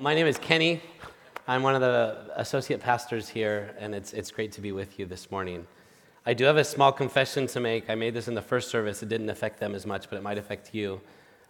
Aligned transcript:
my 0.00 0.14
name 0.14 0.26
is 0.26 0.38
Kenny. 0.38 0.80
I'm 1.46 1.62
one 1.62 1.74
of 1.74 1.82
the 1.82 2.32
associate 2.36 2.80
pastors 2.80 3.28
here, 3.28 3.74
and 3.78 3.94
it's, 3.94 4.14
it's 4.14 4.30
great 4.30 4.50
to 4.52 4.62
be 4.62 4.72
with 4.72 4.98
you 4.98 5.04
this 5.04 5.30
morning. 5.30 5.66
I 6.24 6.32
do 6.32 6.44
have 6.44 6.56
a 6.56 6.64
small 6.64 6.90
confession 6.90 7.46
to 7.48 7.60
make. 7.60 7.90
I 7.90 7.94
made 7.96 8.14
this 8.14 8.26
in 8.26 8.34
the 8.34 8.40
first 8.40 8.70
service. 8.70 9.02
It 9.02 9.10
didn't 9.10 9.28
affect 9.28 9.60
them 9.60 9.74
as 9.74 9.84
much, 9.84 10.08
but 10.08 10.16
it 10.16 10.22
might 10.22 10.38
affect 10.38 10.74
you. 10.74 11.02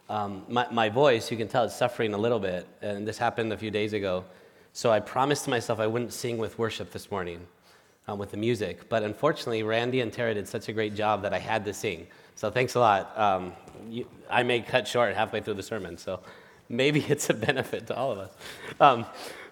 Um, 0.08 0.44
my, 0.48 0.66
my 0.72 0.88
voice, 0.88 1.30
you 1.30 1.36
can 1.36 1.46
tell, 1.46 1.62
it's 1.62 1.76
suffering 1.76 2.12
a 2.12 2.18
little 2.18 2.40
bit, 2.40 2.66
and 2.82 3.06
this 3.06 3.18
happened 3.18 3.52
a 3.52 3.56
few 3.56 3.70
days 3.70 3.92
ago. 3.92 4.24
So 4.72 4.90
I 4.90 4.98
promised 4.98 5.46
myself 5.46 5.78
I 5.78 5.86
wouldn't 5.86 6.12
sing 6.12 6.36
with 6.36 6.58
worship 6.58 6.90
this 6.90 7.08
morning, 7.08 7.46
um, 8.08 8.18
with 8.18 8.32
the 8.32 8.36
music. 8.36 8.88
But 8.88 9.04
unfortunately, 9.04 9.62
Randy 9.62 10.00
and 10.00 10.12
Tara 10.12 10.34
did 10.34 10.48
such 10.48 10.68
a 10.68 10.72
great 10.72 10.96
job 10.96 11.22
that 11.22 11.32
I 11.32 11.38
had 11.38 11.64
to 11.66 11.72
sing. 11.72 12.08
So 12.34 12.50
thanks 12.50 12.74
a 12.74 12.80
lot. 12.80 13.16
Um, 13.16 13.52
you, 13.88 14.08
I 14.28 14.42
may 14.42 14.60
cut 14.60 14.88
short 14.88 15.14
halfway 15.14 15.40
through 15.40 15.54
the 15.54 15.62
sermon, 15.62 15.96
so 15.96 16.18
maybe 16.70 17.00
it's 17.08 17.28
a 17.28 17.34
benefit 17.34 17.88
to 17.88 17.96
all 17.96 18.12
of 18.12 18.18
us. 18.18 18.30
Um, 18.80 19.04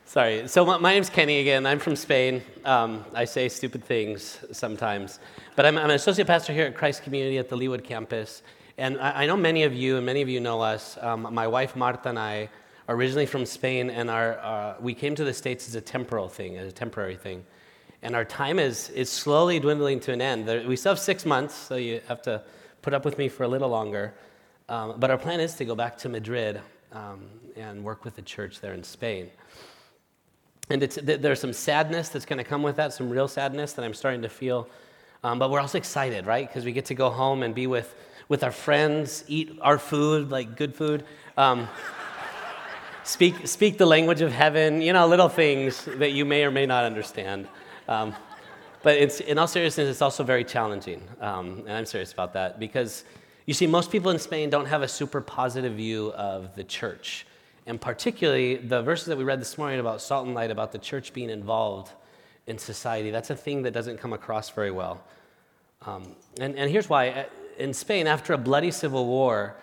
sorry. 0.07 0.49
So 0.49 0.65
my, 0.65 0.79
my, 0.79 0.95
name's 0.95 1.11
Kenny 1.11 1.41
again. 1.41 1.67
I'm 1.67 1.81
from 1.81 1.97
Spain. 1.97 2.43
Um, 2.65 3.05
I 3.13 3.27
say 3.27 3.49
stupid 3.49 3.85
things 3.85 4.39
sometimes, 4.53 5.19
but 5.57 5.67
I'm, 5.67 5.77
I'm, 5.77 5.91
an 5.91 5.97
associate 5.97 6.27
pastor 6.27 6.55
here 6.55 6.65
at 6.65 6.75
Christ 6.75 7.03
Community 7.03 7.37
at 7.37 7.51
the 7.51 7.57
Leawood 7.57 7.85
campus. 7.85 8.43
And 8.79 8.99
I, 8.99 9.25
I 9.25 9.27
know 9.27 9.37
many 9.37 9.65
of 9.65 9.75
you, 9.75 9.97
and 9.97 10.07
many 10.07 10.23
of 10.23 10.29
you 10.29 10.41
know 10.41 10.63
us. 10.63 10.97
Um, 11.03 11.29
my 11.35 11.49
wife 11.49 11.77
Marta 11.77 12.09
and 12.09 12.19
I 12.19 12.49
are 12.87 12.95
originally 12.95 13.27
from 13.27 13.45
Spain, 13.45 13.91
and 13.91 14.09
our, 14.09 14.39
uh, 14.39 14.75
we 14.81 14.95
came 14.95 15.15
to 15.17 15.25
the 15.25 15.35
States 15.35 15.69
as 15.69 15.75
a 15.75 15.81
temporal 15.81 16.29
thing, 16.29 16.57
as 16.57 16.69
a 16.69 16.73
temporary 16.73 17.17
thing. 17.17 17.45
And 18.01 18.15
our 18.15 18.25
time 18.25 18.61
is, 18.61 18.91
is 18.91 19.11
slowly 19.11 19.59
dwindling 19.59 19.99
to 20.01 20.13
an 20.13 20.23
end. 20.23 20.47
There, 20.47 20.67
we 20.67 20.77
still 20.77 20.93
have 20.93 21.01
six 21.01 21.27
months, 21.27 21.55
so 21.55 21.75
you 21.75 22.01
have 22.07 22.23
to 22.23 22.43
put 22.81 22.95
up 22.95 23.05
with 23.05 23.19
me 23.19 23.29
for 23.29 23.43
a 23.43 23.49
little 23.49 23.69
longer. 23.69 24.15
Um, 24.69 24.95
but 24.99 25.11
our 25.11 25.19
plan 25.19 25.41
is 25.41 25.55
to 25.55 25.65
go 25.65 25.75
back 25.75 25.99
to 25.99 26.09
Madrid 26.09 26.61
um, 26.93 27.27
and 27.57 27.83
work 27.85 28.05
with 28.05 28.17
the 28.17 28.23
church 28.23 28.61
there 28.61 28.73
in 28.73 28.83
Spain. 28.83 29.31
And 30.71 30.83
there's 30.83 31.41
some 31.41 31.53
sadness 31.53 32.11
that's 32.11 32.27
going 32.27 32.39
to 32.39 32.45
come 32.45 32.63
with 32.63 32.77
that, 32.77 32.93
some 32.93 33.09
real 33.09 33.29
sadness 33.29 33.73
that 33.75 33.85
I'm 33.85 33.95
starting 33.95 34.23
to 34.23 34.29
feel. 34.29 34.69
Um, 35.25 35.39
but 35.39 35.51
we're 35.51 35.61
also 35.61 35.79
excited, 35.79 36.27
right? 36.27 36.47
Because 36.47 36.65
we 36.65 36.73
get 36.73 36.85
to 36.87 36.95
go 36.95 37.11
home 37.11 37.43
and 37.43 37.55
be 37.55 37.67
with, 37.67 37.95
with 38.29 38.45
our 38.45 38.53
friends, 38.53 39.25
eat 39.27 39.59
our 39.63 39.79
food, 39.79 40.31
like 40.31 40.57
good 40.57 40.75
food, 40.75 41.05
um, 41.37 41.69
speak, 43.05 43.49
speak 43.49 43.79
the 43.79 43.87
language 43.87 44.21
of 44.21 44.31
heaven, 44.31 44.83
you 44.83 44.93
know, 44.93 45.07
little 45.07 45.29
things 45.29 45.85
that 45.97 46.13
you 46.13 46.25
may 46.25 46.45
or 46.45 46.51
may 46.51 46.67
not 46.67 46.85
understand. 46.85 47.49
Um, 47.89 48.15
but 48.83 48.99
in 49.23 49.39
all 49.39 49.49
seriousness, 49.49 49.89
it's 49.89 50.03
also 50.03 50.23
very 50.23 50.45
challenging. 50.45 51.03
Um, 51.21 51.65
and 51.67 51.73
I'm 51.73 51.87
serious 51.87 52.13
about 52.13 52.35
that 52.35 52.61
because 52.61 53.05
you 53.49 53.55
see, 53.55 53.67
most 53.67 53.91
people 53.91 54.11
in 54.11 54.19
Spain 54.19 54.51
don't 54.51 54.67
have 54.67 54.83
a 54.83 54.89
super 54.89 55.23
positive 55.23 55.73
view 55.73 56.13
of 56.13 56.55
the 56.55 56.63
church. 56.63 57.27
And 57.65 57.81
particularly, 57.81 58.57
the 58.57 58.83
verses 58.83 59.07
that 59.07 59.17
we 59.17 59.25
read 59.25 59.41
this 59.41 59.57
morning 59.57 59.81
about 59.81 60.03
salt 60.03 60.27
and 60.27 60.35
light, 60.35 60.51
about 60.51 60.71
the 60.71 60.79
church 60.79 61.15
being 61.15 61.31
involved 61.31 61.91
in 62.47 62.59
society, 62.59 63.11
that's 63.11 63.31
a 63.31 63.35
thing 63.35 63.63
that 63.63 63.71
doesn't 63.73 63.97
come 63.97 64.13
across 64.13 64.51
very 64.51 64.71
well. 64.71 65.03
Um, 65.87 66.15
and, 66.39 66.57
and 66.57 66.71
here's 66.71 66.91
why. 66.91 67.25
In 67.59 67.73
Spain, 67.73 68.07
after 68.07 68.35
a 68.35 68.39
bloody 68.39 68.71
civil 68.71 69.07
war, 69.07 69.57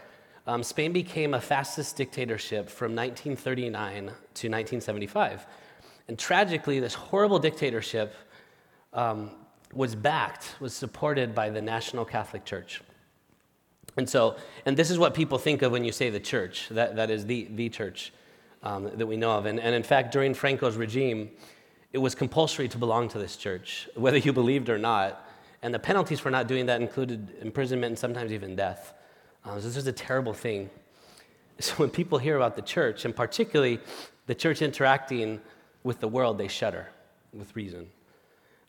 um, 0.47 0.63
Spain 0.63 0.91
became 0.91 1.35
a 1.35 1.39
fascist 1.39 1.95
dictatorship 1.95 2.71
from 2.71 2.95
1939 2.95 4.05
to 4.05 4.09
1975. 4.09 5.45
And 6.07 6.17
tragically, 6.17 6.79
this 6.79 6.95
horrible 6.95 7.37
dictatorship 7.37 8.15
um, 8.93 9.29
was 9.73 9.93
backed, 9.93 10.55
was 10.59 10.73
supported 10.73 11.35
by 11.35 11.51
the 11.51 11.61
National 11.61 12.03
Catholic 12.03 12.45
Church. 12.45 12.81
And 13.97 14.09
so, 14.09 14.35
and 14.65 14.75
this 14.75 14.91
is 14.91 14.99
what 14.99 15.13
people 15.13 15.37
think 15.37 15.61
of 15.61 15.71
when 15.71 15.83
you 15.83 15.91
say 15.91 16.09
the 16.09 16.19
church. 16.19 16.67
That, 16.69 16.95
that 16.97 17.09
is 17.09 17.25
the, 17.25 17.47
the 17.51 17.69
church 17.69 18.11
um, 18.63 18.91
that 18.95 19.07
we 19.07 19.15
know 19.15 19.31
of. 19.31 19.45
And, 19.45 19.59
and 19.59 19.73
in 19.73 19.83
fact, 19.83 20.11
during 20.11 20.33
Franco's 20.33 20.75
regime, 20.75 21.31
it 21.93 21.99
was 21.99 22.13
compulsory 22.13 22.67
to 22.67 22.77
belong 22.77 23.07
to 23.09 23.19
this 23.19 23.37
church, 23.37 23.87
whether 23.95 24.17
you 24.17 24.33
believed 24.33 24.69
or 24.69 24.77
not. 24.77 25.25
And 25.61 25.73
the 25.73 25.79
penalties 25.79 26.19
for 26.19 26.29
not 26.29 26.47
doing 26.47 26.65
that 26.65 26.81
included 26.81 27.37
imprisonment 27.41 27.91
and 27.91 27.99
sometimes 27.99 28.33
even 28.33 28.55
death. 28.55 28.93
Um, 29.45 29.61
so 29.61 29.67
this 29.67 29.77
is 29.77 29.87
a 29.87 29.93
terrible 29.93 30.33
thing. 30.33 30.69
So 31.57 31.75
when 31.75 31.89
people 31.89 32.17
hear 32.17 32.35
about 32.35 32.57
the 32.57 32.61
church, 32.61 33.05
and 33.05 33.15
particularly 33.15 33.79
the 34.25 34.35
church 34.35 34.61
interacting 34.61 35.39
with 35.83 36.01
the 36.01 36.07
world, 36.07 36.37
they 36.37 36.49
shudder 36.49 36.89
with 37.31 37.55
reason. 37.55 37.87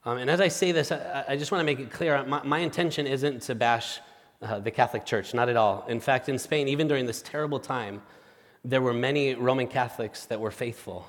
Um, 0.05 0.19
and 0.19 0.31
as 0.31 0.41
I 0.41 0.47
say 0.47 0.71
this, 0.71 0.93
I, 0.93 1.25
I 1.31 1.37
just 1.37 1.51
want 1.51 1.61
to 1.61 1.65
make 1.65 1.81
it 1.81 1.91
clear 1.91 2.23
my, 2.25 2.45
my 2.45 2.61
intention 2.61 3.09
isn't 3.09 3.43
to 3.43 3.57
bash 3.57 3.99
uh, 4.43 4.59
the 4.61 4.71
Catholic 4.71 5.05
Church, 5.05 5.35
not 5.35 5.49
at 5.49 5.57
all. 5.57 5.85
In 5.89 6.01
fact, 6.01 6.29
in 6.29 6.39
Spain, 6.39 6.69
even 6.69 6.89
during 6.89 7.07
this 7.07 7.23
terrible 7.23 7.59
time, 7.59 8.03
there 8.65 8.83
were 8.83 8.93
many 8.93 9.35
Roman 9.35 9.67
Catholics 9.67 10.27
that 10.27 10.41
were 10.41 10.51
faithful 10.51 11.07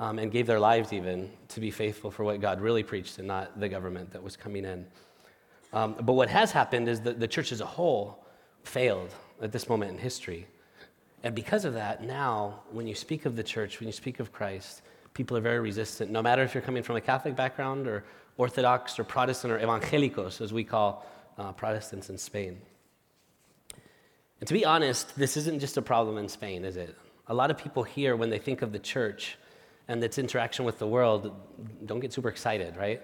um, 0.00 0.18
and 0.18 0.30
gave 0.30 0.46
their 0.46 0.60
lives 0.60 0.92
even 0.92 1.30
to 1.48 1.60
be 1.60 1.70
faithful 1.70 2.10
for 2.10 2.24
what 2.24 2.40
God 2.40 2.60
really 2.60 2.82
preached 2.82 3.18
and 3.18 3.28
not 3.28 3.58
the 3.58 3.68
government 3.68 4.10
that 4.12 4.22
was 4.22 4.36
coming 4.36 4.64
in. 4.64 4.86
Um, 5.72 5.96
but 6.00 6.12
what 6.12 6.28
has 6.28 6.52
happened 6.52 6.88
is 6.88 7.00
that 7.00 7.18
the 7.18 7.28
church 7.28 7.52
as 7.52 7.60
a 7.60 7.66
whole 7.66 8.24
failed 8.62 9.14
at 9.42 9.52
this 9.52 9.68
moment 9.68 9.90
in 9.90 9.98
history. 9.98 10.46
And 11.24 11.34
because 11.34 11.64
of 11.64 11.74
that, 11.74 12.04
now, 12.04 12.60
when 12.70 12.86
you 12.86 12.94
speak 12.94 13.26
of 13.26 13.34
the 13.34 13.42
church, 13.42 13.80
when 13.80 13.88
you 13.88 13.92
speak 13.92 14.20
of 14.20 14.32
Christ, 14.32 14.82
people 15.14 15.36
are 15.36 15.40
very 15.40 15.60
resistant, 15.60 16.10
no 16.10 16.22
matter 16.22 16.42
if 16.42 16.54
you're 16.54 16.62
coming 16.62 16.82
from 16.82 16.96
a 16.96 17.00
Catholic 17.00 17.34
background 17.34 17.86
or 17.86 18.04
Orthodox 18.36 18.98
or 18.98 19.04
Protestant 19.04 19.52
or 19.52 19.58
evangelicos, 19.58 20.40
as 20.40 20.52
we 20.52 20.64
call 20.64 21.06
uh, 21.38 21.52
Protestants 21.52 22.10
in 22.10 22.18
Spain. 22.18 22.58
And 24.40 24.48
to 24.48 24.54
be 24.54 24.64
honest, 24.64 25.16
this 25.16 25.36
isn't 25.36 25.60
just 25.60 25.76
a 25.76 25.82
problem 25.82 26.18
in 26.18 26.28
Spain, 26.28 26.64
is 26.64 26.76
it? 26.76 26.96
A 27.28 27.34
lot 27.34 27.50
of 27.50 27.58
people 27.58 27.82
here, 27.82 28.16
when 28.16 28.30
they 28.30 28.38
think 28.38 28.62
of 28.62 28.72
the 28.72 28.78
church 28.78 29.38
and 29.88 30.02
its 30.02 30.18
interaction 30.18 30.64
with 30.64 30.78
the 30.78 30.86
world, 30.86 31.32
don't 31.86 32.00
get 32.00 32.12
super 32.12 32.28
excited, 32.28 32.76
right? 32.76 33.00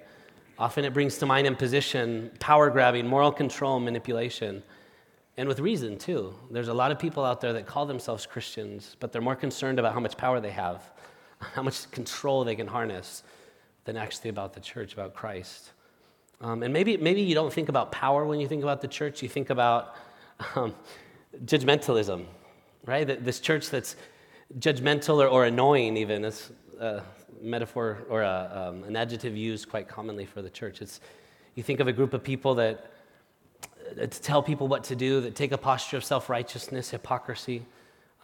Often 0.59 0.85
it 0.85 0.93
brings 0.93 1.17
to 1.19 1.27
mind 1.27 1.47
imposition, 1.47 2.31
power 2.39 2.69
grabbing, 2.69 3.07
moral 3.07 3.33
control, 3.33 3.81
manipulation. 3.81 4.63
And 5.39 5.49
with 5.49 5.61
reason, 5.61 5.97
too. 5.97 6.35
There's 6.51 6.69
a 6.69 6.75
lot 6.75 6.91
of 6.91 6.99
people 6.99 7.25
out 7.25 7.41
there 7.41 7.55
that 7.55 7.65
call 7.67 7.87
themselves 7.87 8.27
Christians, 8.27 8.97
but 9.01 9.11
they're 9.11 9.23
more 9.23 9.37
concerned 9.37 9.79
about 9.79 9.95
how 9.95 10.01
much 10.01 10.19
power 10.19 10.41
they 10.41 10.51
have, 10.51 10.91
how 11.39 11.63
much 11.63 11.91
control 11.91 12.45
they 12.45 12.57
can 12.57 12.67
harness, 12.67 13.23
than 13.85 13.97
actually 13.97 14.29
about 14.29 14.53
the 14.53 14.61
church, 14.61 14.93
about 14.93 15.15
Christ. 15.15 15.71
Um, 16.41 16.63
and 16.63 16.73
maybe, 16.73 16.97
maybe 16.97 17.21
you 17.21 17.35
don't 17.35 17.53
think 17.53 17.69
about 17.69 17.93
power 17.93 18.25
when 18.25 18.41
you 18.41 18.49
think 18.49 18.63
about 18.63 18.81
the 18.81 18.89
church, 18.89 19.23
you 19.23 19.29
think 19.29 19.51
about 19.51 19.95
um, 20.55 20.75
judgmentalism, 21.45 22.25
right? 22.87 23.25
This 23.25 23.41
church 23.41 23.69
that's 23.69 23.97
judgmental 24.59 25.23
or, 25.23 25.27
or 25.27 25.45
annoying, 25.45 25.99
even, 25.99 26.25
is 26.25 26.51
a 26.81 27.03
metaphor 27.43 27.99
or 28.09 28.23
a, 28.23 28.71
um, 28.71 28.85
an 28.85 28.97
adjective 28.97 29.37
used 29.37 29.69
quite 29.69 29.87
commonly 29.87 30.25
for 30.25 30.41
the 30.41 30.49
church. 30.49 30.81
It's, 30.81 31.01
you 31.55 31.63
think 31.63 31.81
of 31.81 31.89
a 31.89 31.93
group 31.93 32.15
of 32.15 32.23
people 32.23 32.55
that 32.55 32.91
uh, 34.01 34.07
tell 34.07 34.43
people 34.43 34.67
what 34.67 34.85
to 34.85 34.97
do, 34.97 35.21
that 35.21 35.35
take 35.35 35.53
a 35.53 35.59
posture 35.59 35.99
of 35.99 36.05
self 36.05 36.31
righteousness, 36.31 36.91
hypocrisy. 36.91 37.67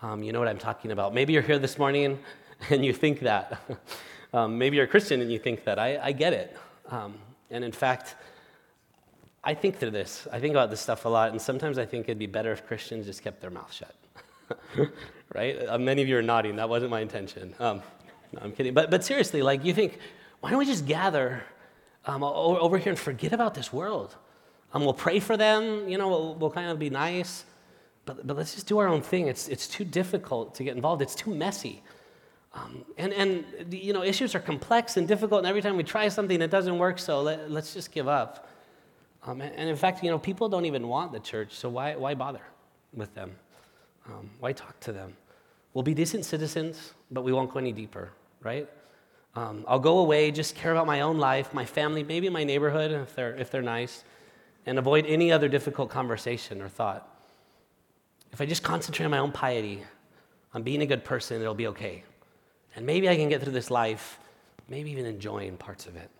Um, 0.00 0.22
you 0.22 0.32
know 0.32 0.38
what 0.38 0.48
I'm 0.48 0.58
talking 0.58 0.90
about. 0.90 1.12
Maybe 1.12 1.34
you're 1.34 1.42
here 1.42 1.58
this 1.58 1.78
morning 1.78 2.18
and 2.70 2.84
you 2.84 2.94
think 2.94 3.20
that. 3.20 3.60
um, 4.32 4.56
maybe 4.56 4.76
you're 4.76 4.86
a 4.86 4.88
Christian 4.88 5.20
and 5.20 5.30
you 5.30 5.38
think 5.38 5.64
that. 5.64 5.78
I, 5.78 5.98
I 6.02 6.12
get 6.12 6.32
it. 6.32 6.56
Um, 6.88 7.14
and 7.50 7.64
in 7.64 7.72
fact, 7.72 8.16
I 9.44 9.54
think 9.54 9.78
through 9.78 9.92
this. 9.92 10.26
I 10.32 10.40
think 10.40 10.52
about 10.52 10.70
this 10.70 10.80
stuff 10.80 11.04
a 11.04 11.08
lot, 11.08 11.30
and 11.30 11.40
sometimes 11.40 11.78
I 11.78 11.86
think 11.86 12.06
it'd 12.06 12.18
be 12.18 12.26
better 12.26 12.52
if 12.52 12.66
Christians 12.66 13.06
just 13.06 13.22
kept 13.22 13.40
their 13.40 13.50
mouth 13.50 13.72
shut. 13.72 13.94
right? 15.34 15.56
Uh, 15.68 15.78
many 15.78 16.02
of 16.02 16.08
you 16.08 16.18
are 16.18 16.22
nodding. 16.22 16.56
That 16.56 16.68
wasn't 16.68 16.90
my 16.90 17.00
intention. 17.00 17.54
Um, 17.60 17.82
no, 18.32 18.40
I'm 18.42 18.52
kidding. 18.52 18.74
But, 18.74 18.90
but 18.90 19.04
seriously, 19.04 19.42
like, 19.42 19.64
you 19.64 19.72
think, 19.72 19.98
why 20.40 20.50
don't 20.50 20.58
we 20.58 20.66
just 20.66 20.86
gather 20.86 21.44
um, 22.06 22.22
over 22.24 22.78
here 22.78 22.90
and 22.90 22.98
forget 22.98 23.32
about 23.32 23.54
this 23.54 23.72
world? 23.72 24.16
Um, 24.72 24.84
we'll 24.84 24.94
pray 24.94 25.20
for 25.20 25.36
them, 25.36 25.88
you 25.88 25.96
know, 25.96 26.08
we'll, 26.08 26.34
we'll 26.34 26.50
kind 26.50 26.70
of 26.70 26.78
be 26.78 26.90
nice, 26.90 27.44
but, 28.04 28.26
but 28.26 28.36
let's 28.36 28.54
just 28.54 28.66
do 28.66 28.78
our 28.78 28.88
own 28.88 29.00
thing. 29.00 29.28
It's, 29.28 29.48
it's 29.48 29.66
too 29.66 29.84
difficult 29.84 30.54
to 30.56 30.64
get 30.64 30.76
involved, 30.76 31.02
it's 31.02 31.14
too 31.14 31.34
messy. 31.34 31.82
Um, 32.56 32.84
and, 32.96 33.12
and, 33.12 33.44
you 33.70 33.92
know, 33.92 34.02
issues 34.02 34.34
are 34.34 34.40
complex 34.40 34.96
and 34.96 35.06
difficult, 35.06 35.40
and 35.40 35.46
every 35.46 35.60
time 35.60 35.76
we 35.76 35.84
try 35.84 36.08
something, 36.08 36.40
it 36.40 36.50
doesn't 36.50 36.78
work, 36.78 36.98
so 36.98 37.20
let, 37.20 37.40
us 37.50 37.74
just 37.74 37.92
give 37.92 38.08
up. 38.08 38.48
Um, 39.24 39.42
and, 39.42 39.54
and, 39.54 39.68
in 39.68 39.76
fact, 39.76 40.02
you 40.02 40.10
know, 40.10 40.18
people 40.18 40.48
don't 40.48 40.64
even 40.64 40.88
want 40.88 41.12
the 41.12 41.20
church, 41.20 41.52
so 41.52 41.68
why, 41.68 41.96
why 41.96 42.14
bother 42.14 42.40
with 42.94 43.14
them? 43.14 43.36
Um, 44.06 44.30
why 44.40 44.52
talk 44.52 44.78
to 44.80 44.92
them? 44.92 45.14
We'll 45.74 45.82
be 45.82 45.92
decent 45.92 46.24
citizens, 46.24 46.94
but 47.10 47.22
we 47.22 47.32
won't 47.32 47.52
go 47.52 47.58
any 47.58 47.72
deeper, 47.72 48.10
right? 48.42 48.66
Um, 49.34 49.64
I'll 49.68 49.78
go 49.78 49.98
away, 49.98 50.30
just 50.30 50.54
care 50.54 50.72
about 50.72 50.86
my 50.86 51.02
own 51.02 51.18
life, 51.18 51.52
my 51.52 51.66
family, 51.66 52.04
maybe 52.04 52.30
my 52.30 52.44
neighborhood 52.44 52.90
if 52.90 53.14
they're, 53.14 53.34
if 53.36 53.50
they're 53.50 53.60
nice, 53.60 54.04
and 54.64 54.78
avoid 54.78 55.04
any 55.04 55.30
other 55.30 55.48
difficult 55.48 55.90
conversation 55.90 56.62
or 56.62 56.68
thought. 56.68 57.06
If 58.32 58.40
I 58.40 58.46
just 58.46 58.62
concentrate 58.62 59.04
on 59.04 59.10
my 59.10 59.18
own 59.18 59.32
piety, 59.32 59.82
on 60.54 60.62
being 60.62 60.80
a 60.80 60.86
good 60.86 61.04
person, 61.04 61.42
it'll 61.42 61.54
be 61.54 61.66
okay. 61.66 62.02
And 62.76 62.84
maybe 62.84 63.08
I 63.08 63.16
can 63.16 63.28
get 63.28 63.42
through 63.42 63.52
this 63.52 63.70
life, 63.70 64.18
maybe 64.68 64.90
even 64.90 65.06
enjoying 65.06 65.56
parts 65.56 65.86
of 65.86 65.96
it. 65.96 66.10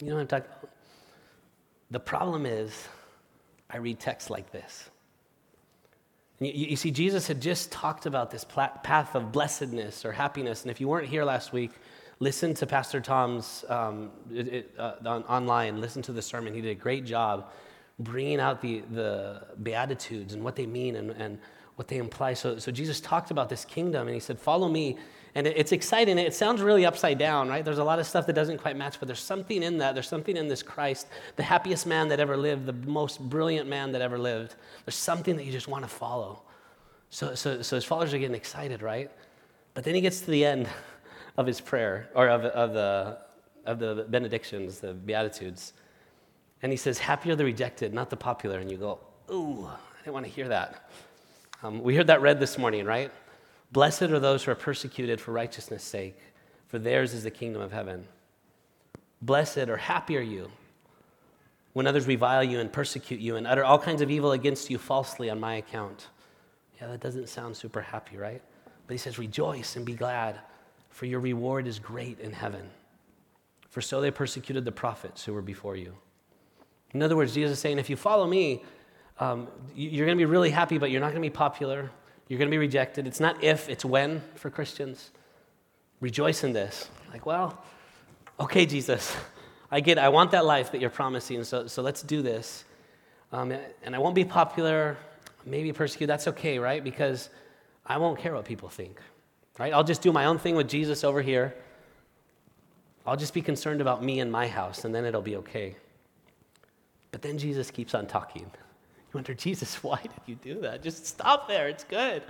You 0.00 0.08
know 0.08 0.14
what 0.14 0.20
I'm 0.20 0.26
talking 0.28 0.46
about? 0.46 0.70
The 1.90 2.00
problem 2.00 2.44
is, 2.44 2.86
I 3.70 3.78
read 3.78 3.98
texts 3.98 4.30
like 4.30 4.52
this. 4.52 4.90
You, 6.38 6.52
you, 6.52 6.76
see, 6.76 6.90
Jesus 6.90 7.26
had 7.26 7.40
just 7.40 7.72
talked 7.72 8.06
about 8.06 8.30
this 8.30 8.44
path 8.44 9.14
of 9.14 9.32
blessedness 9.32 10.04
or 10.04 10.12
happiness. 10.12 10.62
And 10.62 10.70
if 10.70 10.80
you 10.80 10.86
weren't 10.86 11.08
here 11.08 11.24
last 11.24 11.52
week, 11.52 11.72
listen 12.20 12.54
to 12.54 12.66
Pastor 12.66 13.00
Tom's 13.00 13.64
um, 13.68 14.10
it, 14.32 14.48
it, 14.48 14.74
uh, 14.78 14.94
on, 15.04 15.24
online, 15.24 15.80
listen 15.80 16.02
to 16.02 16.12
the 16.12 16.22
sermon. 16.22 16.54
He 16.54 16.60
did 16.60 16.70
a 16.70 16.80
great 16.80 17.04
job 17.04 17.50
bringing 17.98 18.38
out 18.38 18.60
the, 18.60 18.82
the 18.92 19.42
Beatitudes 19.62 20.34
and 20.34 20.44
what 20.44 20.54
they 20.54 20.66
mean 20.66 20.96
and, 20.96 21.10
and 21.10 21.38
what 21.76 21.88
they 21.88 21.96
imply. 21.96 22.34
So, 22.34 22.58
so 22.58 22.70
Jesus 22.70 23.00
talked 23.00 23.30
about 23.30 23.48
this 23.48 23.64
kingdom 23.64 24.06
and 24.06 24.14
he 24.14 24.20
said, 24.20 24.38
Follow 24.38 24.68
me. 24.68 24.98
And 25.34 25.46
it's 25.46 25.72
exciting. 25.72 26.18
It 26.18 26.34
sounds 26.34 26.62
really 26.62 26.86
upside 26.86 27.18
down, 27.18 27.48
right? 27.48 27.64
There's 27.64 27.78
a 27.78 27.84
lot 27.84 27.98
of 27.98 28.06
stuff 28.06 28.26
that 28.26 28.32
doesn't 28.32 28.58
quite 28.58 28.76
match, 28.76 28.98
but 28.98 29.06
there's 29.06 29.20
something 29.20 29.62
in 29.62 29.78
that. 29.78 29.94
There's 29.94 30.08
something 30.08 30.36
in 30.36 30.48
this 30.48 30.62
Christ, 30.62 31.06
the 31.36 31.42
happiest 31.42 31.86
man 31.86 32.08
that 32.08 32.18
ever 32.18 32.36
lived, 32.36 32.66
the 32.66 32.72
most 32.72 33.20
brilliant 33.20 33.68
man 33.68 33.92
that 33.92 34.00
ever 34.00 34.18
lived. 34.18 34.54
There's 34.84 34.96
something 34.96 35.36
that 35.36 35.44
you 35.44 35.52
just 35.52 35.68
want 35.68 35.84
to 35.84 35.88
follow. 35.88 36.42
So, 37.10 37.34
so, 37.34 37.62
so 37.62 37.76
his 37.76 37.84
followers 37.84 38.12
are 38.14 38.18
getting 38.18 38.36
excited, 38.36 38.82
right? 38.82 39.10
But 39.74 39.84
then 39.84 39.94
he 39.94 40.00
gets 40.00 40.20
to 40.20 40.30
the 40.30 40.44
end 40.44 40.68
of 41.36 41.46
his 41.46 41.60
prayer, 41.60 42.08
or 42.14 42.28
of, 42.28 42.44
of, 42.44 42.72
the, 42.72 43.18
of 43.64 43.78
the 43.78 44.06
benedictions, 44.08 44.80
the 44.80 44.92
Beatitudes. 44.92 45.72
And 46.62 46.72
he 46.72 46.76
says, 46.76 46.98
Happy 46.98 47.30
are 47.30 47.36
the 47.36 47.44
rejected, 47.44 47.94
not 47.94 48.10
the 48.10 48.16
popular. 48.16 48.58
And 48.58 48.70
you 48.70 48.76
go, 48.76 48.98
Ooh, 49.30 49.66
I 49.66 49.98
didn't 50.02 50.14
want 50.14 50.26
to 50.26 50.32
hear 50.32 50.48
that. 50.48 50.90
Um, 51.62 51.82
we 51.82 51.94
heard 51.94 52.08
that 52.08 52.20
read 52.20 52.40
this 52.40 52.58
morning, 52.58 52.84
right? 52.84 53.12
Blessed 53.70 54.02
are 54.02 54.18
those 54.18 54.44
who 54.44 54.50
are 54.50 54.56
persecuted 54.56 55.20
for 55.20 55.32
righteousness' 55.32 55.82
sake, 55.82 56.18
for 56.66 56.78
theirs 56.78 57.12
is 57.12 57.24
the 57.24 57.30
kingdom 57.30 57.60
of 57.60 57.72
heaven. 57.72 58.06
Blessed 59.20 59.68
or 59.68 59.76
happy 59.76 60.16
are 60.16 60.22
you 60.22 60.50
when 61.72 61.86
others 61.86 62.06
revile 62.06 62.42
you 62.42 62.60
and 62.60 62.72
persecute 62.72 63.20
you 63.20 63.36
and 63.36 63.46
utter 63.46 63.64
all 63.64 63.78
kinds 63.78 64.00
of 64.00 64.10
evil 64.10 64.32
against 64.32 64.70
you 64.70 64.78
falsely 64.78 65.30
on 65.30 65.38
my 65.38 65.54
account. 65.54 66.08
Yeah, 66.80 66.88
that 66.88 67.00
doesn't 67.00 67.28
sound 67.28 67.56
super 67.56 67.80
happy, 67.80 68.16
right? 68.16 68.42
But 68.86 68.94
he 68.94 68.98
says, 68.98 69.18
Rejoice 69.18 69.76
and 69.76 69.84
be 69.84 69.94
glad, 69.94 70.40
for 70.90 71.06
your 71.06 71.20
reward 71.20 71.66
is 71.66 71.78
great 71.78 72.20
in 72.20 72.32
heaven. 72.32 72.70
For 73.68 73.80
so 73.80 74.00
they 74.00 74.10
persecuted 74.10 74.64
the 74.64 74.72
prophets 74.72 75.24
who 75.24 75.32
were 75.32 75.42
before 75.42 75.76
you. 75.76 75.94
In 76.94 77.02
other 77.02 77.16
words, 77.16 77.34
Jesus 77.34 77.52
is 77.52 77.58
saying, 77.58 77.78
if 77.78 77.90
you 77.90 77.96
follow 77.96 78.26
me, 78.26 78.64
um, 79.20 79.48
you're 79.74 80.06
going 80.06 80.16
to 80.16 80.20
be 80.20 80.30
really 80.30 80.50
happy, 80.50 80.78
but 80.78 80.90
you're 80.90 81.00
not 81.00 81.12
going 81.12 81.22
to 81.22 81.28
be 81.28 81.30
popular. 81.30 81.90
You're 82.28 82.38
going 82.38 82.48
to 82.48 82.54
be 82.54 82.58
rejected. 82.58 83.06
It's 83.06 83.20
not 83.20 83.42
if, 83.42 83.68
it's 83.68 83.84
when 83.84 84.22
for 84.34 84.50
Christians. 84.50 85.10
Rejoice 86.00 86.44
in 86.44 86.52
this. 86.52 86.88
Like, 87.10 87.24
well, 87.24 87.62
okay, 88.38 88.66
Jesus, 88.66 89.16
I 89.70 89.80
get, 89.80 89.98
I 89.98 90.10
want 90.10 90.30
that 90.32 90.44
life 90.44 90.72
that 90.72 90.80
you're 90.80 90.90
promising, 90.90 91.44
so, 91.44 91.66
so 91.66 91.82
let's 91.82 92.02
do 92.02 92.22
this. 92.22 92.64
Um, 93.32 93.52
and 93.82 93.94
I 93.94 93.98
won't 93.98 94.14
be 94.14 94.24
popular, 94.24 94.96
maybe 95.44 95.72
persecuted. 95.72 96.10
That's 96.10 96.28
okay, 96.28 96.58
right? 96.58 96.82
Because 96.82 97.30
I 97.84 97.98
won't 97.98 98.18
care 98.18 98.34
what 98.34 98.44
people 98.44 98.68
think, 98.68 99.00
right? 99.58 99.72
I'll 99.72 99.84
just 99.84 100.02
do 100.02 100.12
my 100.12 100.26
own 100.26 100.38
thing 100.38 100.54
with 100.54 100.68
Jesus 100.68 101.04
over 101.04 101.20
here. 101.20 101.54
I'll 103.06 103.16
just 103.16 103.34
be 103.34 103.42
concerned 103.42 103.80
about 103.80 104.04
me 104.04 104.20
and 104.20 104.30
my 104.30 104.46
house, 104.48 104.84
and 104.84 104.94
then 104.94 105.04
it'll 105.06 105.22
be 105.22 105.36
okay. 105.36 105.76
But 107.10 107.22
then 107.22 107.38
Jesus 107.38 107.70
keeps 107.70 107.94
on 107.94 108.06
talking. 108.06 108.50
You 109.08 109.18
wonder, 109.18 109.34
Jesus, 109.46 109.82
why 109.82 110.00
did 110.02 110.12
you 110.26 110.34
do 110.36 110.60
that? 110.60 110.82
Just 110.82 111.06
stop 111.06 111.48
there, 111.48 111.68
it's 111.68 111.84
good. 111.84 112.22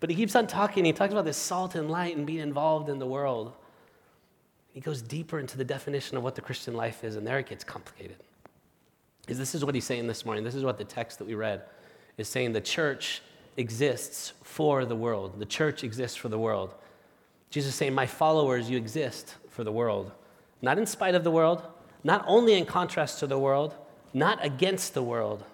But 0.00 0.10
he 0.10 0.16
keeps 0.16 0.36
on 0.36 0.46
talking. 0.46 0.84
He 0.84 0.92
talks 0.92 1.12
about 1.12 1.24
this 1.24 1.36
salt 1.36 1.74
and 1.74 1.90
light 1.90 2.16
and 2.16 2.26
being 2.26 2.40
involved 2.40 2.88
in 2.88 2.98
the 2.98 3.06
world. 3.06 3.52
He 4.72 4.80
goes 4.80 5.00
deeper 5.00 5.38
into 5.38 5.56
the 5.56 5.64
definition 5.64 6.16
of 6.16 6.22
what 6.22 6.34
the 6.34 6.40
Christian 6.40 6.74
life 6.74 7.04
is, 7.04 7.16
and 7.16 7.26
there 7.26 7.38
it 7.38 7.46
gets 7.48 7.64
complicated. 7.64 8.16
Because 9.22 9.38
this 9.38 9.54
is 9.54 9.64
what 9.64 9.74
he's 9.74 9.84
saying 9.84 10.06
this 10.06 10.26
morning. 10.26 10.44
This 10.44 10.54
is 10.54 10.64
what 10.64 10.76
the 10.78 10.84
text 10.84 11.18
that 11.18 11.26
we 11.26 11.34
read 11.34 11.62
is 12.18 12.28
saying 12.28 12.52
the 12.52 12.60
church 12.60 13.22
exists 13.56 14.32
for 14.42 14.84
the 14.84 14.96
world. 14.96 15.38
The 15.38 15.46
church 15.46 15.84
exists 15.84 16.16
for 16.16 16.28
the 16.28 16.38
world. 16.38 16.74
Jesus 17.50 17.70
is 17.70 17.76
saying, 17.76 17.94
My 17.94 18.06
followers, 18.06 18.68
you 18.68 18.76
exist 18.76 19.36
for 19.48 19.64
the 19.64 19.72
world. 19.72 20.12
Not 20.60 20.78
in 20.78 20.86
spite 20.86 21.14
of 21.14 21.24
the 21.24 21.30
world, 21.30 21.62
not 22.02 22.24
only 22.26 22.54
in 22.54 22.66
contrast 22.66 23.20
to 23.20 23.26
the 23.26 23.38
world, 23.38 23.74
not 24.12 24.44
against 24.44 24.92
the 24.92 25.02
world, 25.02 25.44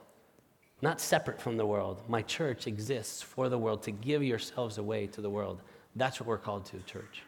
not 0.83 1.01
separate 1.01 1.41
from 1.41 1.57
the 1.57 1.67
world. 1.67 2.03
My 2.09 2.23
church 2.23 2.67
exists 2.67 3.23
for 3.23 3.49
the 3.49 3.59
world 3.59 3.83
to 3.83 3.91
give 3.91 4.23
yourselves 4.23 4.79
away 4.79 5.07
to 5.09 5.21
the 5.21 5.31
world. 5.31 5.63
That's 5.97 6.21
what 6.21 6.27
we're 6.27 6.39
called 6.39 6.65
to, 6.67 6.79
church. 6.81 7.23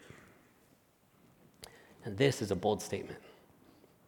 And 2.04 2.16
this 2.16 2.42
is 2.42 2.50
a 2.50 2.56
bold 2.56 2.82
statement. 2.82 3.18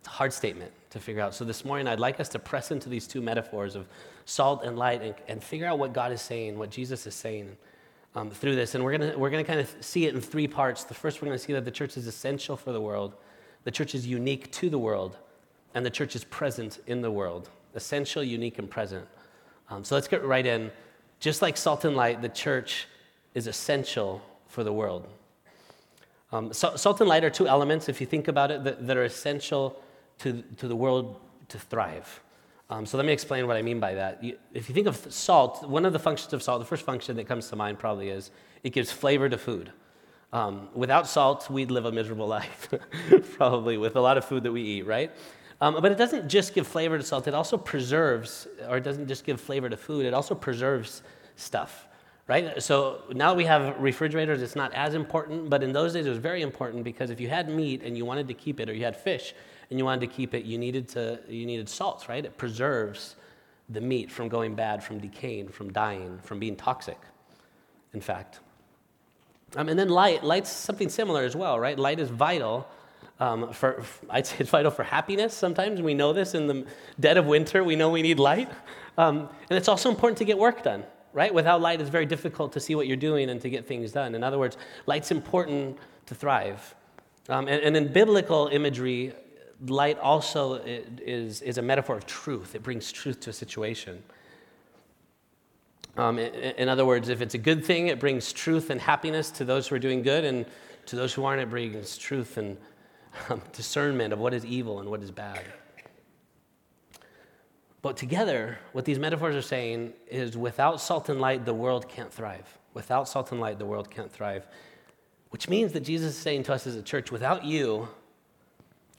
It's 0.00 0.08
a 0.08 0.12
hard 0.12 0.32
statement 0.32 0.72
to 0.90 1.00
figure 1.00 1.22
out. 1.22 1.34
So 1.34 1.44
this 1.44 1.64
morning, 1.64 1.88
I'd 1.88 2.00
like 2.00 2.20
us 2.20 2.28
to 2.30 2.38
press 2.38 2.70
into 2.70 2.88
these 2.88 3.06
two 3.06 3.20
metaphors 3.20 3.74
of 3.74 3.86
salt 4.24 4.64
and 4.64 4.78
light 4.78 5.02
and, 5.02 5.14
and 5.28 5.42
figure 5.42 5.66
out 5.66 5.78
what 5.78 5.92
God 5.92 6.12
is 6.12 6.20
saying, 6.20 6.58
what 6.58 6.70
Jesus 6.70 7.06
is 7.06 7.14
saying 7.14 7.56
um, 8.14 8.30
through 8.30 8.54
this. 8.54 8.74
And 8.74 8.84
we're 8.84 8.96
going 8.96 9.18
we're 9.18 9.30
gonna 9.30 9.44
kind 9.44 9.60
of 9.60 9.74
see 9.80 10.06
it 10.06 10.14
in 10.14 10.20
three 10.20 10.48
parts. 10.48 10.84
The 10.84 10.94
first, 10.94 11.20
we're 11.20 11.26
going 11.26 11.38
to 11.38 11.44
see 11.44 11.52
that 11.52 11.64
the 11.64 11.70
church 11.70 11.96
is 11.96 12.06
essential 12.06 12.56
for 12.56 12.72
the 12.72 12.80
world, 12.80 13.14
the 13.64 13.70
church 13.70 13.94
is 13.94 14.06
unique 14.06 14.50
to 14.52 14.70
the 14.70 14.78
world, 14.78 15.16
and 15.74 15.84
the 15.84 15.90
church 15.90 16.14
is 16.14 16.24
present 16.24 16.80
in 16.86 17.00
the 17.00 17.10
world. 17.10 17.48
Essential, 17.74 18.22
unique, 18.22 18.58
and 18.58 18.70
present. 18.70 19.06
Um, 19.70 19.84
so 19.84 19.94
let's 19.94 20.08
get 20.08 20.24
right 20.24 20.44
in. 20.44 20.70
Just 21.20 21.42
like 21.42 21.56
salt 21.56 21.84
and 21.84 21.96
light, 21.96 22.22
the 22.22 22.28
church 22.28 22.86
is 23.34 23.46
essential 23.46 24.22
for 24.46 24.62
the 24.62 24.72
world. 24.72 25.06
Um, 26.32 26.52
so, 26.52 26.76
salt 26.76 27.00
and 27.00 27.08
light 27.08 27.24
are 27.24 27.30
two 27.30 27.46
elements, 27.46 27.88
if 27.88 28.00
you 28.00 28.06
think 28.06 28.28
about 28.28 28.50
it, 28.50 28.64
that, 28.64 28.86
that 28.86 28.96
are 28.96 29.04
essential 29.04 29.80
to, 30.18 30.42
to 30.58 30.68
the 30.68 30.76
world 30.76 31.20
to 31.48 31.58
thrive. 31.58 32.20
Um, 32.70 32.86
so 32.86 32.96
let 32.96 33.06
me 33.06 33.12
explain 33.12 33.46
what 33.46 33.56
I 33.56 33.62
mean 33.62 33.78
by 33.78 33.94
that. 33.94 34.22
You, 34.24 34.38
if 34.52 34.68
you 34.68 34.74
think 34.74 34.86
of 34.86 34.96
salt, 35.12 35.68
one 35.68 35.84
of 35.84 35.92
the 35.92 35.98
functions 35.98 36.32
of 36.32 36.42
salt, 36.42 36.60
the 36.60 36.66
first 36.66 36.84
function 36.84 37.16
that 37.16 37.28
comes 37.28 37.48
to 37.50 37.56
mind 37.56 37.78
probably 37.78 38.08
is 38.08 38.30
it 38.62 38.70
gives 38.70 38.90
flavor 38.90 39.28
to 39.28 39.38
food. 39.38 39.70
Um, 40.32 40.68
without 40.74 41.06
salt, 41.06 41.48
we'd 41.50 41.70
live 41.70 41.84
a 41.84 41.92
miserable 41.92 42.26
life, 42.38 42.68
probably, 43.36 43.76
with 43.76 43.96
a 43.96 44.00
lot 44.00 44.16
of 44.16 44.24
food 44.24 44.42
that 44.44 44.52
we 44.52 44.62
eat, 44.62 44.86
right? 44.86 45.12
Um, 45.64 45.80
but 45.80 45.90
it 45.90 45.96
doesn't 45.96 46.28
just 46.28 46.52
give 46.52 46.66
flavor 46.66 46.98
to 46.98 47.02
salt, 47.02 47.26
it 47.26 47.32
also 47.32 47.56
preserves, 47.56 48.46
or 48.68 48.76
it 48.76 48.84
doesn't 48.84 49.08
just 49.08 49.24
give 49.24 49.40
flavor 49.40 49.70
to 49.70 49.78
food, 49.78 50.04
it 50.04 50.12
also 50.12 50.34
preserves 50.34 51.02
stuff, 51.36 51.86
right? 52.28 52.62
So 52.62 53.00
now 53.14 53.32
we 53.32 53.46
have 53.46 53.80
refrigerators, 53.80 54.42
it's 54.42 54.56
not 54.56 54.74
as 54.74 54.92
important, 54.92 55.48
but 55.48 55.62
in 55.62 55.72
those 55.72 55.94
days 55.94 56.04
it 56.04 56.10
was 56.10 56.18
very 56.18 56.42
important 56.42 56.84
because 56.84 57.08
if 57.08 57.18
you 57.18 57.30
had 57.30 57.48
meat 57.48 57.80
and 57.82 57.96
you 57.96 58.04
wanted 58.04 58.28
to 58.28 58.34
keep 58.34 58.60
it, 58.60 58.68
or 58.68 58.74
you 58.74 58.84
had 58.84 58.94
fish 58.94 59.32
and 59.70 59.78
you 59.78 59.86
wanted 59.86 60.02
to 60.02 60.14
keep 60.14 60.34
it, 60.34 60.44
you 60.44 60.58
needed, 60.58 60.86
to, 60.88 61.18
you 61.30 61.46
needed 61.46 61.66
salt, 61.66 62.10
right? 62.10 62.26
It 62.26 62.36
preserves 62.36 63.16
the 63.70 63.80
meat 63.80 64.12
from 64.12 64.28
going 64.28 64.54
bad, 64.54 64.84
from 64.84 64.98
decaying, 64.98 65.48
from 65.48 65.72
dying, 65.72 66.18
from 66.18 66.38
being 66.38 66.56
toxic, 66.56 66.98
in 67.94 68.02
fact. 68.02 68.40
Um, 69.56 69.70
and 69.70 69.78
then 69.78 69.88
light, 69.88 70.24
light's 70.24 70.50
something 70.50 70.90
similar 70.90 71.22
as 71.22 71.34
well, 71.34 71.58
right? 71.58 71.78
Light 71.78 72.00
is 72.00 72.10
vital 72.10 72.68
um, 73.20 73.52
for, 73.52 73.82
I'd 74.10 74.26
say 74.26 74.36
it's 74.40 74.50
vital 74.50 74.70
for 74.70 74.82
happiness 74.82 75.34
sometimes. 75.34 75.80
We 75.80 75.94
know 75.94 76.12
this 76.12 76.34
in 76.34 76.46
the 76.46 76.66
dead 76.98 77.16
of 77.16 77.26
winter, 77.26 77.62
we 77.62 77.76
know 77.76 77.90
we 77.90 78.02
need 78.02 78.18
light. 78.18 78.50
Um, 78.98 79.28
and 79.50 79.56
it's 79.56 79.68
also 79.68 79.90
important 79.90 80.18
to 80.18 80.24
get 80.24 80.38
work 80.38 80.62
done, 80.62 80.84
right? 81.12 81.32
Without 81.32 81.60
light, 81.60 81.80
it's 81.80 81.90
very 81.90 82.06
difficult 82.06 82.52
to 82.52 82.60
see 82.60 82.74
what 82.74 82.86
you're 82.86 82.96
doing 82.96 83.30
and 83.30 83.40
to 83.40 83.50
get 83.50 83.66
things 83.66 83.92
done. 83.92 84.14
In 84.14 84.22
other 84.22 84.38
words, 84.38 84.56
light's 84.86 85.10
important 85.10 85.78
to 86.06 86.14
thrive. 86.14 86.74
Um, 87.28 87.48
and, 87.48 87.62
and 87.62 87.76
in 87.76 87.92
biblical 87.92 88.48
imagery, 88.48 89.12
light 89.66 89.98
also 89.98 90.54
is, 90.54 91.40
is 91.42 91.58
a 91.58 91.62
metaphor 91.62 91.96
of 91.96 92.06
truth, 92.06 92.54
it 92.54 92.62
brings 92.62 92.92
truth 92.92 93.20
to 93.20 93.30
a 93.30 93.32
situation. 93.32 94.02
Um, 95.96 96.18
in, 96.18 96.68
other 96.68 96.84
words, 96.84 97.08
if 97.08 97.20
it's 97.20 97.34
a 97.34 97.38
good 97.38 97.64
thing, 97.64 97.86
it 97.86 98.00
brings 98.00 98.32
truth 98.32 98.70
and 98.70 98.80
happiness 98.80 99.30
to 99.30 99.44
those 99.44 99.68
who 99.68 99.76
are 99.76 99.80
doing 99.80 100.02
good, 100.02 100.24
and 100.24 100.44
to 100.86 100.96
those 100.96 101.14
who 101.14 101.24
aren't, 101.24 101.40
it 101.40 101.48
brings 101.48 101.96
truth 101.96 102.36
and 102.36 102.56
um, 103.28 103.42
discernment 103.52 104.12
of 104.12 104.18
what 104.18 104.34
is 104.34 104.44
evil 104.44 104.80
and 104.80 104.88
what 104.88 105.02
is 105.02 105.10
bad. 105.10 105.42
But 107.82 107.96
together, 107.98 108.58
what 108.72 108.86
these 108.86 108.98
metaphors 108.98 109.36
are 109.36 109.42
saying 109.42 109.92
is 110.08 110.38
without 110.38 110.80
salt 110.80 111.10
and 111.10 111.20
light, 111.20 111.44
the 111.44 111.52
world 111.52 111.88
can't 111.88 112.12
thrive. 112.12 112.58
Without 112.72 113.08
salt 113.08 113.30
and 113.30 113.40
light, 113.40 113.58
the 113.58 113.66
world 113.66 113.90
can't 113.90 114.10
thrive. 114.10 114.46
Which 115.30 115.48
means 115.48 115.72
that 115.72 115.80
Jesus 115.80 116.14
is 116.14 116.18
saying 116.18 116.44
to 116.44 116.54
us 116.54 116.66
as 116.66 116.76
a 116.76 116.82
church, 116.82 117.12
without 117.12 117.44
you, 117.44 117.88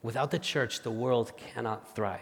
without 0.03 0.29
the 0.29 0.37
church, 0.37 0.81
the 0.83 0.91
world 0.91 1.35
cannot 1.35 1.95
thrive. 1.95 2.19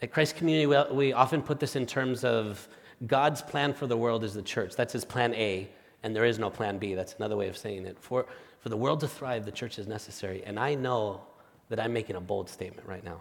At 0.00 0.12
Christ 0.12 0.34
Community, 0.34 0.66
we 0.92 1.12
often 1.12 1.42
put 1.42 1.60
this 1.60 1.76
in 1.76 1.86
terms 1.86 2.24
of 2.24 2.68
God's 3.06 3.40
plan 3.40 3.72
for 3.72 3.86
the 3.86 3.96
world 3.96 4.24
is 4.24 4.34
the 4.34 4.42
church. 4.42 4.74
That's 4.74 4.92
his 4.92 5.04
plan 5.04 5.32
A, 5.34 5.70
and 6.02 6.14
there 6.14 6.24
is 6.24 6.40
no 6.40 6.50
plan 6.50 6.78
B. 6.78 6.94
That's 6.94 7.14
another 7.14 7.36
way 7.36 7.48
of 7.48 7.56
saying 7.56 7.86
it. 7.86 7.98
For, 8.00 8.26
for 8.62 8.68
the 8.68 8.76
world 8.76 9.00
to 9.00 9.08
thrive, 9.08 9.44
the 9.44 9.52
church 9.52 9.78
is 9.78 9.88
necessary. 9.88 10.44
And 10.46 10.58
I 10.58 10.74
know 10.76 11.22
that 11.68 11.80
I'm 11.80 11.92
making 11.92 12.16
a 12.16 12.20
bold 12.20 12.48
statement 12.48 12.88
right 12.88 13.04
now. 13.04 13.20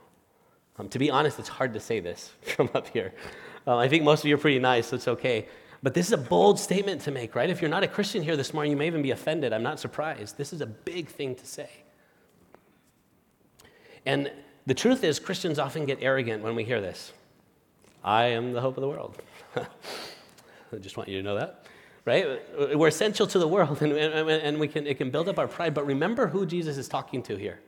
Um, 0.77 0.87
to 0.89 0.99
be 0.99 1.09
honest, 1.09 1.39
it's 1.39 1.49
hard 1.49 1.73
to 1.73 1.79
say 1.79 1.99
this 1.99 2.31
from 2.55 2.69
up 2.75 2.87
here. 2.87 3.13
Uh, 3.65 3.77
I 3.77 3.89
think 3.89 4.03
most 4.03 4.19
of 4.23 4.29
you 4.29 4.35
are 4.35 4.39
pretty 4.39 4.59
nice, 4.59 4.87
so 4.87 4.95
it's 4.95 5.07
okay. 5.07 5.47
But 5.83 5.95
this 5.95 6.05
is 6.05 6.13
a 6.13 6.17
bold 6.17 6.59
statement 6.59 7.01
to 7.01 7.11
make, 7.11 7.33
right? 7.35 7.49
If 7.49 7.59
you're 7.59 7.71
not 7.71 7.83
a 7.83 7.87
Christian 7.87 8.21
here 8.21 8.37
this 8.37 8.53
morning, 8.53 8.71
you 8.71 8.77
may 8.77 8.85
even 8.85 9.01
be 9.01 9.11
offended. 9.11 9.51
I'm 9.51 9.63
not 9.63 9.79
surprised. 9.79 10.37
This 10.37 10.53
is 10.53 10.61
a 10.61 10.67
big 10.67 11.07
thing 11.07 11.33
to 11.35 11.45
say. 11.45 11.69
And 14.05 14.31
the 14.67 14.75
truth 14.75 15.03
is, 15.03 15.19
Christians 15.19 15.57
often 15.57 15.85
get 15.85 15.97
arrogant 16.01 16.43
when 16.43 16.55
we 16.55 16.63
hear 16.63 16.81
this. 16.81 17.13
I 18.03 18.25
am 18.25 18.53
the 18.53 18.61
hope 18.61 18.77
of 18.77 18.81
the 18.81 18.87
world. 18.87 19.17
I 19.55 20.77
just 20.79 20.97
want 20.97 21.09
you 21.09 21.17
to 21.17 21.23
know 21.23 21.35
that, 21.35 21.65
right? 22.05 22.41
We're 22.75 22.87
essential 22.87 23.27
to 23.27 23.39
the 23.39 23.47
world, 23.47 23.81
and, 23.81 23.93
and, 23.93 24.29
and 24.29 24.59
we 24.59 24.67
can, 24.67 24.87
it 24.87 24.97
can 24.97 25.11
build 25.11 25.29
up 25.29 25.39
our 25.39 25.47
pride. 25.47 25.73
But 25.73 25.85
remember 25.85 26.27
who 26.27 26.45
Jesus 26.45 26.77
is 26.77 26.87
talking 26.87 27.21
to 27.23 27.35
here. 27.35 27.59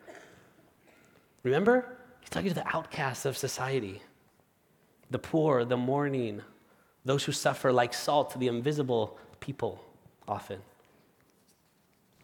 Remember? 1.43 1.97
He's 2.21 2.29
talking 2.29 2.49
to 2.49 2.55
the 2.55 2.75
outcasts 2.75 3.25
of 3.25 3.37
society, 3.37 4.01
the 5.11 5.19
poor, 5.19 5.65
the 5.65 5.77
mourning, 5.77 6.41
those 7.05 7.25
who 7.25 7.33
suffer 7.33 7.71
like 7.71 7.93
salt, 7.93 8.39
the 8.39 8.47
invisible 8.47 9.19
people 9.39 9.83
often. 10.27 10.59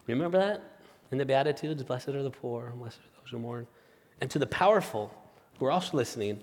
Remember 0.08 0.38
that 0.40 0.64
in 1.12 1.18
the 1.18 1.26
Beatitudes? 1.26 1.84
Blessed 1.84 2.10
are 2.10 2.24
the 2.24 2.30
poor, 2.30 2.72
blessed 2.78 3.00
are 3.00 3.22
those 3.22 3.32
who 3.32 3.40
mourn. 3.40 3.68
And 4.22 4.32
to 4.32 4.40
the 4.40 4.48
powerful 4.48 5.14
who 5.60 5.66
are 5.66 5.72
also 5.72 5.98
listening, 5.98 6.42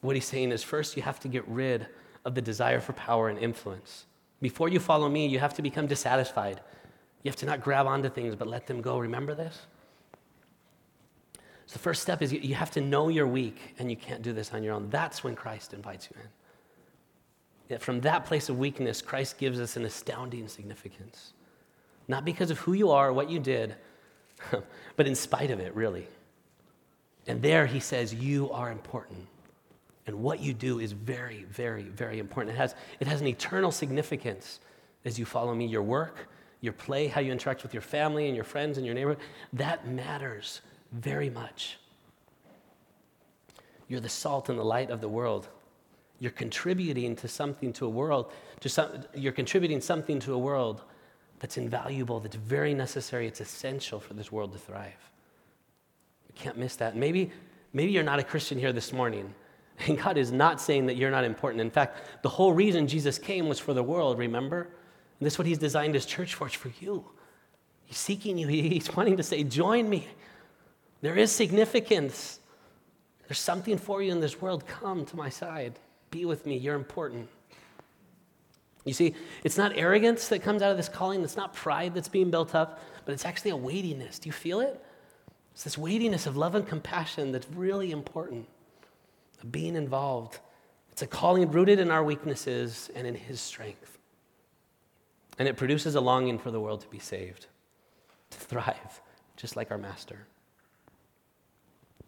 what 0.00 0.16
he's 0.16 0.24
saying 0.24 0.52
is 0.52 0.62
first, 0.62 0.96
you 0.96 1.02
have 1.02 1.20
to 1.20 1.28
get 1.28 1.46
rid 1.46 1.86
of 2.24 2.34
the 2.34 2.42
desire 2.42 2.80
for 2.80 2.94
power 2.94 3.28
and 3.28 3.38
influence. 3.38 4.06
Before 4.40 4.68
you 4.68 4.78
follow 4.78 5.08
me, 5.08 5.26
you 5.26 5.38
have 5.38 5.54
to 5.54 5.62
become 5.62 5.86
dissatisfied. 5.86 6.60
You 7.22 7.30
have 7.30 7.36
to 7.36 7.46
not 7.46 7.60
grab 7.60 7.86
onto 7.86 8.08
things, 8.08 8.34
but 8.34 8.46
let 8.48 8.66
them 8.66 8.80
go. 8.80 8.98
Remember 8.98 9.34
this? 9.34 9.66
So 11.66 11.74
the 11.74 11.80
first 11.80 12.00
step 12.02 12.22
is 12.22 12.32
you 12.32 12.54
have 12.54 12.70
to 12.72 12.80
know 12.80 13.08
you're 13.08 13.26
weak 13.26 13.74
and 13.78 13.90
you 13.90 13.96
can't 13.96 14.22
do 14.22 14.32
this 14.32 14.54
on 14.54 14.62
your 14.62 14.74
own. 14.74 14.88
That's 14.88 15.22
when 15.22 15.34
Christ 15.34 15.74
invites 15.74 16.08
you 16.10 16.20
in. 16.22 16.28
Yet 17.68 17.82
from 17.82 18.00
that 18.00 18.24
place 18.24 18.48
of 18.48 18.58
weakness, 18.58 19.02
Christ 19.02 19.36
gives 19.36 19.60
us 19.60 19.76
an 19.76 19.84
astounding 19.84 20.48
significance. 20.48 21.34
Not 22.06 22.24
because 22.24 22.50
of 22.50 22.58
who 22.60 22.72
you 22.72 22.90
are 22.90 23.08
or 23.08 23.12
what 23.12 23.28
you 23.28 23.38
did, 23.38 23.74
but 24.96 25.06
in 25.06 25.14
spite 25.14 25.50
of 25.50 25.60
it, 25.60 25.74
really. 25.74 26.06
And 27.26 27.42
there 27.42 27.66
he 27.66 27.80
says, 27.80 28.14
You 28.14 28.50
are 28.50 28.70
important. 28.70 29.26
And 30.08 30.22
what 30.22 30.40
you 30.40 30.54
do 30.54 30.78
is 30.80 30.92
very, 30.92 31.44
very, 31.50 31.82
very 31.82 32.18
important. 32.18 32.56
It 32.56 32.58
has, 32.58 32.74
it 32.98 33.06
has 33.06 33.20
an 33.20 33.26
eternal 33.26 33.70
significance 33.70 34.58
as 35.04 35.18
you 35.18 35.26
follow 35.26 35.54
me. 35.54 35.66
Your 35.66 35.82
work, 35.82 36.30
your 36.62 36.72
play, 36.72 37.08
how 37.08 37.20
you 37.20 37.30
interact 37.30 37.62
with 37.62 37.74
your 37.74 37.82
family 37.82 38.26
and 38.26 38.34
your 38.34 38.46
friends 38.46 38.78
and 38.78 38.86
your 38.86 38.94
neighborhood, 38.94 39.22
that 39.52 39.86
matters 39.86 40.62
very 40.92 41.28
much. 41.28 41.78
You're 43.86 44.00
the 44.00 44.08
salt 44.08 44.48
and 44.48 44.58
the 44.58 44.64
light 44.64 44.88
of 44.88 45.02
the 45.02 45.10
world. 45.10 45.46
You're 46.20 46.32
contributing 46.32 47.14
to 47.16 47.28
something 47.28 47.70
to 47.74 47.84
a 47.84 47.90
world, 47.90 48.32
to 48.60 48.70
some, 48.70 49.04
you're 49.14 49.30
contributing 49.32 49.82
something 49.82 50.20
to 50.20 50.32
a 50.32 50.38
world 50.38 50.84
that's 51.38 51.58
invaluable, 51.58 52.18
that's 52.18 52.34
very 52.34 52.72
necessary, 52.72 53.26
it's 53.26 53.42
essential 53.42 54.00
for 54.00 54.14
this 54.14 54.32
world 54.32 54.52
to 54.52 54.58
thrive. 54.58 55.10
You 56.28 56.34
can't 56.34 56.56
miss 56.56 56.76
that. 56.76 56.96
Maybe, 56.96 57.30
maybe 57.74 57.92
you're 57.92 58.02
not 58.02 58.18
a 58.18 58.24
Christian 58.24 58.58
here 58.58 58.72
this 58.72 58.90
morning, 58.90 59.34
and 59.86 59.98
God 59.98 60.16
is 60.16 60.32
not 60.32 60.60
saying 60.60 60.86
that 60.86 60.96
you're 60.96 61.10
not 61.10 61.24
important. 61.24 61.60
In 61.60 61.70
fact, 61.70 62.22
the 62.22 62.28
whole 62.28 62.52
reason 62.52 62.86
Jesus 62.86 63.18
came 63.18 63.48
was 63.48 63.58
for 63.58 63.74
the 63.74 63.82
world, 63.82 64.18
remember? 64.18 64.62
And 64.62 65.26
this 65.26 65.34
is 65.34 65.38
what 65.38 65.46
He's 65.46 65.58
designed 65.58 65.94
His 65.94 66.06
church 66.06 66.34
for, 66.34 66.46
it's 66.46 66.56
for 66.56 66.70
you. 66.80 67.04
He's 67.84 67.98
seeking 67.98 68.38
you, 68.38 68.48
He's 68.48 68.94
wanting 68.94 69.16
to 69.16 69.22
say, 69.22 69.44
Join 69.44 69.88
me. 69.88 70.06
There 71.00 71.16
is 71.16 71.30
significance. 71.30 72.40
There's 73.28 73.38
something 73.38 73.78
for 73.78 74.02
you 74.02 74.10
in 74.10 74.20
this 74.20 74.40
world. 74.40 74.66
Come 74.66 75.04
to 75.06 75.16
my 75.16 75.28
side. 75.28 75.78
Be 76.10 76.24
with 76.24 76.46
me. 76.46 76.56
You're 76.56 76.74
important. 76.74 77.28
You 78.84 78.94
see, 78.94 79.14
it's 79.44 79.58
not 79.58 79.72
arrogance 79.76 80.28
that 80.28 80.40
comes 80.40 80.62
out 80.62 80.70
of 80.70 80.78
this 80.78 80.88
calling, 80.88 81.22
it's 81.22 81.36
not 81.36 81.52
pride 81.52 81.94
that's 81.94 82.08
being 82.08 82.30
built 82.30 82.54
up, 82.54 82.80
but 83.04 83.12
it's 83.12 83.26
actually 83.26 83.50
a 83.50 83.56
weightiness. 83.56 84.18
Do 84.18 84.28
you 84.28 84.32
feel 84.32 84.60
it? 84.60 84.82
It's 85.52 85.64
this 85.64 85.76
weightiness 85.76 86.26
of 86.26 86.36
love 86.36 86.54
and 86.54 86.66
compassion 86.66 87.32
that's 87.32 87.46
really 87.50 87.90
important, 87.90 88.46
being 89.44 89.76
involved. 89.76 90.38
It's 90.92 91.02
a 91.02 91.06
calling 91.06 91.50
rooted 91.50 91.78
in 91.78 91.90
our 91.90 92.02
weaknesses 92.02 92.90
and 92.94 93.06
in 93.06 93.14
His 93.14 93.40
strength. 93.40 93.98
And 95.38 95.46
it 95.46 95.56
produces 95.56 95.94
a 95.94 96.00
longing 96.00 96.38
for 96.38 96.50
the 96.50 96.60
world 96.60 96.80
to 96.80 96.88
be 96.88 96.98
saved, 96.98 97.46
to 98.30 98.38
thrive, 98.38 99.00
just 99.36 99.56
like 99.56 99.70
our 99.70 99.78
Master. 99.78 100.26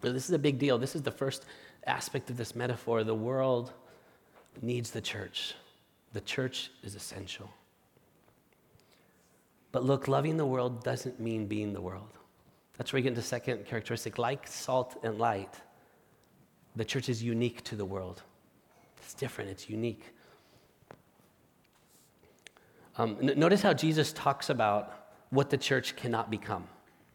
But 0.00 0.14
this 0.14 0.24
is 0.24 0.32
a 0.32 0.38
big 0.38 0.58
deal. 0.58 0.78
This 0.78 0.96
is 0.96 1.02
the 1.02 1.10
first 1.12 1.44
aspect 1.86 2.30
of 2.30 2.36
this 2.36 2.56
metaphor. 2.56 3.04
The 3.04 3.14
world 3.14 3.72
needs 4.62 4.90
the 4.90 5.00
church, 5.00 5.54
the 6.12 6.20
church 6.20 6.70
is 6.82 6.94
essential. 6.94 7.50
But 9.72 9.84
look, 9.84 10.08
loving 10.08 10.36
the 10.36 10.46
world 10.46 10.82
doesn't 10.82 11.20
mean 11.20 11.46
being 11.46 11.72
the 11.72 11.80
world. 11.80 12.10
That's 12.76 12.92
where 12.92 12.98
we 12.98 13.02
get 13.02 13.10
into 13.10 13.22
second 13.22 13.66
characteristic. 13.66 14.18
Like 14.18 14.48
salt 14.48 14.98
and 15.04 15.18
light, 15.18 15.54
the 16.76 16.84
church 16.84 17.08
is 17.08 17.22
unique 17.22 17.62
to 17.64 17.76
the 17.76 17.84
world. 17.84 18.22
It's 19.02 19.14
different, 19.14 19.50
it's 19.50 19.68
unique. 19.68 20.04
Um, 22.96 23.16
n- 23.22 23.38
notice 23.38 23.62
how 23.62 23.72
Jesus 23.72 24.12
talks 24.12 24.50
about 24.50 25.08
what 25.30 25.50
the 25.50 25.56
church 25.56 25.96
cannot 25.96 26.30
become, 26.30 26.66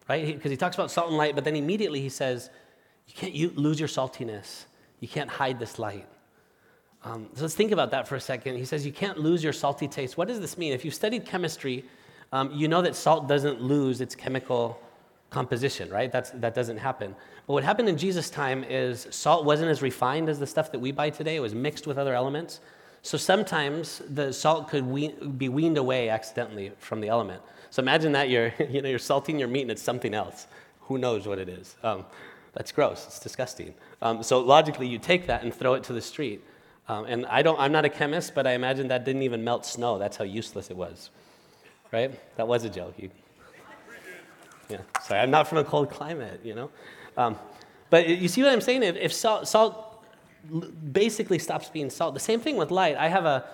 right? 0.08 0.26
Because 0.26 0.50
he, 0.50 0.54
he 0.54 0.56
talks 0.56 0.76
about 0.76 0.90
salt 0.90 1.08
and 1.08 1.16
light, 1.16 1.34
but 1.34 1.44
then 1.44 1.56
immediately 1.56 2.00
he 2.00 2.08
says, 2.08 2.50
you 3.06 3.14
can't 3.14 3.34
you 3.34 3.52
lose 3.54 3.78
your 3.78 3.88
saltiness. 3.88 4.64
You 5.00 5.08
can't 5.08 5.30
hide 5.30 5.58
this 5.58 5.78
light. 5.78 6.06
Um, 7.04 7.28
so 7.34 7.42
let's 7.42 7.54
think 7.54 7.70
about 7.70 7.90
that 7.92 8.08
for 8.08 8.16
a 8.16 8.20
second. 8.20 8.56
He 8.56 8.64
says 8.64 8.84
you 8.84 8.92
can't 8.92 9.18
lose 9.18 9.44
your 9.44 9.52
salty 9.52 9.86
taste. 9.86 10.16
What 10.16 10.26
does 10.28 10.40
this 10.40 10.58
mean? 10.58 10.72
If 10.72 10.84
you've 10.84 10.94
studied 10.94 11.24
chemistry, 11.24 11.84
um, 12.32 12.50
you 12.52 12.66
know 12.66 12.82
that 12.82 12.96
salt 12.96 13.28
doesn't 13.28 13.60
lose 13.60 14.00
its 14.00 14.14
chemical 14.14 14.80
composition, 15.30 15.90
right? 15.90 16.10
That's, 16.10 16.30
that 16.30 16.54
doesn't 16.54 16.78
happen. 16.78 17.14
But 17.46 17.52
what 17.52 17.64
happened 17.64 17.88
in 17.88 17.96
Jesus' 17.96 18.30
time 18.30 18.64
is 18.64 19.06
salt 19.10 19.44
wasn't 19.44 19.70
as 19.70 19.82
refined 19.82 20.28
as 20.28 20.38
the 20.38 20.46
stuff 20.46 20.72
that 20.72 20.78
we 20.78 20.92
buy 20.92 21.10
today. 21.10 21.36
It 21.36 21.40
was 21.40 21.54
mixed 21.54 21.86
with 21.86 21.98
other 21.98 22.14
elements. 22.14 22.60
So 23.02 23.16
sometimes 23.16 24.02
the 24.08 24.32
salt 24.32 24.68
could 24.68 25.38
be 25.38 25.48
weaned 25.48 25.78
away 25.78 26.08
accidentally 26.08 26.72
from 26.78 27.00
the 27.00 27.08
element. 27.08 27.42
So 27.70 27.82
imagine 27.82 28.12
that 28.12 28.30
you're, 28.30 28.52
you 28.70 28.82
know, 28.82 28.88
you're 28.88 28.98
salting 28.98 29.38
your 29.38 29.48
meat 29.48 29.62
and 29.62 29.70
it's 29.70 29.82
something 29.82 30.14
else. 30.14 30.46
Who 30.82 30.98
knows 30.98 31.26
what 31.26 31.38
it 31.38 31.48
is? 31.48 31.76
Um, 31.82 32.04
that's 32.52 32.72
gross. 32.72 33.04
It's 33.06 33.20
disgusting. 33.20 33.74
Um, 34.00 34.22
so 34.22 34.40
logically, 34.40 34.88
you 34.88 34.98
take 34.98 35.26
that 35.26 35.42
and 35.42 35.52
throw 35.52 35.74
it 35.74 35.84
to 35.84 35.92
the 35.92 36.00
street. 36.00 36.42
Um, 36.88 37.04
and 37.04 37.26
I 37.26 37.42
don't, 37.42 37.58
I'm 37.58 37.72
not 37.72 37.84
a 37.84 37.88
chemist, 37.88 38.34
but 38.34 38.46
I 38.46 38.52
imagine 38.52 38.88
that 38.88 39.04
didn't 39.04 39.22
even 39.22 39.44
melt 39.44 39.66
snow. 39.66 39.98
That's 39.98 40.16
how 40.16 40.24
useless 40.24 40.70
it 40.70 40.76
was. 40.76 41.10
Right? 41.92 42.18
That 42.36 42.48
was 42.48 42.64
a 42.64 42.70
joke. 42.70 42.94
You, 42.96 43.10
yeah. 44.68 44.78
Sorry, 45.02 45.20
I'm 45.20 45.30
not 45.30 45.48
from 45.48 45.58
a 45.58 45.64
cold 45.64 45.90
climate, 45.90 46.40
you 46.44 46.54
know? 46.54 46.70
Um, 47.16 47.38
but 47.90 48.08
you 48.08 48.28
see 48.28 48.42
what 48.42 48.52
I'm 48.52 48.60
saying? 48.60 48.82
If, 48.82 48.96
if 48.96 49.12
salt, 49.12 49.48
salt 49.48 50.04
basically 50.92 51.38
stops 51.38 51.68
being 51.68 51.90
salt, 51.90 52.14
the 52.14 52.20
same 52.20 52.40
thing 52.40 52.56
with 52.56 52.70
light. 52.70 52.96
I 52.96 53.08
have 53.08 53.24
a, 53.24 53.44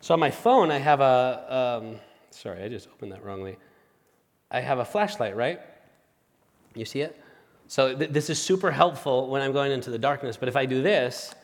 so 0.00 0.14
on 0.14 0.20
my 0.20 0.30
phone, 0.30 0.70
I 0.70 0.78
have 0.78 1.00
a, 1.00 1.80
um, 1.82 1.96
sorry, 2.30 2.62
I 2.62 2.68
just 2.68 2.88
opened 2.88 3.12
that 3.12 3.24
wrongly. 3.24 3.56
I 4.50 4.60
have 4.60 4.78
a 4.78 4.84
flashlight, 4.84 5.36
right? 5.36 5.60
You 6.74 6.84
see 6.84 7.00
it? 7.00 7.18
So 7.68 7.96
th- 7.96 8.10
this 8.10 8.28
is 8.28 8.40
super 8.40 8.70
helpful 8.70 9.28
when 9.28 9.40
I'm 9.40 9.52
going 9.52 9.72
into 9.72 9.90
the 9.90 9.98
darkness. 9.98 10.36
But 10.36 10.48
if 10.48 10.56
I 10.56 10.66
do 10.66 10.82
this, 10.82 11.34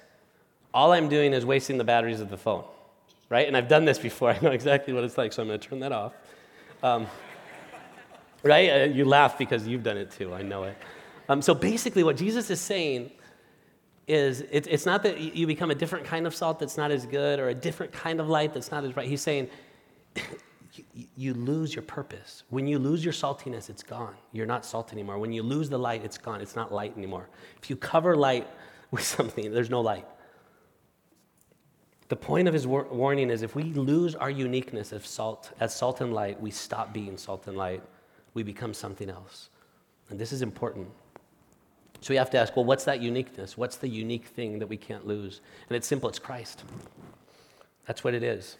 all 0.75 0.92
I'm 0.92 1.08
doing 1.08 1.32
is 1.32 1.44
wasting 1.47 1.78
the 1.78 1.85
batteries 1.85 2.20
of 2.20 2.28
the 2.30 2.37
phone, 2.37 2.64
right? 3.30 3.47
And 3.47 3.56
I've 3.56 3.68
done 3.68 3.85
this 3.85 3.99
before. 3.99 4.30
I 4.35 4.38
know 4.40 4.50
exactly 4.50 4.92
what 4.92 5.04
it's 5.04 5.16
like, 5.16 5.32
so 5.32 5.42
I'm 5.42 5.49
going 5.49 5.61
to 5.61 5.68
turn 5.68 5.80
that 5.80 5.92
off. 5.92 6.12
Um, 6.82 7.06
right? 8.42 8.71
Uh, 8.71 8.85
you 8.85 9.04
laugh 9.04 9.38
because 9.38 9.66
you've 9.66 9.83
done 9.83 9.97
it 9.97 10.11
too. 10.11 10.35
I 10.35 10.42
know 10.42 10.64
it. 10.64 10.76
Um, 11.28 11.42
so 11.42 11.54
basically, 11.54 12.02
what 12.02 12.16
Jesus 12.16 12.50
is 12.50 12.61
saying 12.61 13.11
is 14.07 14.40
it, 14.50 14.66
it's 14.66 14.87
not 14.87 15.02
that 15.02 15.21
you 15.21 15.47
become 15.47 15.71
a 15.71 15.75
different 15.75 16.07
kind 16.07 16.26
of 16.26 16.35
salt 16.35 16.59
that's 16.59 16.78
not 16.78 16.90
as 16.90 17.04
good 17.04 17.38
or 17.38 17.50
a 17.50 17.54
different 17.54 17.92
kind 17.92 18.21
of 18.21 18.28
light 18.28 18.54
that's 18.54 18.71
not 18.71 18.83
as 18.85 18.92
bright. 18.92 19.09
He's 19.09 19.21
saying 19.21 19.50
you, 20.95 21.07
you 21.14 21.35
lose 21.35 21.75
your 21.75 21.83
purpose. 21.83 22.45
When 22.49 22.66
you 22.66 22.78
lose 22.78 23.04
your 23.04 23.12
saltiness, 23.12 23.68
it's 23.68 23.83
gone. 23.83 24.14
You're 24.33 24.47
not 24.47 24.64
salt 24.64 24.92
anymore. 24.92 25.18
When 25.18 25.33
you 25.33 25.42
lose 25.42 25.68
the 25.68 25.78
light, 25.78 26.02
it's 26.04 26.16
gone. 26.16 26.40
It's 26.40 26.57
not 26.57 26.73
light 26.73 26.97
anymore. 26.97 27.28
If 27.62 27.68
you 27.68 27.76
cover 27.76 28.16
light 28.16 28.49
with 28.90 29.04
something, 29.04 29.52
there's 29.52 29.71
no 29.71 29.83
light. 29.83 30.07
The 32.09 32.16
point 32.16 32.49
of 32.49 32.54
his 32.54 32.66
war- 32.66 32.88
warning 32.90 33.28
is 33.28 33.42
if 33.42 33.54
we 33.54 33.64
lose 33.64 34.14
our 34.14 34.30
uniqueness 34.30 34.92
of 34.92 35.07
salt, 35.07 35.52
as 35.61 35.75
salt 35.75 36.00
and 36.00 36.14
light, 36.14 36.40
we 36.40 36.50
stop 36.50 36.95
being 36.95 37.18
salt 37.18 37.47
and 37.47 37.57
light. 37.59 37.83
We 38.38 38.45
become 38.45 38.73
something 38.73 39.11
else. 39.11 39.49
And 40.11 40.16
this 40.16 40.33
is 40.33 40.42
important. 40.42 40.87
So 42.00 42.11
we 42.11 42.16
have 42.18 42.30
to 42.30 42.38
ask, 42.38 42.54
well, 42.54 42.64
what's 42.64 42.85
that 42.85 43.02
uniqueness? 43.02 43.59
What's 43.59 43.78
the 43.78 43.88
unique 43.88 44.26
thing 44.26 44.61
that 44.61 44.68
we 44.68 44.76
can't 44.76 45.04
lose? 45.04 45.40
And 45.68 45.75
it's 45.75 45.88
simple 45.88 46.09
it's 46.09 46.21
Christ. 46.21 46.62
That's 47.88 48.04
what 48.04 48.14
it 48.14 48.23
is. 48.23 48.59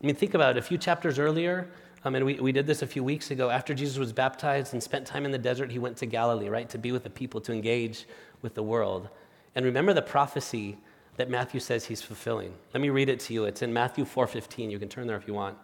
I 0.00 0.06
mean, 0.06 0.14
think 0.14 0.34
about 0.34 0.56
it. 0.56 0.60
A 0.60 0.62
few 0.62 0.78
chapters 0.78 1.18
earlier, 1.18 1.68
um, 2.04 2.14
and 2.14 2.24
we, 2.24 2.34
we 2.34 2.52
did 2.52 2.68
this 2.68 2.82
a 2.82 2.86
few 2.86 3.02
weeks 3.02 3.32
ago, 3.32 3.50
after 3.50 3.74
Jesus 3.74 3.98
was 3.98 4.12
baptized 4.12 4.74
and 4.74 4.80
spent 4.80 5.08
time 5.08 5.24
in 5.24 5.32
the 5.32 5.38
desert, 5.38 5.72
he 5.72 5.80
went 5.80 5.96
to 5.96 6.06
Galilee, 6.06 6.48
right, 6.48 6.68
to 6.68 6.78
be 6.78 6.92
with 6.92 7.02
the 7.02 7.10
people, 7.10 7.40
to 7.40 7.52
engage 7.52 8.06
with 8.42 8.54
the 8.54 8.62
world. 8.62 9.08
And 9.56 9.64
remember 9.64 9.92
the 9.92 10.02
prophecy 10.02 10.78
that 11.16 11.28
Matthew 11.28 11.58
says 11.58 11.84
he's 11.84 12.02
fulfilling. 12.02 12.54
Let 12.72 12.80
me 12.80 12.90
read 12.90 13.08
it 13.08 13.18
to 13.20 13.34
you. 13.34 13.46
It's 13.46 13.62
in 13.62 13.72
Matthew 13.72 14.04
4.15. 14.04 14.70
You 14.70 14.78
can 14.78 14.88
turn 14.88 15.08
there 15.08 15.16
if 15.16 15.26
you 15.26 15.34
want. 15.34 15.58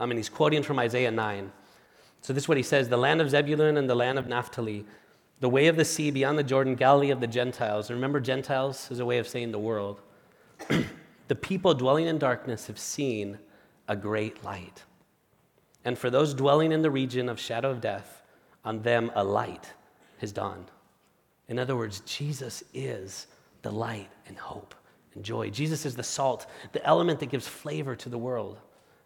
Um, 0.00 0.10
and 0.10 0.18
he's 0.18 0.30
quoting 0.30 0.62
from 0.62 0.78
Isaiah 0.78 1.10
9. 1.10 1.52
So 2.24 2.32
this 2.32 2.44
is 2.44 2.48
what 2.48 2.56
he 2.56 2.62
says, 2.62 2.88
the 2.88 2.96
land 2.96 3.20
of 3.20 3.28
Zebulun 3.28 3.76
and 3.76 3.88
the 3.88 3.94
land 3.94 4.18
of 4.18 4.26
Naphtali, 4.26 4.86
the 5.40 5.48
way 5.50 5.66
of 5.66 5.76
the 5.76 5.84
sea 5.84 6.10
beyond 6.10 6.38
the 6.38 6.42
Jordan, 6.42 6.74
Galilee 6.74 7.10
of 7.10 7.20
the 7.20 7.26
Gentiles. 7.26 7.90
Remember, 7.90 8.18
Gentiles 8.18 8.90
is 8.90 8.98
a 8.98 9.04
way 9.04 9.18
of 9.18 9.28
saying 9.28 9.52
the 9.52 9.58
world. 9.58 10.00
the 11.28 11.34
people 11.34 11.74
dwelling 11.74 12.06
in 12.06 12.16
darkness 12.16 12.66
have 12.66 12.78
seen 12.78 13.38
a 13.88 13.94
great 13.94 14.42
light. 14.42 14.84
And 15.84 15.98
for 15.98 16.08
those 16.08 16.32
dwelling 16.32 16.72
in 16.72 16.80
the 16.80 16.90
region 16.90 17.28
of 17.28 17.38
shadow 17.38 17.70
of 17.70 17.82
death, 17.82 18.22
on 18.64 18.80
them 18.80 19.12
a 19.14 19.22
light 19.22 19.74
has 20.16 20.32
dawned. 20.32 20.70
In 21.48 21.58
other 21.58 21.76
words, 21.76 22.00
Jesus 22.06 22.64
is 22.72 23.26
the 23.60 23.70
light 23.70 24.08
and 24.28 24.38
hope 24.38 24.74
and 25.14 25.22
joy. 25.22 25.50
Jesus 25.50 25.84
is 25.84 25.94
the 25.94 26.02
salt, 26.02 26.46
the 26.72 26.82
element 26.86 27.20
that 27.20 27.28
gives 27.28 27.46
flavor 27.46 27.94
to 27.96 28.08
the 28.08 28.16
world, 28.16 28.60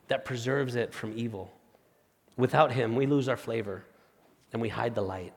that 0.07 0.25
preserves 0.25 0.77
it 0.77 0.95
from 0.95 1.13
evil. 1.19 1.58
Without 2.39 2.73
him, 2.73 2.95
we 2.95 3.05
lose 3.05 3.29
our 3.29 3.37
flavor 3.37 3.85
and 4.53 4.63
we 4.63 4.71
hide 4.71 4.95
the 4.95 5.03
light. 5.03 5.35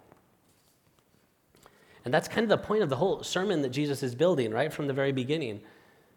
And 2.05 2.13
that's 2.13 2.27
kind 2.27 2.43
of 2.43 2.49
the 2.49 2.65
point 2.65 2.83
of 2.83 2.89
the 2.89 2.95
whole 2.95 3.23
sermon 3.23 3.61
that 3.63 3.69
Jesus 3.69 4.01
is 4.03 4.15
building, 4.15 4.51
right, 4.51 4.71
from 4.71 4.87
the 4.87 4.93
very 4.93 5.11
beginning. 5.11 5.61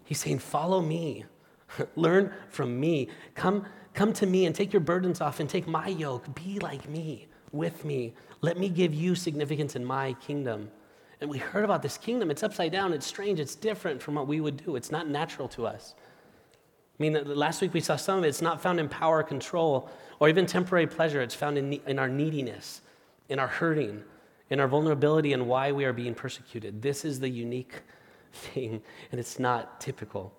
He's 0.05 0.21
saying, 0.21 0.39
Follow 0.39 0.81
me, 0.81 1.25
learn 1.97 2.33
from 2.49 2.79
me, 2.79 3.09
come, 3.35 3.67
come 3.95 4.13
to 4.15 4.27
me 4.27 4.47
and 4.47 4.55
take 4.55 4.73
your 4.73 4.81
burdens 4.81 5.21
off 5.21 5.41
and 5.41 5.49
take 5.49 5.67
my 5.67 5.89
yoke. 5.89 6.33
Be 6.35 6.59
like 6.61 6.89
me, 6.89 7.27
with 7.51 7.85
me. 7.85 8.15
Let 8.41 8.59
me 8.59 8.69
give 8.69 8.95
you 8.95 9.15
significance 9.15 9.77
in 9.77 9.85
my 9.85 10.13
kingdom. 10.15 10.71
And 11.21 11.31
we 11.31 11.39
heard 11.39 11.65
about 11.65 11.83
this 11.83 11.97
kingdom. 11.97 12.31
It's 12.31 12.43
upside 12.43 12.73
down, 12.73 12.93
it's 12.93 13.07
strange, 13.07 13.41
it's 13.41 13.55
different 13.55 14.03
from 14.03 14.15
what 14.15 14.27
we 14.27 14.41
would 14.41 14.63
do, 14.65 14.77
it's 14.77 14.91
not 14.91 15.09
natural 15.09 15.49
to 15.49 15.67
us. 15.67 15.95
I 16.99 17.03
mean, 17.03 17.25
last 17.25 17.61
week 17.61 17.75
we 17.75 17.81
saw 17.81 17.97
some 17.97 18.19
of 18.19 18.25
it. 18.25 18.29
It's 18.29 18.43
not 18.43 18.63
found 18.63 18.79
in 18.79 18.89
power, 18.89 19.23
control, 19.23 19.91
or 20.21 20.29
even 20.29 20.47
temporary 20.47 20.87
pleasure. 20.87 21.21
It's 21.21 21.35
found 21.35 21.59
in, 21.59 21.73
in 21.87 21.99
our 21.99 22.09
neediness, 22.09 22.83
in 23.29 23.41
our 23.41 23.49
hurting, 23.49 24.05
in 24.49 24.61
our 24.61 24.69
vulnerability, 24.69 25.33
and 25.33 25.49
why 25.49 25.73
we 25.73 25.85
are 25.85 25.93
being 25.93 26.15
persecuted. 26.15 26.83
This 26.83 27.05
is 27.05 27.19
the 27.19 27.29
unique 27.29 27.83
thing, 28.33 28.81
and 29.11 29.19
it's 29.19 29.41
not 29.41 29.81
typical. 29.81 30.33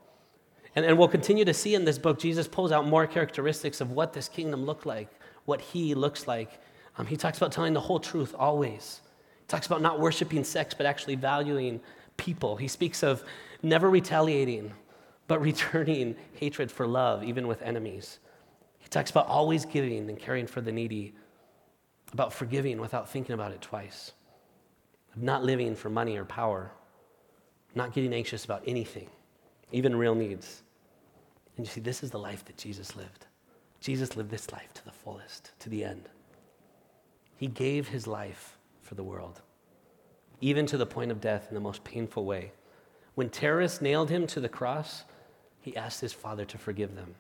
And, 0.76 0.86
and 0.86 0.98
we'll 0.98 1.10
continue 1.10 1.44
to 1.46 1.54
see 1.54 1.76
in 1.76 1.84
this 1.84 1.98
book, 1.98 2.20
Jesus 2.20 2.48
pulls 2.48 2.72
out 2.72 2.88
more 2.88 3.06
characteristics 3.06 3.82
of 3.82 3.92
what 3.92 4.14
this 4.14 4.30
kingdom 4.30 4.66
looked 4.66 4.86
like, 4.86 5.10
what 5.46 5.60
he 5.60 5.94
looks 5.94 6.28
like. 6.28 6.62
Um, 6.98 7.06
he 7.06 7.18
talks 7.18 7.38
about 7.38 7.52
telling 7.52 7.74
the 7.74 7.82
whole 7.82 8.00
truth 8.00 8.34
always. 8.38 9.02
He 9.42 9.48
talks 9.48 9.68
about 9.68 9.82
not 9.82 10.00
worshiping 10.00 10.44
sex, 10.46 10.74
but 10.74 10.86
actually 10.86 11.16
valuing 11.16 11.82
people. 12.18 12.56
He 12.56 12.68
speaks 12.68 13.04
of 13.04 13.24
never 13.62 13.90
retaliating, 13.90 14.74
but 15.28 15.42
returning 15.42 16.16
hatred 16.34 16.72
for 16.72 16.88
love, 16.88 17.24
even 17.24 17.48
with 17.48 17.62
enemies. 17.62 18.20
He 18.80 18.88
talks 18.88 19.10
about 19.10 19.28
always 19.28 19.66
giving 19.66 20.10
and 20.10 20.20
caring 20.20 20.48
for 20.48 20.62
the 20.62 20.72
needy, 20.72 21.16
about 22.14 22.34
forgiving 22.34 22.80
without 22.80 23.10
thinking 23.10 23.34
about 23.34 23.52
it 23.52 23.62
twice, 23.62 24.14
of 25.16 25.24
not 25.24 25.44
living 25.44 25.76
for 25.76 25.90
money 25.90 26.18
or 26.18 26.26
power, 26.26 26.72
not 27.74 27.94
getting 27.94 28.14
anxious 28.14 28.46
about 28.46 28.64
anything, 28.68 29.10
even 29.72 29.96
real 29.96 30.16
needs. 30.16 30.64
And 31.58 31.66
you 31.66 31.72
see, 31.72 31.82
this 31.82 32.04
is 32.04 32.12
the 32.12 32.20
life 32.20 32.46
that 32.46 32.58
Jesus 32.58 32.96
lived. 32.96 33.26
Jesus 33.80 34.16
lived 34.16 34.30
this 34.30 34.52
life 34.52 34.74
to 34.74 34.86
the 34.86 34.92
fullest, 34.92 35.52
to 35.60 35.70
the 35.70 35.84
end. 35.84 36.10
He 37.38 37.48
gave 37.48 37.88
his 37.88 38.08
life 38.08 38.58
for 38.82 38.96
the 38.96 39.04
world, 39.04 39.42
even 40.42 40.66
to 40.68 40.78
the 40.78 40.86
point 40.86 41.12
of 41.12 41.22
death 41.22 41.48
in 41.50 41.56
the 41.56 41.62
most 41.62 41.84
painful 41.84 42.26
way. 42.26 42.52
When 43.16 43.30
terrorists 43.30 43.82
nailed 43.82 44.10
him 44.10 44.28
to 44.28 44.40
the 44.40 44.50
cross, 44.50 45.04
he 45.66 45.76
asked 45.76 46.00
his 46.00 46.14
father 46.14 46.46
to 46.46 46.60
forgive 46.60 46.96
them. 46.96 47.16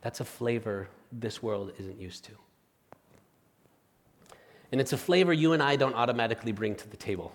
That's 0.00 0.20
a 0.20 0.24
flavor 0.24 0.88
this 1.10 1.42
world 1.42 1.72
isn't 1.76 2.00
used 2.00 2.24
to. 2.26 2.32
And 4.70 4.80
it's 4.80 4.92
a 4.92 4.96
flavor 4.96 5.32
you 5.32 5.52
and 5.52 5.60
I 5.60 5.74
don't 5.74 5.96
automatically 5.96 6.52
bring 6.52 6.76
to 6.76 6.88
the 6.88 6.96
table. 6.96 7.34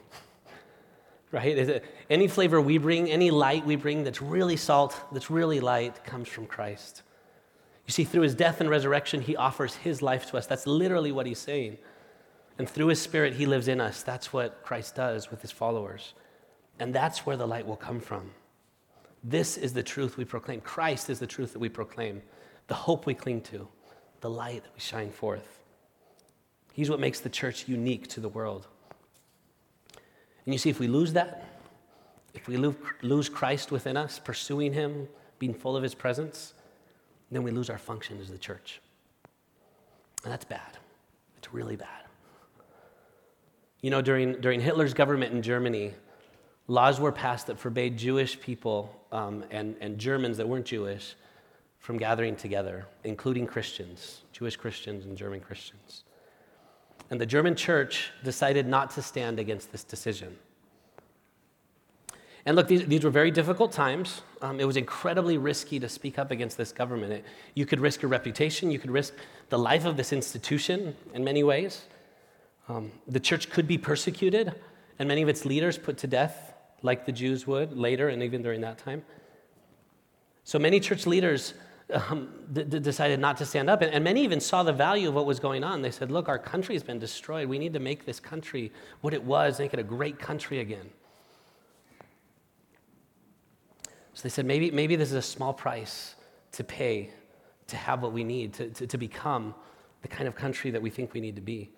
right? 1.34 1.84
Any 2.10 2.30
flavor 2.30 2.62
we 2.62 2.78
bring, 2.78 3.12
any 3.12 3.32
light 3.32 3.66
we 3.66 3.76
bring 3.76 4.06
that's 4.06 4.22
really 4.22 4.56
salt, 4.56 4.96
that's 5.12 5.30
really 5.30 5.60
light, 5.60 6.06
comes 6.06 6.30
from 6.30 6.46
Christ. 6.46 7.02
You 7.86 7.92
see, 7.92 8.06
through 8.06 8.22
his 8.22 8.34
death 8.34 8.62
and 8.62 8.70
resurrection, 8.70 9.20
he 9.20 9.36
offers 9.36 9.76
his 9.76 10.02
life 10.02 10.32
to 10.32 10.38
us. 10.38 10.48
That's 10.48 10.66
literally 10.66 11.12
what 11.12 11.26
he's 11.26 11.40
saying. 11.40 11.80
And 12.58 12.70
through 12.70 12.88
his 12.88 13.02
spirit, 13.02 13.34
he 13.34 13.46
lives 13.46 13.68
in 13.68 13.82
us. 13.82 14.04
That's 14.04 14.32
what 14.32 14.64
Christ 14.64 14.96
does 14.96 15.30
with 15.30 15.42
his 15.42 15.52
followers. 15.52 16.14
And 16.80 16.96
that's 16.96 17.26
where 17.26 17.36
the 17.36 17.48
light 17.48 17.68
will 17.68 17.76
come 17.76 18.00
from. 18.00 18.32
This 19.24 19.58
is 19.58 19.74
the 19.74 19.84
truth 19.84 20.18
we 20.18 20.26
proclaim. 20.26 20.62
Christ 20.62 21.10
is 21.10 21.20
the 21.20 21.28
truth 21.28 21.54
that 21.54 21.60
we 21.60 21.70
proclaim, 21.70 22.22
the 22.68 22.74
hope 22.74 23.06
we 23.06 23.14
cling 23.14 23.42
to, 23.42 23.68
the 24.22 24.30
light 24.30 24.64
that 24.64 24.74
we 24.74 24.80
shine 24.80 25.12
forth. 25.12 25.60
He's 26.74 26.90
what 26.90 27.00
makes 27.00 27.20
the 27.20 27.30
church 27.30 27.68
unique 27.68 28.08
to 28.10 28.20
the 28.20 28.30
world. 28.30 28.68
And 30.46 30.54
you 30.54 30.58
see, 30.58 30.70
if 30.70 30.80
we 30.80 30.88
lose 30.88 31.14
that, 31.14 31.48
if 32.34 32.48
we 32.48 32.58
lose 32.58 33.30
Christ 33.30 33.72
within 33.72 33.98
us, 33.98 34.18
pursuing 34.18 34.74
Him, 34.74 35.08
being 35.38 35.54
full 35.54 35.76
of 35.76 35.84
His 35.84 35.94
presence, 35.94 36.54
then 37.30 37.44
we 37.44 37.52
lose 37.52 37.70
our 37.70 37.78
function 37.78 38.20
as 38.20 38.30
the 38.30 38.38
church. 38.38 38.82
And 40.24 40.32
that's 40.32 40.46
bad. 40.46 40.78
It's 41.38 41.54
really 41.54 41.76
bad. 41.76 41.88
You 43.82 43.90
know, 43.90 44.02
during, 44.02 44.40
during 44.42 44.62
Hitler's 44.62 44.94
government 44.94 45.34
in 45.34 45.42
Germany, 45.42 45.94
laws 46.72 47.02
were 47.02 47.12
passed 47.12 47.48
that 47.48 47.60
forbade 47.60 47.98
Jewish 47.98 48.40
people 48.40 48.96
um, 49.12 49.44
and, 49.52 49.76
and 49.82 49.98
Germans 49.98 50.38
that 50.38 50.48
weren't 50.48 50.66
Jewish 50.66 51.16
from 51.80 51.98
gathering 51.98 52.34
together, 52.38 52.86
including 53.04 53.46
Christians, 53.46 54.22
Jewish 54.32 54.56
Christians 54.56 55.06
and 55.06 55.18
German 55.18 55.42
Christians. 55.42 56.06
And 57.10 57.20
the 57.20 57.26
German 57.26 57.56
church 57.56 58.12
decided 58.24 58.68
not 58.68 58.92
to 58.92 59.02
stand 59.02 59.38
against 59.38 59.74
this 59.74 59.84
decision. 59.84 60.38
And 62.46 62.56
look, 62.56 62.70
these, 62.70 62.86
these 62.86 63.04
were 63.04 63.10
very 63.10 63.32
difficult 63.32 63.74
times. 63.74 64.22
Um, 64.42 64.62
it 64.62 64.66
was 64.66 64.78
incredibly 64.78 65.38
risky 65.38 65.78
to 65.78 65.90
speak 65.90 66.18
up 66.18 66.32
against 66.32 66.58
this 66.58 66.72
government. 66.72 67.12
It, 67.12 67.26
you 67.54 67.66
could 67.66 67.82
risk 67.82 68.02
your 68.02 68.10
reputation, 68.10 68.72
you 68.72 68.80
could 68.80 68.92
risk 68.92 69.14
the 69.50 69.60
life 69.60 69.84
of 69.84 69.98
this 69.98 70.14
institution 70.14 70.96
in 71.14 71.26
many 71.26 71.44
ways. 71.44 71.82
Um, 72.70 72.94
the 73.10 73.20
church 73.20 73.50
could 73.50 73.68
be 73.68 73.78
persecuted, 73.78 74.56
and 74.98 75.10
many 75.10 75.22
of 75.22 75.28
its 75.28 75.44
leaders 75.44 75.78
put 75.78 75.98
to 75.98 76.08
death 76.08 76.51
like 76.82 77.06
the 77.06 77.12
Jews 77.12 77.46
would 77.48 77.78
later 77.78 78.10
and 78.10 78.24
even 78.24 78.42
during 78.42 78.62
that 78.62 78.78
time. 78.78 79.04
So 80.44 80.58
many 80.58 80.80
church 80.80 81.06
leaders 81.06 81.54
um, 81.94 82.30
d- 82.52 82.64
d- 82.64 82.80
decided 82.80 83.20
not 83.20 83.38
to 83.38 83.46
stand 83.46 83.70
up, 83.70 83.82
and, 83.82 83.94
and 83.94 84.04
many 84.04 84.24
even 84.24 84.40
saw 84.40 84.64
the 84.64 84.74
value 84.74 85.10
of 85.10 85.14
what 85.14 85.26
was 85.26 85.40
going 85.40 85.64
on. 85.64 85.82
They 85.82 85.92
said, 85.92 86.10
Look, 86.10 86.30
our 86.30 86.40
country 86.40 86.74
has 86.76 86.84
been 86.84 87.00
destroyed. 87.00 87.48
We 87.48 87.60
need 87.60 87.74
to 87.74 87.80
make 87.80 88.06
this 88.06 88.20
country 88.20 88.72
what 89.02 89.14
it 89.14 89.24
was, 89.24 89.60
make 89.60 89.74
it 89.74 89.80
a 89.80 89.84
great 89.84 90.20
country 90.20 90.60
again. 90.60 90.90
So 94.14 94.24
they 94.24 94.30
said, 94.30 94.46
maybe, 94.46 94.72
maybe 94.72 94.96
this 94.96 95.10
is 95.10 95.16
a 95.16 95.22
small 95.22 95.54
price 95.54 96.16
to 96.52 96.64
pay 96.64 97.10
to 97.68 97.78
have 97.78 98.02
what 98.02 98.12
we 98.12 98.24
need, 98.24 98.54
to, 98.54 98.70
to, 98.70 98.88
to 98.88 98.98
become 98.98 99.56
the 100.02 100.08
kind 100.08 100.28
of 100.28 100.36
country 100.36 100.72
that 100.72 100.82
we 100.82 100.90
think 100.90 101.14
we 101.14 101.22
need 101.22 101.36
to 101.36 101.42
be. 101.42 101.70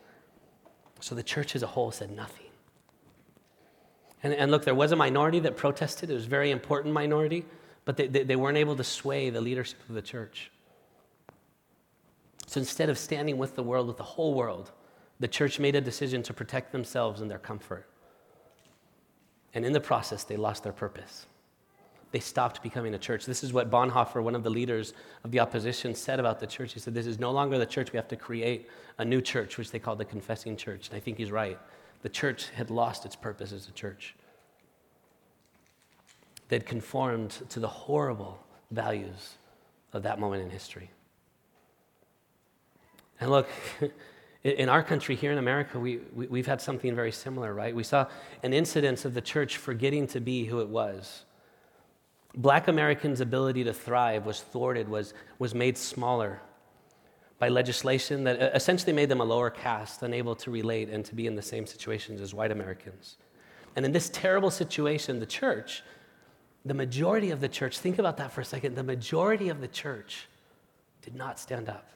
So 0.99 1.15
the 1.15 1.23
church 1.23 1.55
as 1.55 1.63
a 1.63 1.67
whole 1.67 1.91
said 1.91 2.11
nothing. 2.11 2.42
And, 4.23 4.33
and 4.33 4.49
look, 4.49 4.63
there 4.63 4.73
was 4.73 4.93
a 4.93 4.95
minority 4.95 5.39
that 5.41 5.57
protested. 5.57 6.09
It 6.09 6.13
was 6.13 6.25
a 6.25 6.29
very 6.29 6.49
important 6.49 6.93
minority, 6.93 7.45
but 7.85 7.97
they, 7.97 8.07
they, 8.07 8.23
they 8.23 8.35
weren't 8.37 8.57
able 8.57 8.75
to 8.77 8.83
sway 8.83 9.29
the 9.29 9.41
leadership 9.41 9.79
of 9.89 9.95
the 9.95 10.01
church. 10.01 10.49
So 12.47 12.59
instead 12.59 12.89
of 12.89 12.97
standing 12.97 13.37
with 13.37 13.55
the 13.55 13.63
world, 13.63 13.87
with 13.87 13.97
the 13.97 14.03
whole 14.03 14.33
world, 14.33 14.71
the 15.19 15.27
church 15.27 15.59
made 15.59 15.75
a 15.75 15.81
decision 15.81 16.23
to 16.23 16.33
protect 16.33 16.71
themselves 16.71 17.21
and 17.21 17.29
their 17.29 17.39
comfort. 17.39 17.85
And 19.53 19.65
in 19.65 19.73
the 19.73 19.81
process, 19.81 20.23
they 20.23 20.37
lost 20.37 20.63
their 20.63 20.73
purpose. 20.73 21.27
They 22.11 22.19
stopped 22.19 22.61
becoming 22.61 22.93
a 22.93 22.99
church. 22.99 23.25
This 23.25 23.43
is 23.43 23.53
what 23.53 23.71
Bonhoeffer, 23.71 24.21
one 24.21 24.35
of 24.35 24.43
the 24.43 24.49
leaders 24.49 24.93
of 25.23 25.31
the 25.31 25.39
opposition, 25.39 25.95
said 25.95 26.19
about 26.19 26.39
the 26.39 26.47
church. 26.47 26.73
He 26.73 26.79
said, 26.79 26.93
This 26.93 27.07
is 27.07 27.19
no 27.19 27.31
longer 27.31 27.57
the 27.57 27.65
church. 27.65 27.91
We 27.91 27.97
have 27.97 28.07
to 28.09 28.15
create 28.15 28.69
a 28.99 29.05
new 29.05 29.19
church, 29.19 29.57
which 29.57 29.71
they 29.71 29.79
call 29.79 29.95
the 29.95 30.05
confessing 30.05 30.55
church. 30.55 30.89
And 30.89 30.97
I 30.97 30.99
think 30.99 31.17
he's 31.17 31.31
right 31.31 31.57
the 32.03 32.09
church 32.09 32.49
had 32.49 32.69
lost 32.69 33.05
its 33.05 33.15
purpose 33.15 33.51
as 33.51 33.67
a 33.67 33.71
church. 33.71 34.13
They'd 36.49 36.65
conformed 36.65 37.31
to 37.49 37.59
the 37.59 37.67
horrible 37.67 38.37
values 38.69 39.37
of 39.93 40.03
that 40.03 40.19
moment 40.19 40.43
in 40.43 40.49
history. 40.49 40.91
And 43.19 43.31
look, 43.31 43.47
in 44.43 44.67
our 44.67 44.83
country 44.83 45.15
here 45.15 45.31
in 45.31 45.37
America, 45.37 45.79
we, 45.79 46.01
we, 46.13 46.39
have 46.39 46.45
had 46.45 46.61
something 46.61 46.93
very 46.93 47.11
similar, 47.11 47.53
right? 47.53 47.73
We 47.73 47.83
saw 47.83 48.07
an 48.43 48.51
incidence 48.51 49.05
of 49.05 49.13
the 49.13 49.21
church 49.21 49.55
forgetting 49.55 50.07
to 50.07 50.19
be 50.19 50.43
who 50.43 50.59
it 50.59 50.67
was. 50.67 51.23
Black 52.35 52.67
Americans' 52.67 53.21
ability 53.21 53.63
to 53.63 53.73
thrive 53.73 54.25
was 54.25 54.41
thwarted, 54.41 54.89
was, 54.89 55.13
was 55.39 55.55
made 55.55 55.77
smaller 55.77 56.41
by 57.43 57.49
legislation 57.49 58.23
that 58.23 58.41
uh, 58.41 58.49
essentially 58.55 58.93
made 58.93 59.09
them 59.09 59.19
a 59.19 59.23
lower 59.35 59.49
caste, 59.49 60.01
unable 60.01 60.33
to 60.33 60.49
relate 60.49 60.87
and 60.87 61.03
to 61.03 61.13
be 61.13 61.27
in 61.27 61.35
the 61.35 61.41
same 61.41 61.65
situations 61.65 62.21
as 62.21 62.33
white 62.33 62.51
Americans. 62.51 63.17
And 63.75 63.85
in 63.85 63.91
this 63.91 64.07
terrible 64.07 64.49
situation, 64.49 65.19
the 65.19 65.25
church, 65.25 65.83
the 66.63 66.73
majority 66.73 67.31
of 67.31 67.41
the 67.41 67.49
church, 67.49 67.79
think 67.79 67.99
about 67.99 68.15
that 68.15 68.31
for 68.31 68.39
a 68.39 68.45
second, 68.45 68.75
the 68.75 68.83
majority 68.95 69.49
of 69.49 69.59
the 69.59 69.67
church 69.67 70.29
did 71.01 71.15
not 71.15 71.37
stand 71.37 71.67
up. 71.67 71.89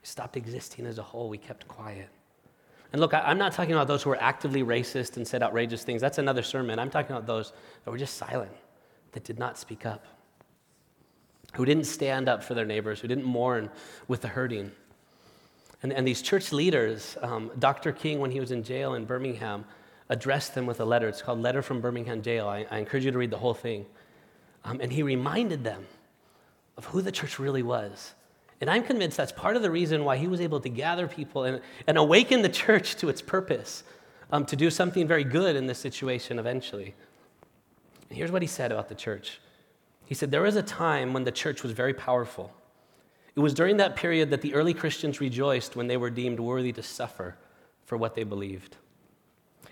We 0.00 0.06
stopped 0.06 0.36
existing 0.36 0.86
as 0.86 0.98
a 0.98 1.02
whole, 1.02 1.28
we 1.28 1.38
kept 1.38 1.66
quiet. 1.66 2.08
And 2.92 3.00
look, 3.00 3.12
I'm 3.14 3.38
not 3.38 3.50
talking 3.52 3.72
about 3.72 3.88
those 3.88 4.04
who 4.04 4.10
were 4.10 4.22
actively 4.22 4.62
racist 4.62 5.16
and 5.16 5.26
said 5.26 5.42
outrageous 5.42 5.82
things. 5.82 6.00
That's 6.00 6.18
another 6.18 6.44
sermon. 6.44 6.78
I'm 6.78 6.90
talking 6.90 7.16
about 7.16 7.26
those 7.26 7.52
that 7.84 7.90
were 7.90 7.98
just 7.98 8.16
silent, 8.16 8.52
that 9.10 9.24
did 9.24 9.40
not 9.40 9.58
speak 9.58 9.86
up. 9.86 10.04
Who 11.52 11.64
didn't 11.64 11.84
stand 11.84 12.28
up 12.28 12.42
for 12.42 12.54
their 12.54 12.64
neighbors, 12.64 13.00
who 13.00 13.08
didn't 13.08 13.24
mourn 13.24 13.70
with 14.08 14.22
the 14.22 14.28
hurting. 14.28 14.72
And, 15.82 15.92
and 15.92 16.06
these 16.06 16.22
church 16.22 16.52
leaders, 16.52 17.16
um, 17.22 17.50
Dr. 17.58 17.92
King, 17.92 18.20
when 18.20 18.30
he 18.30 18.40
was 18.40 18.50
in 18.50 18.62
jail 18.62 18.94
in 18.94 19.04
Birmingham, 19.04 19.64
addressed 20.08 20.54
them 20.54 20.66
with 20.66 20.80
a 20.80 20.84
letter. 20.84 21.08
It's 21.08 21.22
called 21.22 21.40
Letter 21.40 21.62
from 21.62 21.80
Birmingham 21.80 22.22
Jail. 22.22 22.48
I, 22.48 22.66
I 22.70 22.78
encourage 22.78 23.04
you 23.04 23.10
to 23.10 23.18
read 23.18 23.30
the 23.30 23.38
whole 23.38 23.54
thing. 23.54 23.86
Um, 24.64 24.80
and 24.80 24.92
he 24.92 25.02
reminded 25.02 25.64
them 25.64 25.86
of 26.76 26.84
who 26.86 27.02
the 27.02 27.12
church 27.12 27.38
really 27.38 27.62
was. 27.62 28.14
And 28.60 28.70
I'm 28.70 28.84
convinced 28.84 29.16
that's 29.16 29.32
part 29.32 29.56
of 29.56 29.62
the 29.62 29.70
reason 29.70 30.04
why 30.04 30.16
he 30.16 30.28
was 30.28 30.40
able 30.40 30.60
to 30.60 30.68
gather 30.68 31.08
people 31.08 31.44
and, 31.44 31.60
and 31.86 31.98
awaken 31.98 32.42
the 32.42 32.48
church 32.48 32.96
to 32.96 33.08
its 33.08 33.20
purpose, 33.20 33.82
um, 34.30 34.46
to 34.46 34.56
do 34.56 34.70
something 34.70 35.06
very 35.06 35.24
good 35.24 35.56
in 35.56 35.66
this 35.66 35.78
situation 35.78 36.38
eventually. 36.38 36.94
And 38.08 38.16
here's 38.16 38.30
what 38.30 38.40
he 38.40 38.48
said 38.48 38.70
about 38.70 38.88
the 38.88 38.94
church 38.94 39.40
He 40.04 40.14
said, 40.14 40.30
There 40.30 40.42
was 40.42 40.56
a 40.56 40.62
time 40.62 41.12
when 41.12 41.24
the 41.24 41.32
church 41.32 41.62
was 41.62 41.72
very 41.72 41.94
powerful. 41.94 42.52
It 43.34 43.40
was 43.40 43.54
during 43.54 43.78
that 43.78 43.96
period 43.96 44.30
that 44.30 44.42
the 44.42 44.54
early 44.54 44.74
Christians 44.74 45.20
rejoiced 45.20 45.74
when 45.74 45.86
they 45.86 45.96
were 45.96 46.10
deemed 46.10 46.38
worthy 46.38 46.72
to 46.72 46.82
suffer 46.82 47.36
for 47.86 47.96
what 47.96 48.14
they 48.14 48.24
believed. 48.24 48.76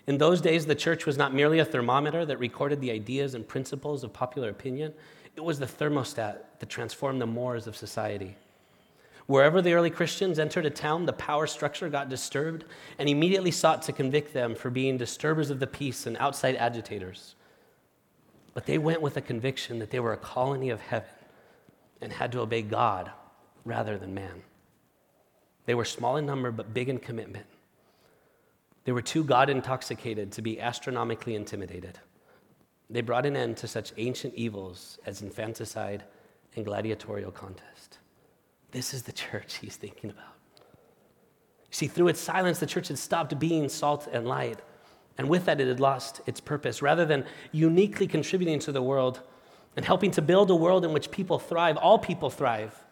In 0.07 0.17
those 0.17 0.41
days, 0.41 0.65
the 0.65 0.75
church 0.75 1.05
was 1.05 1.17
not 1.17 1.33
merely 1.33 1.59
a 1.59 1.65
thermometer 1.65 2.25
that 2.25 2.39
recorded 2.39 2.81
the 2.81 2.91
ideas 2.91 3.35
and 3.35 3.47
principles 3.47 4.03
of 4.03 4.13
popular 4.13 4.49
opinion, 4.49 4.93
it 5.35 5.43
was 5.43 5.59
the 5.59 5.65
thermostat 5.65 6.37
that 6.59 6.69
transformed 6.69 7.21
the 7.21 7.27
mores 7.27 7.67
of 7.67 7.77
society. 7.77 8.35
Wherever 9.27 9.61
the 9.61 9.73
early 9.73 9.89
Christians 9.89 10.39
entered 10.39 10.65
a 10.65 10.69
town, 10.69 11.05
the 11.05 11.13
power 11.13 11.47
structure 11.47 11.87
got 11.87 12.09
disturbed 12.09 12.65
and 12.97 13.07
immediately 13.07 13.51
sought 13.51 13.81
to 13.83 13.93
convict 13.93 14.33
them 14.33 14.55
for 14.55 14.69
being 14.69 14.97
disturbers 14.97 15.49
of 15.49 15.59
the 15.59 15.67
peace 15.67 16.05
and 16.05 16.17
outside 16.17 16.55
agitators. 16.55 17.35
But 18.53 18.65
they 18.65 18.77
went 18.77 19.01
with 19.01 19.17
a 19.17 19.21
conviction 19.21 19.79
that 19.79 19.91
they 19.91 19.99
were 19.99 20.13
a 20.13 20.17
colony 20.17 20.69
of 20.69 20.81
heaven 20.81 21.09
and 22.01 22.11
had 22.11 22.31
to 22.33 22.39
obey 22.39 22.61
God 22.61 23.11
rather 23.63 23.97
than 23.97 24.13
man. 24.13 24.43
They 25.65 25.75
were 25.75 25.85
small 25.85 26.17
in 26.17 26.25
number 26.25 26.51
but 26.51 26.73
big 26.73 26.89
in 26.89 26.97
commitment. 26.97 27.45
They 28.83 28.91
were 28.91 29.01
too 29.01 29.23
God 29.23 29.49
intoxicated 29.49 30.31
to 30.33 30.41
be 30.41 30.59
astronomically 30.59 31.35
intimidated. 31.35 31.99
They 32.89 33.01
brought 33.01 33.25
an 33.25 33.37
end 33.37 33.57
to 33.57 33.67
such 33.67 33.93
ancient 33.97 34.33
evils 34.33 34.99
as 35.05 35.21
infanticide 35.21 36.03
and 36.55 36.65
gladiatorial 36.65 37.31
contest. 37.31 37.99
This 38.71 38.93
is 38.93 39.03
the 39.03 39.11
church 39.11 39.57
he's 39.57 39.75
thinking 39.75 40.09
about. 40.09 40.35
You 40.57 41.75
see, 41.75 41.87
through 41.87 42.09
its 42.09 42.19
silence, 42.19 42.59
the 42.59 42.65
church 42.65 42.89
had 42.89 42.97
stopped 42.97 43.37
being 43.39 43.69
salt 43.69 44.09
and 44.11 44.27
light. 44.27 44.59
And 45.21 45.29
with 45.29 45.45
that, 45.45 45.61
it 45.61 45.67
had 45.67 45.79
lost 45.79 46.19
its 46.25 46.39
purpose. 46.39 46.81
Rather 46.81 47.05
than 47.05 47.25
uniquely 47.51 48.07
contributing 48.07 48.57
to 48.57 48.71
the 48.71 48.81
world 48.81 49.21
and 49.75 49.85
helping 49.85 50.09
to 50.09 50.21
build 50.23 50.49
a 50.49 50.55
world 50.55 50.83
in 50.83 50.93
which 50.93 51.11
people 51.11 51.37
thrive, 51.37 51.77
all 51.77 51.99
people 51.99 52.31
thrive, 52.31 52.83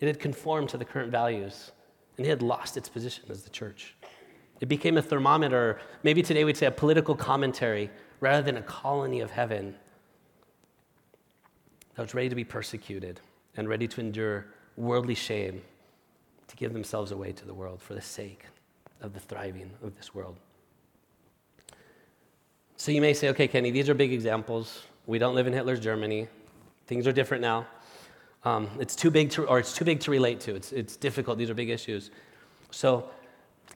it 0.00 0.08
had 0.08 0.18
conformed 0.18 0.68
to 0.70 0.76
the 0.76 0.84
current 0.84 1.12
values 1.12 1.70
and 2.16 2.26
it 2.26 2.28
had 2.28 2.42
lost 2.42 2.76
its 2.76 2.88
position 2.88 3.22
as 3.30 3.44
the 3.44 3.50
church. 3.50 3.94
It 4.60 4.66
became 4.66 4.96
a 4.96 5.02
thermometer, 5.02 5.80
maybe 6.02 6.22
today 6.22 6.42
we'd 6.42 6.56
say 6.56 6.66
a 6.66 6.72
political 6.72 7.14
commentary, 7.14 7.88
rather 8.18 8.42
than 8.42 8.56
a 8.56 8.62
colony 8.62 9.20
of 9.20 9.30
heaven 9.30 9.76
that 11.94 12.02
was 12.02 12.14
ready 12.14 12.30
to 12.30 12.34
be 12.34 12.42
persecuted 12.42 13.20
and 13.56 13.68
ready 13.68 13.86
to 13.86 14.00
endure 14.00 14.46
worldly 14.76 15.14
shame 15.14 15.62
to 16.48 16.56
give 16.56 16.72
themselves 16.72 17.12
away 17.12 17.30
to 17.30 17.44
the 17.44 17.54
world 17.54 17.80
for 17.80 17.94
the 17.94 18.02
sake 18.02 18.46
of 19.00 19.14
the 19.14 19.20
thriving 19.20 19.70
of 19.84 19.96
this 19.96 20.12
world. 20.12 20.40
So 22.82 22.90
you 22.90 23.00
may 23.00 23.14
say, 23.14 23.28
okay, 23.28 23.46
Kenny, 23.46 23.70
these 23.70 23.88
are 23.88 23.94
big 23.94 24.12
examples. 24.12 24.82
We 25.06 25.20
don't 25.20 25.36
live 25.36 25.46
in 25.46 25.52
Hitler's 25.52 25.78
Germany. 25.78 26.26
Things 26.88 27.06
are 27.06 27.12
different 27.12 27.40
now. 27.40 27.64
Um, 28.44 28.68
it's 28.80 28.96
too 28.96 29.08
big 29.08 29.30
to, 29.30 29.46
or 29.46 29.60
it's 29.60 29.72
too 29.72 29.84
big 29.84 30.00
to 30.00 30.10
relate 30.10 30.40
to. 30.40 30.56
It's, 30.56 30.72
it's 30.72 30.96
difficult. 30.96 31.38
These 31.38 31.48
are 31.48 31.54
big 31.54 31.70
issues. 31.70 32.10
So 32.72 33.08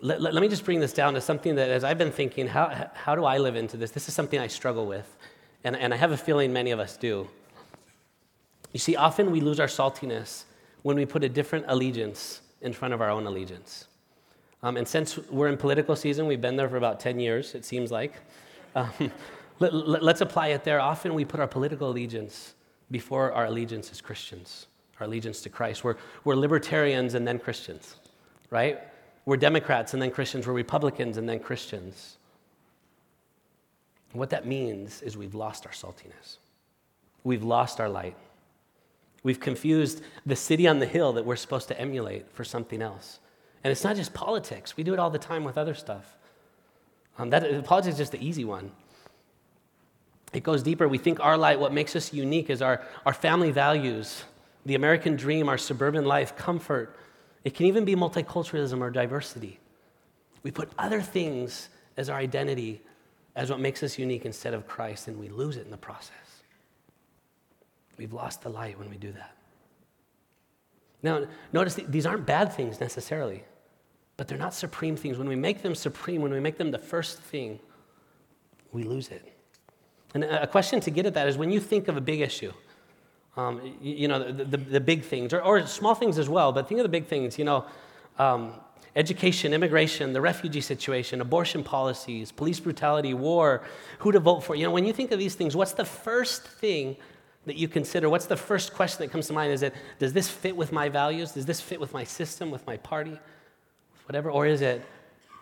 let, 0.00 0.20
let, 0.20 0.34
let, 0.34 0.40
me 0.40 0.48
just 0.48 0.64
bring 0.64 0.80
this 0.80 0.92
down 0.92 1.14
to 1.14 1.20
something 1.20 1.54
that, 1.54 1.70
as 1.70 1.84
I've 1.84 1.98
been 1.98 2.10
thinking, 2.10 2.48
how, 2.48 2.90
how 2.94 3.14
do 3.14 3.24
I 3.24 3.38
live 3.38 3.54
into 3.54 3.76
this? 3.76 3.92
This 3.92 4.08
is 4.08 4.14
something 4.14 4.40
I 4.40 4.48
struggle 4.48 4.88
with, 4.88 5.16
and, 5.62 5.76
and 5.76 5.94
I 5.94 5.96
have 5.98 6.10
a 6.10 6.16
feeling 6.16 6.52
many 6.52 6.72
of 6.72 6.80
us 6.80 6.96
do. 6.96 7.28
You 8.72 8.80
see, 8.80 8.96
often 8.96 9.30
we 9.30 9.40
lose 9.40 9.60
our 9.60 9.68
saltiness 9.68 10.46
when 10.82 10.96
we 10.96 11.06
put 11.06 11.22
a 11.22 11.28
different 11.28 11.66
allegiance 11.68 12.40
in 12.60 12.72
front 12.72 12.92
of 12.92 13.00
our 13.00 13.10
own 13.10 13.24
allegiance. 13.28 13.86
Um, 14.64 14.76
and 14.76 14.88
since 14.88 15.16
we're 15.16 15.46
in 15.46 15.58
political 15.58 15.94
season, 15.94 16.26
we've 16.26 16.40
been 16.40 16.56
there 16.56 16.68
for 16.68 16.76
about 16.76 16.98
10 16.98 17.20
years, 17.20 17.54
it 17.54 17.64
seems 17.64 17.92
like. 17.92 18.14
Um, 18.76 18.90
let, 19.58 20.02
us 20.02 20.20
apply 20.20 20.48
it 20.48 20.62
there. 20.62 20.80
Often 20.80 21.14
we 21.14 21.24
put 21.24 21.40
our 21.40 21.48
political 21.48 21.90
allegiance 21.90 22.54
before 22.90 23.32
our 23.32 23.46
allegiance 23.46 23.90
as 23.90 24.00
Christians, 24.00 24.66
our 25.00 25.06
allegiance 25.06 25.40
to 25.40 25.48
Christ. 25.48 25.82
We're, 25.82 25.96
we're 26.22 26.36
libertarians 26.36 27.14
and 27.14 27.26
then 27.26 27.40
Christians, 27.40 27.96
right? 28.50 28.78
We're 29.24 29.38
Democrats 29.38 29.94
and 29.94 30.00
then 30.00 30.12
Christians. 30.12 30.46
We're 30.46 30.52
Republicans 30.52 31.16
and 31.16 31.28
then 31.28 31.40
Christians. 31.40 32.18
what 34.12 34.30
that 34.30 34.46
means 34.46 35.02
is 35.02 35.16
we've 35.16 35.34
lost 35.34 35.66
our 35.66 35.72
saltiness. 35.72 36.36
We've 37.24 37.42
lost 37.42 37.80
our 37.80 37.88
light. 37.88 38.16
We've 39.24 39.40
confused 39.40 40.02
the 40.24 40.36
city 40.36 40.68
on 40.68 40.78
the 40.78 40.86
hill 40.86 41.14
that 41.14 41.24
we're 41.24 41.36
supposed 41.36 41.66
to 41.68 41.80
emulate 41.80 42.30
for 42.30 42.44
something 42.44 42.80
else. 42.80 43.18
And 43.64 43.72
it's 43.72 43.82
not 43.82 43.96
just 43.96 44.14
politics, 44.14 44.76
we 44.76 44.84
do 44.84 44.92
it 44.92 45.00
all 45.00 45.10
the 45.10 45.18
time 45.18 45.42
with 45.42 45.58
other 45.58 45.74
stuff. 45.74 46.15
Um, 47.18 47.30
that, 47.30 47.64
politics 47.64 47.94
is 47.94 47.98
just 47.98 48.12
the 48.12 48.24
easy 48.24 48.44
one. 48.44 48.70
It 50.32 50.42
goes 50.42 50.62
deeper. 50.62 50.86
We 50.86 50.98
think 50.98 51.20
our 51.20 51.36
light, 51.36 51.58
what 51.58 51.72
makes 51.72 51.96
us 51.96 52.12
unique, 52.12 52.50
is 52.50 52.60
our, 52.60 52.82
our 53.06 53.14
family 53.14 53.50
values, 53.52 54.24
the 54.66 54.74
American 54.74 55.16
dream, 55.16 55.48
our 55.48 55.58
suburban 55.58 56.04
life, 56.04 56.36
comfort, 56.36 56.96
it 57.44 57.54
can 57.54 57.66
even 57.66 57.84
be 57.84 57.94
multiculturalism 57.94 58.80
or 58.80 58.90
diversity. 58.90 59.60
We 60.42 60.50
put 60.50 60.68
other 60.78 61.00
things 61.00 61.68
as 61.96 62.10
our 62.10 62.18
identity, 62.18 62.82
as 63.36 63.50
what 63.50 63.60
makes 63.60 63.82
us 63.82 63.98
unique 63.98 64.26
instead 64.26 64.52
of 64.52 64.66
Christ, 64.66 65.08
and 65.08 65.18
we 65.18 65.28
lose 65.28 65.56
it 65.56 65.64
in 65.64 65.70
the 65.70 65.76
process. 65.76 66.42
We've 67.96 68.12
lost 68.12 68.42
the 68.42 68.48
light 68.48 68.78
when 68.78 68.90
we 68.90 68.96
do 68.96 69.12
that. 69.12 69.36
Now, 71.02 71.26
notice 71.52 71.74
these 71.74 72.04
aren't 72.04 72.26
bad 72.26 72.52
things 72.52 72.80
necessarily, 72.80 73.44
but 74.16 74.28
they're 74.28 74.38
not 74.38 74.54
supreme 74.54 74.96
things. 74.96 75.18
When 75.18 75.28
we 75.28 75.36
make 75.36 75.62
them 75.62 75.74
supreme, 75.74 76.22
when 76.22 76.32
we 76.32 76.40
make 76.40 76.58
them 76.58 76.70
the 76.70 76.78
first 76.78 77.18
thing, 77.18 77.58
we 78.72 78.82
lose 78.82 79.08
it. 79.08 79.32
And 80.14 80.24
a 80.24 80.46
question 80.46 80.80
to 80.80 80.90
get 80.90 81.04
at 81.06 81.14
that 81.14 81.28
is 81.28 81.36
when 81.36 81.50
you 81.50 81.60
think 81.60 81.88
of 81.88 81.96
a 81.96 82.00
big 82.00 82.20
issue, 82.20 82.52
um, 83.36 83.60
you, 83.82 83.94
you, 83.94 84.08
know, 84.08 84.32
the, 84.32 84.44
the, 84.44 84.56
the, 84.56 84.80
big 84.80 85.04
things, 85.04 85.34
or, 85.34 85.42
or, 85.42 85.66
small 85.66 85.94
things 85.94 86.18
as 86.18 86.26
well, 86.26 86.52
but 86.52 86.68
think 86.68 86.80
of 86.80 86.84
the 86.84 86.88
big 86.88 87.06
things, 87.06 87.38
you 87.38 87.44
know, 87.44 87.66
um, 88.18 88.54
education, 88.94 89.52
immigration, 89.52 90.14
the 90.14 90.20
refugee 90.22 90.62
situation, 90.62 91.20
abortion 91.20 91.62
policies, 91.62 92.32
police 92.32 92.58
brutality, 92.58 93.12
war, 93.12 93.62
who 93.98 94.10
to 94.10 94.20
vote 94.20 94.42
for. 94.42 94.56
You 94.56 94.64
know, 94.64 94.70
when 94.70 94.86
you 94.86 94.92
think 94.94 95.12
of 95.12 95.18
these 95.18 95.34
things, 95.34 95.54
what's 95.54 95.72
the 95.72 95.84
first 95.84 96.44
thing 96.44 96.96
that 97.44 97.56
you 97.56 97.68
consider? 97.68 98.08
What's 98.08 98.24
the 98.24 98.38
first 98.38 98.72
question 98.72 99.00
that 99.00 99.12
comes 99.12 99.26
to 99.26 99.34
mind? 99.34 99.52
Is 99.52 99.62
it, 99.62 99.74
does 99.98 100.14
this 100.14 100.30
fit 100.30 100.56
with 100.56 100.72
my 100.72 100.88
values? 100.88 101.32
Does 101.32 101.44
this 101.44 101.60
fit 101.60 101.78
with 101.78 101.92
my 101.92 102.04
system, 102.04 102.50
with 102.50 102.66
my 102.66 102.78
party, 102.78 103.18
whatever? 104.06 104.30
Or 104.30 104.46
is 104.46 104.62
it, 104.62 104.82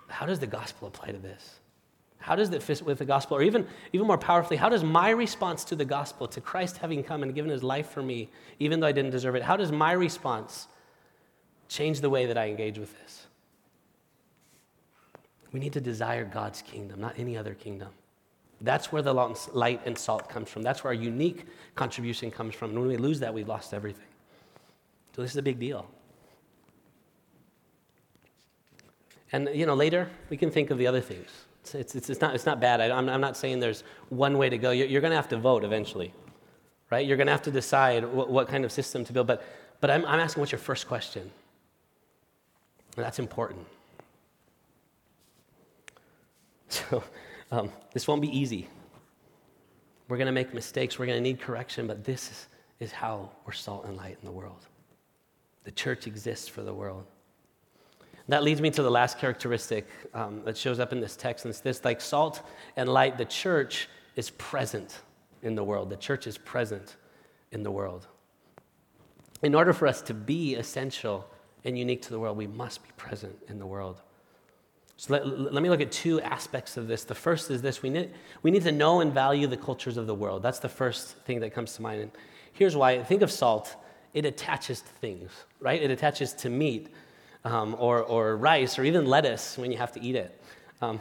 how 0.08 0.26
does 0.26 0.40
the 0.40 0.46
gospel 0.46 0.88
apply 0.88 1.12
to 1.12 1.18
this? 1.18 1.60
How 2.18 2.34
does 2.34 2.50
it 2.50 2.62
fit 2.62 2.82
with 2.82 2.98
the 2.98 3.04
gospel? 3.04 3.36
Or 3.36 3.42
even, 3.42 3.66
even 3.92 4.06
more 4.06 4.16
powerfully, 4.16 4.56
how 4.56 4.70
does 4.70 4.82
my 4.82 5.10
response 5.10 5.62
to 5.64 5.76
the 5.76 5.84
gospel, 5.84 6.26
to 6.28 6.40
Christ 6.40 6.78
having 6.78 7.04
come 7.04 7.22
and 7.22 7.34
given 7.34 7.50
his 7.50 7.62
life 7.62 7.90
for 7.90 8.02
me, 8.02 8.30
even 8.58 8.80
though 8.80 8.86
I 8.86 8.92
didn't 8.92 9.10
deserve 9.10 9.34
it, 9.34 9.42
how 9.42 9.56
does 9.56 9.70
my 9.70 9.92
response 9.92 10.66
change 11.68 12.00
the 12.00 12.10
way 12.10 12.26
that 12.26 12.38
I 12.38 12.48
engage 12.48 12.78
with 12.78 12.98
this? 13.02 13.26
We 15.52 15.60
need 15.60 15.74
to 15.74 15.80
desire 15.80 16.24
God's 16.24 16.62
kingdom, 16.62 17.00
not 17.00 17.14
any 17.18 17.36
other 17.36 17.54
kingdom. 17.54 17.90
That's 18.60 18.90
where 18.90 19.02
the 19.02 19.12
light 19.12 19.82
and 19.84 19.96
salt 19.96 20.28
comes 20.28 20.48
from. 20.48 20.62
That's 20.62 20.82
where 20.82 20.92
our 20.92 20.94
unique 20.94 21.44
contribution 21.74 22.30
comes 22.30 22.54
from. 22.54 22.70
And 22.70 22.78
when 22.80 22.88
we 22.88 22.96
lose 22.96 23.20
that, 23.20 23.34
we've 23.34 23.46
lost 23.46 23.74
everything. 23.74 24.06
So 25.14 25.22
this 25.22 25.32
is 25.32 25.36
a 25.36 25.42
big 25.42 25.60
deal. 25.60 25.86
And, 29.34 29.50
you 29.52 29.66
know, 29.66 29.74
later 29.74 30.08
we 30.30 30.36
can 30.36 30.48
think 30.48 30.70
of 30.70 30.78
the 30.78 30.86
other 30.86 31.00
things. 31.00 31.28
It's, 31.64 31.74
it's, 31.74 32.08
it's, 32.08 32.20
not, 32.20 32.36
it's 32.36 32.46
not 32.46 32.60
bad. 32.60 32.80
I, 32.80 32.96
am 32.96 33.20
not 33.20 33.36
saying 33.36 33.58
there's 33.58 33.82
one 34.08 34.38
way 34.38 34.48
to 34.48 34.56
go. 34.56 34.70
You're, 34.70 34.86
you're 34.86 35.00
going 35.00 35.10
to 35.10 35.16
have 35.16 35.28
to 35.30 35.36
vote 35.36 35.64
eventually, 35.64 36.14
right? 36.88 37.04
You're 37.04 37.16
going 37.16 37.26
to 37.26 37.32
have 37.32 37.42
to 37.42 37.50
decide 37.50 38.04
what, 38.04 38.30
what, 38.30 38.46
kind 38.46 38.64
of 38.64 38.70
system 38.70 39.04
to 39.04 39.12
build. 39.12 39.26
But, 39.26 39.44
but 39.80 39.90
I'm, 39.90 40.04
I'm 40.04 40.20
asking 40.20 40.40
what's 40.40 40.52
your 40.52 40.60
first 40.60 40.86
question? 40.86 41.28
And 42.96 43.04
that's 43.04 43.18
important. 43.18 43.66
So 46.68 47.04
um, 47.52 47.70
this 47.92 48.08
won't 48.08 48.22
be 48.22 48.36
easy. 48.36 48.66
We're 50.08 50.16
going 50.16 50.26
to 50.26 50.32
make 50.32 50.52
mistakes. 50.54 50.98
We're 50.98 51.06
going 51.06 51.18
to 51.18 51.22
need 51.22 51.40
correction. 51.40 51.86
But 51.86 52.02
this 52.02 52.30
is, 52.30 52.48
is 52.80 52.90
how 52.90 53.30
we're 53.46 53.52
salt 53.52 53.84
and 53.84 53.96
light 53.96 54.16
in 54.20 54.24
the 54.24 54.32
world. 54.32 54.66
The 55.62 55.70
church 55.70 56.08
exists 56.08 56.48
for 56.48 56.62
the 56.62 56.74
world. 56.74 57.04
That 58.28 58.42
leads 58.42 58.60
me 58.60 58.70
to 58.70 58.82
the 58.82 58.90
last 58.90 59.18
characteristic 59.18 59.86
um, 60.14 60.42
that 60.44 60.56
shows 60.56 60.80
up 60.80 60.92
in 60.92 61.00
this 61.00 61.14
text, 61.14 61.44
and 61.44 61.50
it's 61.50 61.60
this 61.60 61.84
like 61.84 62.00
salt 62.00 62.42
and 62.76 62.88
light, 62.88 63.18
the 63.18 63.26
church 63.26 63.88
is 64.16 64.30
present 64.30 65.00
in 65.42 65.54
the 65.54 65.64
world. 65.64 65.90
The 65.90 65.96
church 65.96 66.26
is 66.26 66.38
present 66.38 66.96
in 67.52 67.62
the 67.62 67.70
world. 67.70 68.06
in 69.42 69.54
order 69.54 69.74
for 69.74 69.86
us 69.86 70.00
to 70.00 70.14
be 70.14 70.54
essential 70.54 71.28
and 71.64 71.78
unique 71.78 72.00
to 72.02 72.10
the 72.10 72.18
world, 72.18 72.36
we 72.36 72.46
must 72.46 72.82
be 72.82 72.88
present 72.96 73.36
in 73.48 73.58
the 73.58 73.66
world. 73.66 74.00
So 74.96 75.12
let, 75.12 75.52
let, 75.52 75.62
me 75.62 75.68
look 75.68 75.80
at 75.80 75.92
two 75.92 76.20
aspects 76.20 76.76
of 76.76 76.86
this. 76.86 77.04
The 77.04 77.14
first 77.14 77.50
is 77.50 77.60
this 77.60 77.82
we 77.82 77.90
need, 77.90 78.12
we 78.42 78.50
need 78.50 78.62
to 78.62 78.72
know 78.72 79.00
and 79.00 79.12
value 79.12 79.46
the 79.46 79.56
cultures 79.56 79.96
of 79.96 80.06
the 80.06 80.14
world. 80.14 80.42
That's 80.42 80.60
the 80.60 80.68
first 80.68 81.16
thing 81.24 81.40
that 81.40 81.52
comes 81.52 81.74
to 81.74 81.82
mind. 81.82 82.00
And 82.00 82.10
here's 82.52 82.76
why 82.76 83.02
think 83.02 83.22
of 83.22 83.30
salt, 83.30 83.76
it 84.14 84.24
attaches 84.24 84.80
to 84.80 84.88
things, 84.88 85.30
right? 85.60 85.82
It 85.82 85.90
attaches 85.90 86.32
to 86.34 86.48
meat 86.48 86.88
um, 87.44 87.76
or, 87.78 88.00
or 88.02 88.36
rice 88.36 88.78
or 88.78 88.84
even 88.84 89.06
lettuce 89.06 89.58
when 89.58 89.70
you 89.70 89.78
have 89.78 89.92
to 89.92 90.02
eat 90.02 90.16
it. 90.16 90.40
Um, 90.80 91.00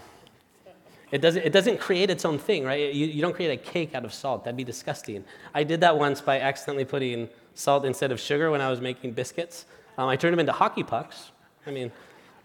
it 1.11 1.21
doesn't, 1.21 1.43
it 1.43 1.53
doesn't 1.53 1.79
create 1.79 2.09
its 2.09 2.25
own 2.25 2.39
thing, 2.39 2.63
right? 2.65 2.91
You, 2.93 3.05
you 3.05 3.21
don't 3.21 3.35
create 3.35 3.51
a 3.51 3.57
cake 3.57 3.93
out 3.93 4.03
of 4.03 4.13
salt. 4.13 4.43
That'd 4.45 4.57
be 4.57 4.63
disgusting. 4.63 5.23
I 5.53 5.63
did 5.63 5.81
that 5.81 5.97
once 5.97 6.21
by 6.21 6.39
accidentally 6.39 6.85
putting 6.85 7.29
salt 7.53 7.85
instead 7.85 8.11
of 8.11 8.19
sugar 8.19 8.49
when 8.49 8.61
I 8.61 8.69
was 8.69 8.81
making 8.81 9.11
biscuits. 9.11 9.65
Um, 9.97 10.09
I 10.09 10.15
turned 10.15 10.33
them 10.33 10.39
into 10.39 10.53
hockey 10.53 10.81
pucks. 10.81 11.31
I 11.67 11.71
mean, 11.71 11.91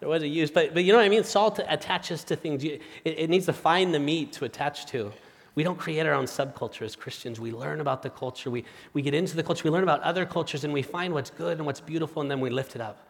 there 0.01 0.09
was 0.09 0.23
a 0.23 0.29
use, 0.29 0.51
but, 0.51 0.75
but 0.75 0.85
you 0.85 0.93
know 0.93 0.99
what 0.99 1.07
I 1.07 1.09
mean? 1.09 1.25
Salt 1.25 1.61
attaches 1.67 2.25
to 2.25 2.37
things. 2.37 2.63
It, 2.63 2.83
it 3.05 3.31
needs 3.31 3.47
to 3.47 3.55
find 3.55 3.95
the 3.95 3.99
meat 3.99 4.33
to 4.35 4.45
attach 4.45 4.85
to. 4.87 5.13
We 5.55 5.65
don't 5.65 5.79
create 5.79 6.07
our 6.07 6.13
own 6.13 6.27
subculture 6.27 6.83
as 6.83 6.95
Christians. 6.95 7.41
We 7.41 7.53
learn 7.53 7.81
about 7.81 8.03
the 8.03 8.11
culture. 8.11 8.51
We, 8.51 8.65
we 8.93 9.01
get 9.01 9.15
into 9.15 9.35
the 9.35 9.43
culture. 9.43 9.65
We 9.65 9.71
learn 9.71 9.83
about 9.83 10.03
other 10.03 10.27
cultures 10.27 10.63
and 10.63 10.75
we 10.75 10.83
find 10.83 11.15
what's 11.15 11.31
good 11.31 11.57
and 11.57 11.65
what's 11.65 11.81
beautiful 11.81 12.21
and 12.21 12.31
then 12.31 12.39
we 12.39 12.51
lift 12.51 12.77
it 12.77 12.83
up. 12.83 13.08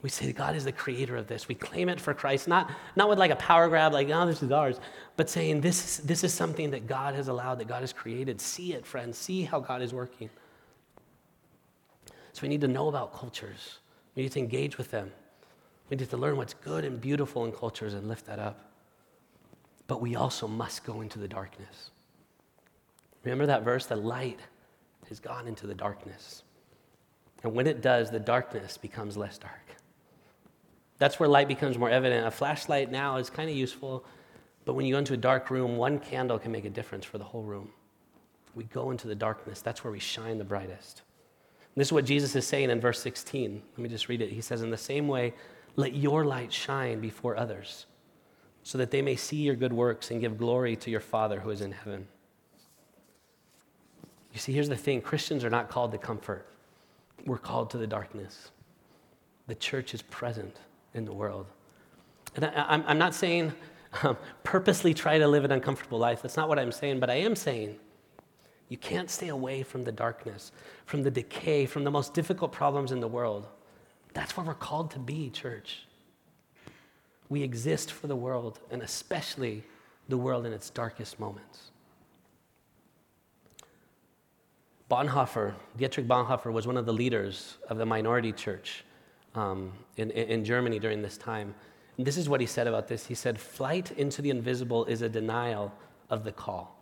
We 0.00 0.08
say 0.08 0.32
God 0.32 0.54
is 0.54 0.64
the 0.64 0.72
creator 0.72 1.16
of 1.16 1.26
this. 1.26 1.48
We 1.48 1.56
claim 1.56 1.88
it 1.88 2.00
for 2.00 2.14
Christ, 2.14 2.46
not, 2.46 2.70
not 2.94 3.08
with 3.08 3.18
like 3.18 3.32
a 3.32 3.36
power 3.36 3.68
grab, 3.68 3.92
like, 3.92 4.08
oh, 4.10 4.26
this 4.26 4.42
is 4.42 4.52
ours, 4.52 4.78
but 5.16 5.28
saying 5.28 5.60
this, 5.60 5.96
this 5.98 6.22
is 6.22 6.32
something 6.32 6.70
that 6.70 6.86
God 6.86 7.14
has 7.14 7.26
allowed, 7.26 7.58
that 7.58 7.66
God 7.66 7.80
has 7.80 7.92
created. 7.92 8.40
See 8.40 8.74
it, 8.74 8.86
friends. 8.86 9.18
See 9.18 9.42
how 9.42 9.58
God 9.58 9.82
is 9.82 9.92
working. 9.92 10.30
So 12.32 12.42
we 12.42 12.48
need 12.48 12.60
to 12.60 12.68
know 12.68 12.88
about 12.88 13.12
cultures. 13.12 13.78
We 14.14 14.22
need 14.22 14.32
to 14.32 14.38
engage 14.38 14.78
with 14.78 14.92
them. 14.92 15.10
We 15.90 15.96
need 15.96 16.08
to 16.08 16.16
learn 16.16 16.36
what's 16.36 16.54
good 16.54 16.84
and 16.84 17.00
beautiful 17.00 17.44
in 17.44 17.52
cultures 17.52 17.94
and 17.94 18.06
lift 18.06 18.26
that 18.26 18.38
up. 18.38 18.70
But 19.88 20.00
we 20.00 20.14
also 20.14 20.46
must 20.46 20.84
go 20.84 21.00
into 21.00 21.18
the 21.18 21.26
darkness. 21.26 21.90
Remember 23.24 23.46
that 23.46 23.64
verse? 23.64 23.86
The 23.86 23.96
light 23.96 24.38
has 25.08 25.18
gone 25.18 25.48
into 25.48 25.66
the 25.66 25.74
darkness. 25.74 26.44
And 27.42 27.54
when 27.54 27.66
it 27.66 27.80
does, 27.80 28.10
the 28.10 28.20
darkness 28.20 28.76
becomes 28.76 29.16
less 29.16 29.38
dark. 29.38 29.67
That's 30.98 31.20
where 31.20 31.28
light 31.28 31.48
becomes 31.48 31.78
more 31.78 31.90
evident. 31.90 32.26
A 32.26 32.30
flashlight 32.30 32.90
now 32.90 33.16
is 33.16 33.30
kind 33.30 33.48
of 33.48 33.56
useful, 33.56 34.04
but 34.64 34.74
when 34.74 34.84
you 34.84 34.94
go 34.94 34.98
into 34.98 35.14
a 35.14 35.18
dark 35.18 35.50
room, 35.50 35.76
one 35.76 35.98
candle 35.98 36.38
can 36.38 36.52
make 36.52 36.64
a 36.64 36.70
difference 36.70 37.04
for 37.04 37.18
the 37.18 37.24
whole 37.24 37.42
room. 37.42 37.70
We 38.54 38.64
go 38.64 38.90
into 38.90 39.06
the 39.06 39.14
darkness, 39.14 39.62
that's 39.62 39.84
where 39.84 39.92
we 39.92 40.00
shine 40.00 40.38
the 40.38 40.44
brightest. 40.44 41.02
And 41.74 41.80
this 41.80 41.88
is 41.88 41.92
what 41.92 42.04
Jesus 42.04 42.34
is 42.34 42.46
saying 42.46 42.70
in 42.70 42.80
verse 42.80 43.00
16. 43.00 43.62
Let 43.72 43.78
me 43.78 43.88
just 43.88 44.08
read 44.08 44.20
it. 44.20 44.30
He 44.30 44.40
says, 44.40 44.62
In 44.62 44.70
the 44.70 44.76
same 44.76 45.06
way, 45.06 45.34
let 45.76 45.94
your 45.94 46.24
light 46.24 46.52
shine 46.52 47.00
before 47.00 47.36
others, 47.36 47.86
so 48.64 48.78
that 48.78 48.90
they 48.90 49.00
may 49.00 49.14
see 49.14 49.36
your 49.36 49.54
good 49.54 49.72
works 49.72 50.10
and 50.10 50.20
give 50.20 50.36
glory 50.36 50.74
to 50.74 50.90
your 50.90 51.00
Father 51.00 51.38
who 51.38 51.50
is 51.50 51.60
in 51.60 51.70
heaven. 51.70 52.08
You 54.32 54.40
see, 54.40 54.52
here's 54.52 54.68
the 54.68 54.76
thing 54.76 55.00
Christians 55.00 55.44
are 55.44 55.50
not 55.50 55.68
called 55.68 55.92
to 55.92 55.98
comfort, 55.98 56.46
we're 57.24 57.38
called 57.38 57.70
to 57.70 57.78
the 57.78 57.86
darkness. 57.86 58.50
The 59.46 59.54
church 59.54 59.94
is 59.94 60.02
present 60.02 60.56
in 60.98 61.06
the 61.06 61.12
world. 61.12 61.46
And 62.36 62.44
I, 62.44 62.82
am 62.86 62.98
not 62.98 63.14
saying 63.14 63.54
um, 64.02 64.18
purposely 64.44 64.92
try 64.92 65.18
to 65.18 65.26
live 65.26 65.44
an 65.44 65.52
uncomfortable 65.52 65.98
life. 65.98 66.20
That's 66.20 66.36
not 66.36 66.48
what 66.48 66.58
I'm 66.58 66.72
saying, 66.72 67.00
but 67.00 67.08
I 67.08 67.14
am 67.14 67.34
saying 67.34 67.78
you 68.68 68.76
can't 68.76 69.08
stay 69.08 69.28
away 69.28 69.62
from 69.62 69.84
the 69.84 69.92
darkness, 69.92 70.52
from 70.84 71.02
the 71.02 71.10
decay, 71.10 71.64
from 71.64 71.84
the 71.84 71.90
most 71.90 72.12
difficult 72.12 72.52
problems 72.52 72.92
in 72.92 73.00
the 73.00 73.08
world. 73.08 73.46
That's 74.12 74.36
what 74.36 74.46
we're 74.46 74.54
called 74.54 74.90
to 74.90 74.98
be, 74.98 75.30
church. 75.30 75.86
We 77.30 77.42
exist 77.42 77.92
for 77.92 78.06
the 78.06 78.16
world, 78.16 78.60
and 78.70 78.82
especially 78.82 79.64
the 80.08 80.18
world 80.18 80.44
in 80.44 80.52
its 80.52 80.70
darkest 80.70 81.18
moments. 81.18 81.70
Bonhoeffer, 84.90 85.54
Dietrich 85.76 86.08
Bonhoeffer, 86.08 86.50
was 86.50 86.66
one 86.66 86.78
of 86.78 86.86
the 86.86 86.92
leaders 86.92 87.58
of 87.68 87.76
the 87.76 87.84
minority 87.84 88.32
church 88.32 88.84
um, 89.34 89.72
in, 89.96 90.10
in 90.10 90.44
Germany 90.44 90.78
during 90.78 91.02
this 91.02 91.16
time. 91.16 91.54
And 91.96 92.06
this 92.06 92.16
is 92.16 92.28
what 92.28 92.40
he 92.40 92.46
said 92.46 92.66
about 92.66 92.88
this. 92.88 93.06
He 93.06 93.14
said, 93.14 93.38
Flight 93.38 93.90
into 93.92 94.22
the 94.22 94.30
invisible 94.30 94.84
is 94.84 95.02
a 95.02 95.08
denial 95.08 95.72
of 96.10 96.24
the 96.24 96.32
call. 96.32 96.78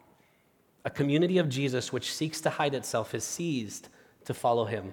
A 0.84 0.90
community 0.90 1.38
of 1.38 1.48
Jesus 1.48 1.92
which 1.92 2.14
seeks 2.14 2.40
to 2.42 2.50
hide 2.50 2.74
itself 2.74 3.14
is 3.14 3.24
seized 3.24 3.88
to 4.24 4.34
follow 4.34 4.64
him. 4.66 4.92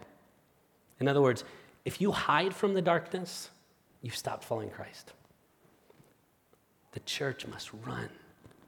In 1.00 1.08
other 1.08 1.22
words, 1.22 1.44
if 1.86 2.00
you 2.00 2.12
hide 2.12 2.54
from 2.54 2.74
the 2.74 2.82
darkness, 2.82 3.50
you've 4.02 4.16
stopped 4.16 4.44
following 4.44 4.70
Christ. 4.70 5.14
The 6.94 7.02
church 7.02 7.46
must 7.48 7.72
run 7.86 8.10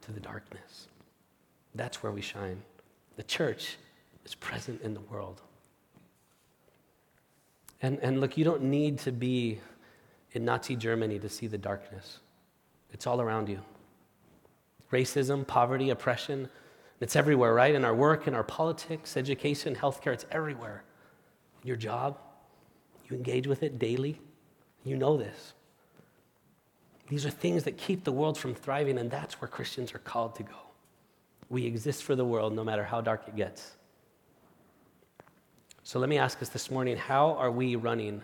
to 0.01 0.11
the 0.11 0.19
darkness. 0.19 0.87
That's 1.73 2.03
where 2.03 2.11
we 2.11 2.21
shine. 2.21 2.61
The 3.15 3.23
church 3.23 3.77
is 4.25 4.35
present 4.35 4.81
in 4.81 4.93
the 4.93 4.99
world. 5.01 5.41
And, 7.81 7.99
and 8.01 8.21
look, 8.21 8.37
you 8.37 8.45
don't 8.45 8.63
need 8.63 8.99
to 8.99 9.11
be 9.11 9.59
in 10.31 10.45
Nazi 10.45 10.75
Germany 10.75 11.19
to 11.19 11.29
see 11.29 11.47
the 11.47 11.57
darkness, 11.57 12.19
it's 12.91 13.07
all 13.07 13.21
around 13.21 13.47
you. 13.49 13.59
Racism, 14.91 15.47
poverty, 15.47 15.89
oppression, 15.89 16.49
it's 16.99 17.15
everywhere, 17.15 17.53
right? 17.53 17.75
In 17.75 17.83
our 17.83 17.93
work, 17.93 18.27
in 18.27 18.33
our 18.33 18.43
politics, 18.43 19.17
education, 19.17 19.75
healthcare, 19.75 20.13
it's 20.13 20.25
everywhere. 20.31 20.83
Your 21.63 21.75
job, 21.75 22.17
you 23.09 23.15
engage 23.15 23.47
with 23.47 23.63
it 23.63 23.79
daily. 23.79 24.19
You 24.83 24.95
know 24.97 25.17
this. 25.17 25.53
These 27.07 27.25
are 27.25 27.29
things 27.29 27.63
that 27.63 27.77
keep 27.77 28.03
the 28.03 28.11
world 28.11 28.37
from 28.37 28.55
thriving, 28.55 28.97
and 28.97 29.11
that's 29.11 29.39
where 29.39 29.47
Christians 29.47 29.93
are 29.93 29.99
called 29.99 30.35
to 30.35 30.43
go. 30.43 30.55
We 31.49 31.65
exist 31.65 32.03
for 32.03 32.15
the 32.15 32.25
world 32.25 32.53
no 32.53 32.63
matter 32.63 32.83
how 32.83 33.01
dark 33.01 33.27
it 33.27 33.35
gets. 33.35 33.71
So 35.87 35.99
let 35.99 36.09
me 36.09 36.17
ask 36.17 36.41
us 36.41 36.49
this 36.49 36.71
morning 36.71 36.97
how 36.97 37.33
are 37.33 37.51
we 37.51 37.75
running 37.75 38.23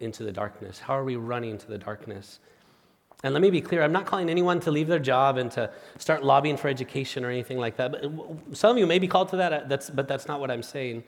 into 0.00 0.24
the 0.24 0.32
darkness? 0.32 0.80
How 0.80 0.98
are 0.98 1.04
we 1.04 1.14
running 1.14 1.56
to 1.56 1.68
the 1.68 1.78
darkness? 1.78 2.40
And 3.22 3.32
let 3.32 3.40
me 3.40 3.50
be 3.50 3.60
clear, 3.60 3.84
I'm 3.84 3.92
not 3.92 4.04
calling 4.04 4.28
anyone 4.28 4.58
to 4.60 4.72
leave 4.72 4.88
their 4.88 4.98
job 4.98 5.36
and 5.36 5.48
to 5.52 5.70
start 5.98 6.24
lobbying 6.24 6.56
for 6.56 6.66
education 6.66 7.24
or 7.24 7.30
anything 7.30 7.56
like 7.56 7.76
that. 7.76 7.92
But 7.92 8.56
some 8.56 8.72
of 8.72 8.78
you 8.78 8.86
may 8.88 8.98
be 8.98 9.06
called 9.06 9.28
to 9.28 9.36
that, 9.36 9.52
uh, 9.52 9.60
that's, 9.68 9.90
but 9.90 10.08
that's 10.08 10.26
not 10.26 10.40
what 10.40 10.50
I'm 10.50 10.62
saying. 10.64 11.04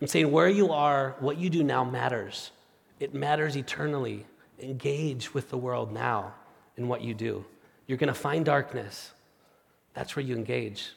I'm 0.00 0.08
saying 0.08 0.28
where 0.32 0.48
you 0.48 0.72
are, 0.72 1.14
what 1.20 1.38
you 1.38 1.50
do 1.50 1.62
now 1.62 1.84
matters. 1.84 2.50
It 2.98 3.14
matters 3.14 3.56
eternally. 3.56 4.26
Engage 4.58 5.34
with 5.34 5.50
the 5.50 5.56
world 5.56 5.92
now 5.92 6.34
in 6.76 6.88
what 6.88 7.00
you 7.00 7.14
do. 7.14 7.44
You're 7.86 7.98
going 7.98 8.08
to 8.08 8.12
find 8.12 8.44
darkness. 8.44 9.12
That's 9.94 10.16
where 10.16 10.24
you 10.24 10.34
engage. 10.34 10.90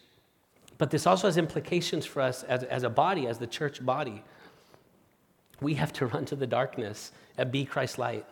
But 0.82 0.90
this 0.90 1.06
also 1.06 1.28
has 1.28 1.38
implications 1.38 2.08
for 2.08 2.22
us 2.22 2.42
as, 2.42 2.64
as 2.64 2.82
a 2.82 2.90
body, 2.90 3.28
as 3.28 3.38
the 3.38 3.46
church 3.46 3.86
body. 3.86 4.24
We 5.62 5.76
have 5.76 5.94
to 5.94 6.08
run 6.08 6.26
to 6.26 6.36
the 6.36 6.48
darkness 6.48 7.12
and 7.38 7.52
be 7.52 7.66
Christ's 7.66 8.00
light. 8.00 8.26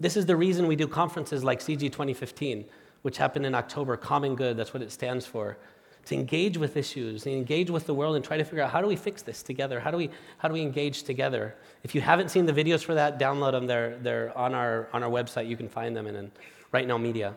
This 0.00 0.16
is 0.16 0.26
the 0.26 0.34
reason 0.34 0.66
we 0.66 0.74
do 0.74 0.88
conferences 0.88 1.44
like 1.44 1.60
CG 1.60 1.78
2015, 1.82 2.64
which 3.02 3.16
happened 3.16 3.46
in 3.46 3.54
October, 3.54 3.96
Common 3.96 4.34
Good, 4.34 4.56
that's 4.56 4.74
what 4.74 4.82
it 4.82 4.90
stands 4.90 5.24
for. 5.24 5.56
To 6.06 6.16
engage 6.16 6.58
with 6.58 6.76
issues, 6.76 7.28
engage 7.28 7.70
with 7.70 7.86
the 7.86 7.94
world 7.94 8.16
and 8.16 8.24
try 8.24 8.38
to 8.38 8.44
figure 8.44 8.64
out 8.64 8.72
how 8.72 8.80
do 8.80 8.88
we 8.88 8.96
fix 8.96 9.22
this 9.22 9.44
together? 9.44 9.78
How 9.78 9.92
do 9.92 9.96
we, 9.96 10.10
how 10.38 10.48
do 10.48 10.54
we 10.54 10.62
engage 10.62 11.04
together? 11.04 11.54
If 11.84 11.94
you 11.94 12.00
haven't 12.00 12.28
seen 12.28 12.44
the 12.44 12.52
videos 12.52 12.82
for 12.82 12.94
that, 12.94 13.20
download 13.20 13.52
them. 13.52 13.68
They're, 13.68 13.96
they're 13.98 14.36
on, 14.36 14.52
our, 14.52 14.88
on 14.92 15.04
our 15.04 15.10
website. 15.10 15.46
You 15.46 15.56
can 15.56 15.68
find 15.68 15.96
them 15.96 16.08
in, 16.08 16.16
in 16.16 16.32
Right 16.72 16.88
Now 16.88 16.98
Media. 16.98 17.34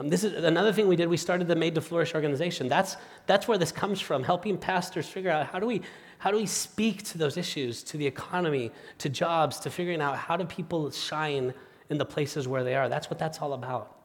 Um, 0.00 0.08
this 0.08 0.24
is 0.24 0.44
another 0.44 0.72
thing 0.72 0.88
we 0.88 0.96
did. 0.96 1.08
We 1.08 1.16
started 1.16 1.46
the 1.46 1.54
Made 1.54 1.74
to 1.76 1.80
Flourish 1.80 2.14
organization. 2.14 2.68
That's, 2.68 2.96
that's 3.26 3.46
where 3.46 3.58
this 3.58 3.70
comes 3.70 4.00
from, 4.00 4.24
helping 4.24 4.58
pastors 4.58 5.08
figure 5.08 5.30
out 5.30 5.46
how 5.46 5.60
do, 5.60 5.66
we, 5.66 5.82
how 6.18 6.30
do 6.30 6.36
we 6.36 6.46
speak 6.46 7.04
to 7.04 7.18
those 7.18 7.36
issues, 7.36 7.82
to 7.84 7.96
the 7.96 8.06
economy, 8.06 8.72
to 8.98 9.08
jobs, 9.08 9.60
to 9.60 9.70
figuring 9.70 10.00
out 10.00 10.16
how 10.16 10.36
do 10.36 10.44
people 10.44 10.90
shine 10.90 11.54
in 11.90 11.98
the 11.98 12.04
places 12.04 12.48
where 12.48 12.64
they 12.64 12.74
are. 12.74 12.88
That's 12.88 13.08
what 13.08 13.18
that's 13.18 13.38
all 13.38 13.52
about. 13.52 13.96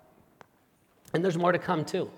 And 1.13 1.23
there's 1.23 1.37
more 1.37 1.51
to 1.51 1.59
come 1.59 1.83
too. 1.83 2.11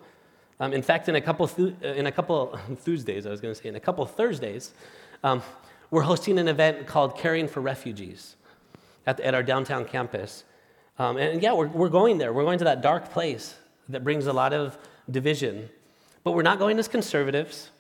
Um, 0.60 0.74
in 0.74 0.82
fact, 0.82 1.08
in 1.08 1.16
a 1.16 1.22
couple 1.22 1.48
th- 1.48 1.82
in 1.82 2.08
a 2.08 2.12
couple 2.12 2.60
Tuesdays, 2.84 3.26
I 3.26 3.30
was 3.30 3.40
going 3.40 3.54
to 3.54 3.60
say, 3.60 3.70
in 3.70 3.76
a 3.76 3.80
couple 3.80 4.06
Thursdays, 4.06 4.74
um, 5.24 5.42
we're 5.92 6.02
hosting 6.02 6.38
an 6.40 6.48
event 6.48 6.88
called 6.88 7.18
Caring 7.18 7.48
for 7.48 7.62
Refugees 7.62 8.36
at, 9.08 9.20
at 9.22 9.34
our 9.34 9.44
downtown 9.44 9.86
campus. 9.86 10.44
Um, 11.00 11.18
and 11.18 11.42
yeah, 11.42 11.54
we're, 11.54 11.68
we're 11.68 11.90
going 11.90 12.18
there. 12.18 12.34
We're 12.34 12.44
going 12.44 12.60
to 12.60 12.66
that 12.66 12.82
dark 12.82 13.12
place 13.12 13.56
that 13.92 14.04
brings 14.04 14.28
a 14.28 14.34
lot 14.34 14.54
of 14.54 14.78
division. 15.10 15.70
But 16.24 16.32
we're 16.32 16.44
not 16.44 16.60
going 16.60 16.78
as 16.80 16.88
conservatives, 16.88 17.72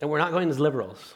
and 0.00 0.10
we're 0.10 0.18
not 0.18 0.32
going 0.32 0.48
as 0.50 0.58
liberals. 0.58 1.14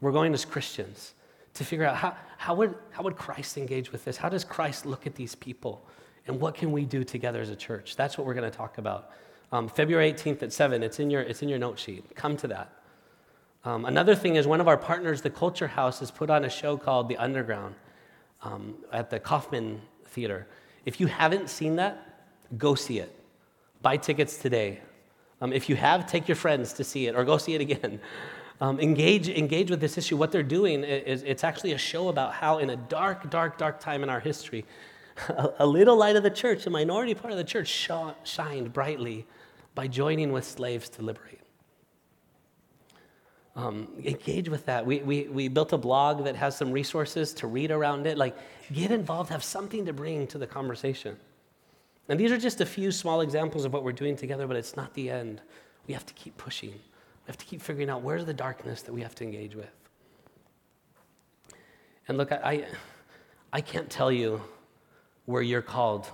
We're 0.00 0.12
going 0.12 0.34
as 0.34 0.44
Christians 0.44 1.14
to 1.54 1.64
figure 1.64 1.86
out 1.86 1.96
how, 1.96 2.16
how, 2.36 2.54
would, 2.54 2.74
how 2.90 3.02
would 3.02 3.16
Christ 3.16 3.56
engage 3.56 3.92
with 3.92 4.04
this? 4.04 4.16
How 4.16 4.28
does 4.28 4.44
Christ 4.44 4.86
look 4.86 5.06
at 5.06 5.14
these 5.14 5.34
people? 5.34 5.86
And 6.26 6.40
what 6.40 6.54
can 6.54 6.72
we 6.72 6.84
do 6.84 7.04
together 7.04 7.40
as 7.40 7.50
a 7.50 7.56
church? 7.56 7.96
That's 7.96 8.18
what 8.18 8.26
we're 8.26 8.34
going 8.34 8.50
to 8.50 8.56
talk 8.56 8.78
about. 8.78 9.10
Um, 9.52 9.68
February 9.68 10.12
18th 10.12 10.42
at 10.42 10.52
7, 10.52 10.82
it's 10.82 10.98
in, 10.98 11.10
your, 11.10 11.22
it's 11.22 11.42
in 11.42 11.48
your 11.48 11.58
note 11.58 11.78
sheet. 11.78 12.14
Come 12.14 12.36
to 12.38 12.48
that. 12.48 12.72
Um, 13.64 13.84
another 13.84 14.14
thing 14.14 14.36
is 14.36 14.46
one 14.46 14.60
of 14.60 14.68
our 14.68 14.76
partners, 14.76 15.22
the 15.22 15.30
Culture 15.30 15.66
House, 15.66 16.00
has 16.00 16.10
put 16.10 16.30
on 16.30 16.44
a 16.44 16.50
show 16.50 16.76
called 16.76 17.08
The 17.08 17.16
Underground 17.16 17.74
um, 18.42 18.74
at 18.92 19.10
the 19.10 19.18
Kaufman 19.18 19.80
Theater. 20.06 20.46
If 20.84 21.00
you 21.00 21.06
haven't 21.06 21.48
seen 21.48 21.76
that, 21.76 22.26
go 22.56 22.74
see 22.74 22.98
it. 22.98 23.12
Buy 23.86 23.98
tickets 23.98 24.36
today. 24.36 24.80
Um, 25.40 25.52
if 25.52 25.68
you 25.68 25.76
have, 25.76 26.10
take 26.10 26.26
your 26.26 26.34
friends 26.34 26.72
to 26.72 26.82
see 26.82 27.06
it 27.06 27.14
or 27.14 27.24
go 27.24 27.38
see 27.38 27.54
it 27.54 27.60
again. 27.60 28.00
Um, 28.58 28.80
engage, 28.80 29.28
engage 29.28 29.70
with 29.70 29.80
this 29.82 29.98
issue. 29.98 30.16
What 30.16 30.32
they're 30.32 30.42
doing 30.42 30.82
is 30.82 31.22
it's 31.24 31.44
actually 31.44 31.72
a 31.72 31.78
show 31.78 32.08
about 32.08 32.32
how, 32.32 32.56
in 32.56 32.70
a 32.70 32.76
dark, 32.76 33.28
dark, 33.28 33.58
dark 33.58 33.80
time 33.80 34.02
in 34.02 34.08
our 34.08 34.18
history, 34.18 34.64
a, 35.58 35.66
little 35.66 35.94
light 35.94 36.16
of 36.16 36.22
the 36.22 36.30
church, 36.30 36.64
a 36.66 36.70
minority 36.70 37.12
part 37.12 37.32
of 37.32 37.36
the 37.36 37.44
church, 37.44 37.68
sh- 37.68 37.90
shined 38.24 38.72
brightly 38.72 39.26
by 39.74 39.86
joining 39.86 40.32
with 40.32 40.46
slaves 40.46 40.88
to 40.88 41.02
liberate. 41.02 41.40
Um, 43.56 43.88
engage 44.02 44.48
with 44.48 44.64
that. 44.64 44.86
We, 44.86 45.00
we, 45.00 45.28
we 45.28 45.48
built 45.48 45.74
a 45.74 45.78
blog 45.78 46.24
that 46.24 46.34
has 46.36 46.56
some 46.56 46.72
resources 46.72 47.34
to 47.34 47.46
read 47.46 47.70
around 47.70 48.06
it. 48.06 48.16
Like, 48.16 48.38
get 48.72 48.90
involved, 48.90 49.28
have 49.28 49.44
something 49.44 49.84
to 49.84 49.92
bring 49.92 50.26
to 50.28 50.38
the 50.38 50.46
conversation. 50.46 51.18
And 52.08 52.20
these 52.20 52.30
are 52.30 52.38
just 52.38 52.60
a 52.60 52.66
few 52.66 52.92
small 52.92 53.20
examples 53.20 53.64
of 53.64 53.72
what 53.72 53.82
we're 53.82 53.92
doing 53.92 54.16
together, 54.16 54.46
but 54.46 54.56
it's 54.56 54.76
not 54.76 54.94
the 54.94 55.10
end. 55.10 55.40
We 55.86 55.94
have 55.94 56.06
to 56.06 56.14
keep 56.14 56.36
pushing. 56.36 56.70
We 56.70 57.28
have 57.28 57.38
to 57.38 57.44
keep 57.44 57.60
figuring 57.60 57.90
out 57.90 58.02
where's 58.02 58.24
the 58.24 58.34
darkness 58.34 58.82
that 58.82 58.92
we 58.92 59.02
have 59.02 59.14
to 59.16 59.24
engage 59.24 59.56
with. 59.56 59.70
And 62.08 62.16
look, 62.16 62.30
I, 62.30 62.66
I 63.52 63.60
can't 63.60 63.90
tell 63.90 64.12
you 64.12 64.40
where 65.24 65.42
you're 65.42 65.62
called 65.62 66.06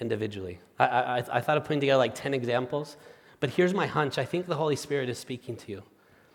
individually. 0.00 0.58
I, 0.80 0.86
I, 0.86 1.16
I 1.18 1.40
thought 1.40 1.56
of 1.56 1.64
putting 1.64 1.80
together 1.80 1.98
like 1.98 2.14
10 2.14 2.34
examples, 2.34 2.96
but 3.38 3.50
here's 3.50 3.72
my 3.72 3.86
hunch 3.86 4.18
I 4.18 4.24
think 4.24 4.46
the 4.46 4.56
Holy 4.56 4.74
Spirit 4.74 5.08
is 5.08 5.18
speaking 5.18 5.56
to 5.56 5.70
you. 5.70 5.82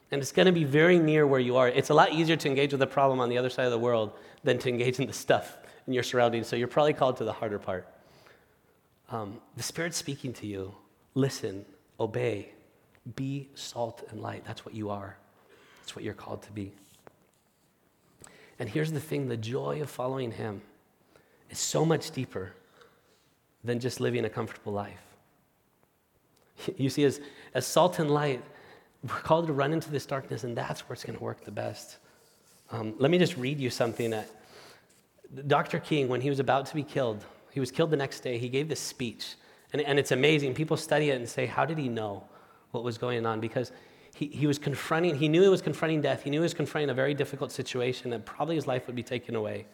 And 0.10 0.22
it's 0.22 0.32
going 0.32 0.46
to 0.46 0.54
be 0.54 0.64
very 0.64 1.00
near 1.00 1.28
where 1.28 1.42
you 1.42 1.58
are. 1.58 1.68
It's 1.68 1.90
a 1.90 1.94
lot 1.94 2.14
easier 2.14 2.38
to 2.38 2.48
engage 2.48 2.72
with 2.72 2.80
the 2.80 2.88
problem 2.88 3.20
on 3.20 3.28
the 3.28 3.38
other 3.38 3.50
side 3.50 3.66
of 3.66 3.72
the 3.72 3.80
world 3.80 4.14
than 4.46 4.58
to 4.60 4.70
engage 4.70 5.00
in 5.00 5.08
the 5.08 5.12
stuff 5.12 5.58
in 5.86 5.92
your 5.92 6.04
surroundings. 6.04 6.48
So 6.48 6.56
you're 6.56 6.70
probably 6.70 6.94
called 6.94 7.18
to 7.18 7.26
the 7.26 7.34
harder 7.34 7.60
part. 7.60 7.88
Um, 9.10 9.40
the 9.56 9.64
Spirit's 9.64 9.98
speaking 9.98 10.34
to 10.34 10.48
you. 10.48 10.76
Listen, 11.14 11.66
obey, 12.00 12.50
be 13.16 13.50
salt 13.56 14.04
and 14.10 14.22
light. 14.22 14.44
That's 14.46 14.66
what 14.66 14.76
you 14.76 14.90
are, 14.90 15.18
that's 15.82 15.96
what 15.96 16.04
you're 16.04 16.14
called 16.14 16.44
to 16.44 16.52
be. 16.52 16.74
And 18.60 18.68
here's 18.68 18.92
the 18.92 19.00
thing 19.00 19.28
the 19.28 19.38
joy 19.38 19.82
of 19.82 19.90
following 19.90 20.32
Him 20.32 20.62
is 21.50 21.60
so 21.60 21.86
much 21.86 22.12
deeper 22.12 22.54
than 23.64 23.80
just 23.80 24.00
living 24.00 24.26
a 24.26 24.30
comfortable 24.30 24.74
life. 24.74 25.02
You 26.76 26.90
see, 26.90 27.04
as, 27.04 27.22
as 27.54 27.68
salt 27.68 28.00
and 28.00 28.10
light, 28.10 28.44
we're 29.04 29.20
called 29.20 29.46
to 29.48 29.54
run 29.54 29.74
into 29.74 29.92
this 29.92 30.08
darkness, 30.08 30.44
and 30.44 30.58
that's 30.58 30.82
where 30.82 30.96
it's 30.96 31.04
going 31.04 31.18
to 31.18 31.24
work 31.24 31.46
the 31.46 31.52
best. 31.52 31.98
Um, 32.72 32.96
let 32.98 33.12
me 33.12 33.20
just 33.20 33.38
read 33.38 33.60
you 33.60 33.70
something 33.70 34.10
that 34.10 34.28
Dr. 35.46 35.80
King, 35.80 36.08
when 36.08 36.20
he 36.20 36.30
was 36.30 36.40
about 36.40 36.66
to 36.68 36.76
be 36.76 36.84
killed, 36.84 37.24
he 37.58 37.60
was 37.60 37.72
killed 37.72 37.90
the 37.90 37.98
next 37.98 38.20
day, 38.20 38.38
he 38.38 38.50
gave 38.50 38.70
this 38.70 38.80
speech. 38.80 39.34
And, 39.74 39.82
and 39.82 39.98
it's 39.98 40.12
amazing. 40.12 40.54
People 40.54 40.78
study 40.78 41.10
it 41.10 41.16
and 41.16 41.28
say, 41.28 41.48
How 41.48 41.66
did 41.66 41.80
he 41.80 41.90
know 41.90 42.24
what 42.70 42.84
was 42.84 43.00
going 43.00 43.26
on? 43.26 43.40
Because 43.40 43.72
he, 44.16 44.28
he 44.28 44.46
was 44.46 44.60
confronting, 44.60 45.16
he 45.16 45.28
knew 45.28 45.42
he 45.42 45.50
was 45.50 45.64
confronting 45.64 46.00
death. 46.00 46.22
He 46.22 46.30
knew 46.30 46.40
he 46.40 46.44
was 46.44 46.54
confronting 46.54 46.92
a 46.92 46.94
very 46.94 47.16
difficult 47.16 47.52
situation 47.52 48.12
that 48.12 48.28
probably 48.28 48.54
his 48.54 48.68
life 48.68 48.86
would 48.86 48.96
be 48.96 49.02
taken 49.02 49.36
away. 49.36 49.66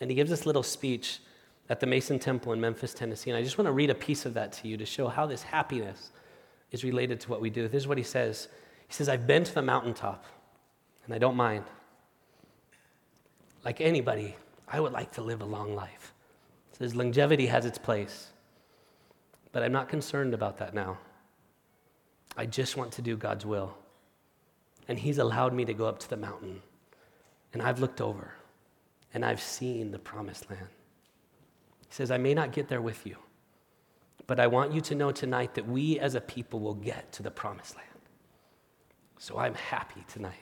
And 0.00 0.10
he 0.10 0.16
gives 0.16 0.28
this 0.28 0.44
little 0.44 0.64
speech 0.64 1.20
at 1.70 1.78
the 1.78 1.86
Mason 1.86 2.18
Temple 2.18 2.52
in 2.52 2.60
Memphis, 2.60 2.92
Tennessee. 2.92 3.30
And 3.30 3.38
I 3.38 3.44
just 3.44 3.58
want 3.58 3.66
to 3.66 3.72
read 3.72 3.90
a 3.90 3.94
piece 3.94 4.26
of 4.26 4.34
that 4.34 4.50
to 4.54 4.66
you 4.66 4.76
to 4.76 4.84
show 4.84 5.06
how 5.06 5.24
this 5.24 5.44
happiness 5.44 6.10
is 6.72 6.82
related 6.82 7.20
to 7.20 7.30
what 7.30 7.40
we 7.40 7.48
do. 7.48 7.68
This 7.68 7.82
is 7.82 7.86
what 7.86 7.96
he 7.96 8.02
says 8.02 8.48
He 8.88 8.92
says, 8.92 9.08
I've 9.08 9.28
been 9.28 9.44
to 9.44 9.54
the 9.54 9.62
mountaintop, 9.62 10.24
and 11.04 11.14
I 11.14 11.18
don't 11.18 11.36
mind. 11.36 11.64
Like 13.64 13.80
anybody, 13.80 14.34
I 14.66 14.80
would 14.80 14.92
like 14.92 15.12
to 15.12 15.22
live 15.22 15.42
a 15.42 15.46
long 15.46 15.76
life 15.76 16.13
says 16.78 16.94
longevity 16.94 17.46
has 17.46 17.64
its 17.64 17.78
place, 17.78 18.30
but 19.52 19.62
I'm 19.62 19.72
not 19.72 19.88
concerned 19.88 20.34
about 20.34 20.58
that 20.58 20.74
now. 20.74 20.98
I 22.36 22.46
just 22.46 22.76
want 22.76 22.92
to 22.92 23.02
do 23.02 23.16
God's 23.16 23.46
will. 23.46 23.76
And 24.88 24.98
He's 24.98 25.18
allowed 25.18 25.54
me 25.54 25.64
to 25.64 25.74
go 25.74 25.86
up 25.86 25.98
to 26.00 26.10
the 26.10 26.16
mountain, 26.16 26.60
and 27.52 27.62
I've 27.62 27.80
looked 27.80 28.00
over, 28.00 28.32
and 29.14 29.24
I've 29.24 29.40
seen 29.40 29.92
the 29.92 29.98
promised 29.98 30.50
land. 30.50 30.68
He 31.88 31.94
says, 31.94 32.10
I 32.10 32.18
may 32.18 32.34
not 32.34 32.52
get 32.52 32.68
there 32.68 32.82
with 32.82 33.06
you, 33.06 33.16
but 34.26 34.40
I 34.40 34.46
want 34.46 34.72
you 34.72 34.80
to 34.82 34.94
know 34.94 35.12
tonight 35.12 35.54
that 35.54 35.66
we 35.66 35.98
as 36.00 36.16
a 36.16 36.20
people 36.20 36.60
will 36.60 36.74
get 36.74 37.12
to 37.12 37.22
the 37.22 37.30
promised 37.30 37.76
land. 37.76 37.88
So 39.18 39.38
I'm 39.38 39.54
happy 39.54 40.04
tonight. 40.12 40.34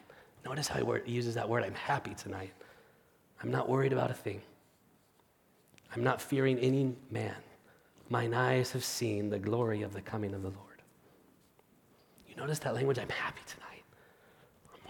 Notice 0.45 0.67
how 0.67 0.85
he 1.05 1.13
uses 1.13 1.35
that 1.35 1.49
word 1.49 1.63
I'm 1.63 1.75
happy 1.75 2.15
tonight. 2.15 2.53
I'm 3.43 3.51
not 3.51 3.69
worried 3.69 3.93
about 3.93 4.11
a 4.11 4.15
thing. 4.15 4.41
I'm 5.95 6.03
not 6.03 6.21
fearing 6.21 6.59
any 6.59 6.95
man. 7.11 7.37
Mine 8.09 8.35
eyes 8.35 8.73
have 8.73 8.85
seen 8.85 9.29
the 9.31 9.39
glory 9.39 9.83
of 9.83 9.93
the 9.93 10.01
coming 10.01 10.35
of 10.35 10.43
the 10.43 10.49
Lord. 10.49 10.83
You 12.29 12.37
notice 12.37 12.59
that 12.61 12.75
language? 12.75 12.99
I'm 12.99 13.09
happy 13.09 13.43
tonight. 13.47 13.85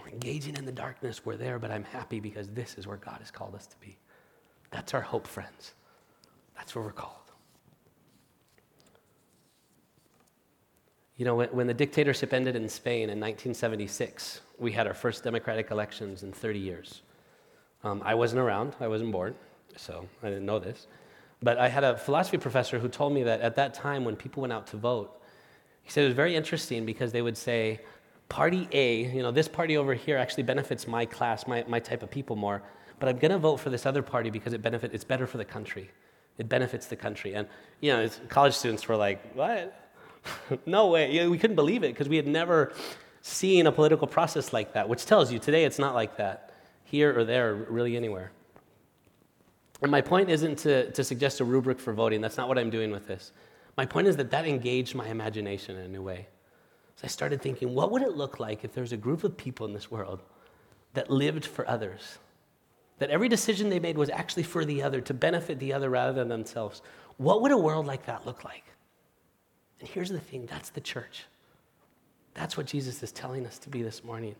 We're 0.01 0.09
engaging 0.09 0.55
in 0.55 0.65
the 0.65 0.71
darkness. 0.71 1.25
We're 1.25 1.37
there, 1.37 1.59
but 1.59 1.71
I'm 1.71 1.83
happy 1.83 2.19
because 2.19 2.49
this 2.49 2.75
is 2.77 2.87
where 2.87 2.97
God 2.97 3.17
has 3.19 3.31
called 3.31 3.55
us 3.55 3.67
to 3.67 3.75
be. 3.79 3.97
That's 4.71 4.93
our 4.93 5.01
hope, 5.01 5.27
friends. 5.27 5.73
That's 6.55 6.73
where 6.75 6.83
we're 6.83 6.91
called. 6.91 7.17
You 11.17 11.25
know, 11.25 11.35
when, 11.35 11.67
the 11.67 11.73
dictatorship 11.73 12.33
ended 12.33 12.55
in 12.55 12.67
Spain 12.67 13.03
in 13.03 13.19
1976, 13.19 14.41
we 14.57 14.71
had 14.71 14.87
our 14.87 14.93
first 14.93 15.23
democratic 15.23 15.69
elections 15.69 16.23
in 16.23 16.31
30 16.31 16.59
years. 16.59 17.01
Um, 17.83 18.01
I 18.03 18.15
wasn't 18.15 18.41
around, 18.41 18.75
I 18.79 18.87
wasn't 18.87 19.11
born 19.11 19.35
so 19.77 20.07
I 20.21 20.29
didn't 20.29 20.45
know 20.45 20.59
this. 20.59 20.87
But 21.41 21.57
I 21.57 21.67
had 21.67 21.83
a 21.83 21.97
philosophy 21.97 22.37
professor 22.37 22.79
who 22.79 22.87
told 22.87 23.13
me 23.13 23.23
that 23.23 23.41
at 23.41 23.55
that 23.55 23.73
time, 23.73 24.05
when 24.05 24.15
people 24.15 24.41
went 24.41 24.53
out 24.53 24.67
to 24.67 24.77
vote, 24.77 25.21
he 25.83 25.91
said 25.91 26.05
it 26.05 26.07
was 26.07 26.15
very 26.15 26.35
interesting 26.35 26.85
because 26.85 27.11
they 27.11 27.21
would 27.21 27.37
say, 27.37 27.81
Party 28.29 28.67
A, 28.71 29.13
you 29.13 29.21
know, 29.21 29.31
this 29.31 29.47
party 29.47 29.77
over 29.77 29.93
here 29.93 30.17
actually 30.17 30.43
benefits 30.43 30.87
my 30.87 31.05
class, 31.05 31.45
my, 31.45 31.63
my 31.67 31.79
type 31.79 32.01
of 32.01 32.09
people 32.09 32.35
more, 32.35 32.63
but 32.99 33.09
I'm 33.09 33.17
going 33.17 33.31
to 33.31 33.37
vote 33.37 33.57
for 33.57 33.69
this 33.69 33.85
other 33.85 34.01
party 34.01 34.29
because 34.29 34.53
it 34.53 34.61
benefit, 34.61 34.93
it's 34.93 35.03
better 35.03 35.27
for 35.27 35.37
the 35.37 35.45
country. 35.45 35.91
It 36.37 36.47
benefits 36.47 36.87
the 36.87 36.95
country. 36.95 37.35
And, 37.35 37.47
you 37.81 37.91
know, 37.91 38.09
college 38.29 38.53
students 38.53 38.87
were 38.87 38.95
like, 38.95 39.35
what? 39.35 39.91
no 40.65 40.87
way. 40.87 41.11
You 41.11 41.23
know, 41.23 41.29
we 41.29 41.37
couldn't 41.37 41.57
believe 41.57 41.83
it 41.83 41.93
because 41.93 42.07
we 42.07 42.15
had 42.15 42.25
never 42.25 42.73
seen 43.21 43.67
a 43.67 43.71
political 43.71 44.07
process 44.07 44.53
like 44.53 44.73
that, 44.73 44.87
which 44.87 45.05
tells 45.05 45.31
you 45.31 45.39
today 45.39 45.65
it's 45.65 45.79
not 45.79 45.93
like 45.93 46.17
that 46.17 46.53
here 46.85 47.17
or 47.17 47.23
there, 47.23 47.53
really 47.53 47.97
anywhere. 47.97 48.31
And 49.83 49.91
my 49.91 50.01
point 50.01 50.29
isn't 50.29 50.59
to, 50.59 50.91
to 50.91 51.03
suggest 51.03 51.41
a 51.41 51.45
rubric 51.45 51.77
for 51.77 51.91
voting. 51.93 52.21
That's 52.21 52.37
not 52.37 52.47
what 52.47 52.57
I'm 52.57 52.69
doing 52.69 52.89
with 52.89 53.05
this. 53.05 53.33
My 53.75 53.85
point 53.85 54.07
is 54.07 54.15
that 54.15 54.31
that 54.31 54.47
engaged 54.47 54.95
my 54.95 55.07
imagination 55.07 55.75
in 55.75 55.83
a 55.83 55.89
new 55.89 56.01
way. 56.01 56.27
So 56.95 57.01
I 57.03 57.07
started 57.07 57.41
thinking, 57.41 57.73
what 57.73 57.91
would 57.91 58.01
it 58.01 58.15
look 58.15 58.39
like 58.39 58.63
if 58.63 58.73
there 58.73 58.83
was 58.83 58.93
a 58.93 58.97
group 58.97 59.25
of 59.25 59.35
people 59.35 59.65
in 59.65 59.73
this 59.73 59.91
world 59.91 60.21
that 60.93 61.09
lived 61.09 61.45
for 61.45 61.67
others? 61.67 62.17
That 62.99 63.09
every 63.09 63.27
decision 63.27 63.69
they 63.69 63.79
made 63.79 63.97
was 63.97 64.09
actually 64.09 64.43
for 64.43 64.63
the 64.63 64.81
other, 64.81 65.01
to 65.01 65.13
benefit 65.13 65.59
the 65.59 65.73
other 65.73 65.89
rather 65.89 66.13
than 66.13 66.29
themselves. 66.29 66.81
What 67.17 67.41
would 67.41 67.51
a 67.51 67.57
world 67.57 67.85
like 67.85 68.05
that 68.05 68.25
look 68.25 68.45
like? 68.45 68.63
And 69.81 69.89
here's 69.89 70.09
the 70.09 70.19
thing 70.19 70.45
that's 70.45 70.69
the 70.69 70.81
church. 70.81 71.25
That's 72.35 72.55
what 72.55 72.67
Jesus 72.67 73.03
is 73.03 73.11
telling 73.11 73.45
us 73.45 73.59
to 73.59 73.69
be 73.69 73.81
this 73.81 74.03
morning, 74.03 74.35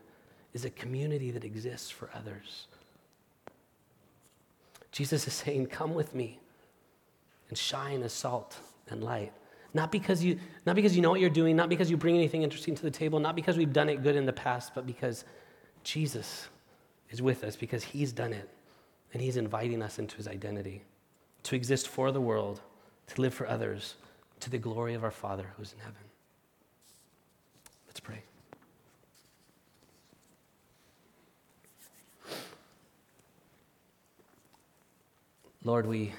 is 0.53 0.63
a 0.63 0.69
community 0.69 1.31
that 1.31 1.43
exists 1.43 1.89
for 1.89 2.09
others. 2.15 2.67
Jesus 4.93 5.27
is 5.27 5.33
saying, 5.33 5.65
Come 5.65 5.93
with 5.93 6.15
me 6.15 6.39
and 7.49 7.57
shine 7.57 8.03
as 8.03 8.13
salt 8.13 8.57
and 8.87 9.03
light. 9.03 9.33
Not 9.73 9.91
because, 9.91 10.23
you, 10.23 10.39
not 10.67 10.75
because 10.75 10.95
you 10.95 11.01
know 11.01 11.09
what 11.09 11.19
you're 11.19 11.31
doing, 11.31 11.55
not 11.55 11.67
because 11.67 11.89
you 11.89 11.97
bring 11.97 12.15
anything 12.15 12.43
interesting 12.43 12.75
to 12.75 12.83
the 12.83 12.91
table, 12.91 13.19
not 13.19 13.35
because 13.35 13.57
we've 13.57 13.73
done 13.73 13.89
it 13.89 14.03
good 14.03 14.15
in 14.15 14.27
the 14.27 14.33
past, 14.33 14.73
but 14.75 14.85
because 14.85 15.25
Jesus 15.83 16.47
is 17.09 17.23
with 17.23 17.43
us, 17.43 17.55
because 17.55 17.83
he's 17.83 18.11
done 18.11 18.33
it, 18.33 18.47
and 19.13 19.21
he's 19.21 19.35
inviting 19.35 19.81
us 19.81 19.97
into 19.97 20.15
his 20.15 20.27
identity 20.27 20.83
to 21.41 21.55
exist 21.55 21.87
for 21.87 22.11
the 22.11 22.21
world, 22.21 22.61
to 23.07 23.21
live 23.21 23.33
for 23.33 23.47
others, 23.47 23.95
to 24.41 24.49
the 24.51 24.59
glory 24.59 24.93
of 24.93 25.03
our 25.03 25.11
Father 25.11 25.47
who's 25.57 25.73
in 25.73 25.79
heaven. 25.79 25.95
Let's 27.87 27.99
pray. 27.99 28.21
Lord, 35.65 35.85
we, 35.85 36.13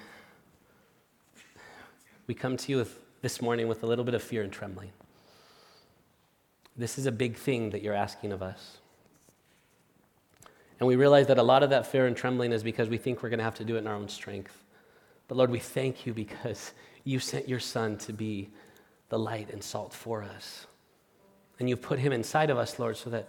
we 2.26 2.34
come 2.34 2.56
to 2.56 2.72
you 2.72 2.78
with, 2.78 2.98
this 3.20 3.42
morning 3.42 3.68
with 3.68 3.82
a 3.82 3.86
little 3.86 4.04
bit 4.04 4.14
of 4.14 4.22
fear 4.22 4.42
and 4.42 4.50
trembling. 4.50 4.90
This 6.76 6.96
is 6.96 7.04
a 7.04 7.12
big 7.12 7.36
thing 7.36 7.70
that 7.70 7.82
you're 7.82 7.94
asking 7.94 8.32
of 8.32 8.42
us. 8.42 8.78
And 10.80 10.88
we 10.88 10.96
realize 10.96 11.26
that 11.26 11.38
a 11.38 11.42
lot 11.42 11.62
of 11.62 11.70
that 11.70 11.86
fear 11.86 12.06
and 12.06 12.16
trembling 12.16 12.52
is 12.52 12.62
because 12.62 12.88
we 12.88 12.96
think 12.96 13.22
we're 13.22 13.28
going 13.28 13.38
to 13.38 13.44
have 13.44 13.56
to 13.56 13.64
do 13.64 13.76
it 13.76 13.80
in 13.80 13.86
our 13.86 13.94
own 13.94 14.08
strength. 14.08 14.64
But 15.28 15.36
Lord, 15.36 15.50
we 15.50 15.58
thank 15.58 16.06
you 16.06 16.14
because 16.14 16.72
you 17.04 17.18
sent 17.18 17.46
your 17.48 17.60
Son 17.60 17.98
to 17.98 18.12
be 18.12 18.48
the 19.10 19.18
light 19.18 19.50
and 19.52 19.62
salt 19.62 19.92
for 19.92 20.22
us. 20.22 20.66
And 21.58 21.68
you've 21.68 21.82
put 21.82 21.98
him 21.98 22.12
inside 22.12 22.48
of 22.48 22.56
us, 22.56 22.78
Lord, 22.78 22.96
so 22.96 23.10
that 23.10 23.28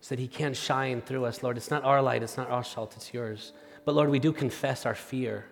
so 0.00 0.14
that 0.14 0.20
He 0.20 0.28
can 0.28 0.54
shine 0.54 1.00
through 1.00 1.24
us, 1.24 1.42
Lord. 1.42 1.56
It's 1.56 1.70
not 1.70 1.82
our 1.82 2.00
light, 2.00 2.22
it's 2.22 2.36
not 2.36 2.48
our 2.48 2.62
salt, 2.62 2.94
it's 2.96 3.12
yours. 3.12 3.52
But 3.86 3.94
Lord, 3.94 4.10
we 4.10 4.18
do 4.18 4.32
confess 4.32 4.84
our 4.84 4.96
fear. 4.96 5.46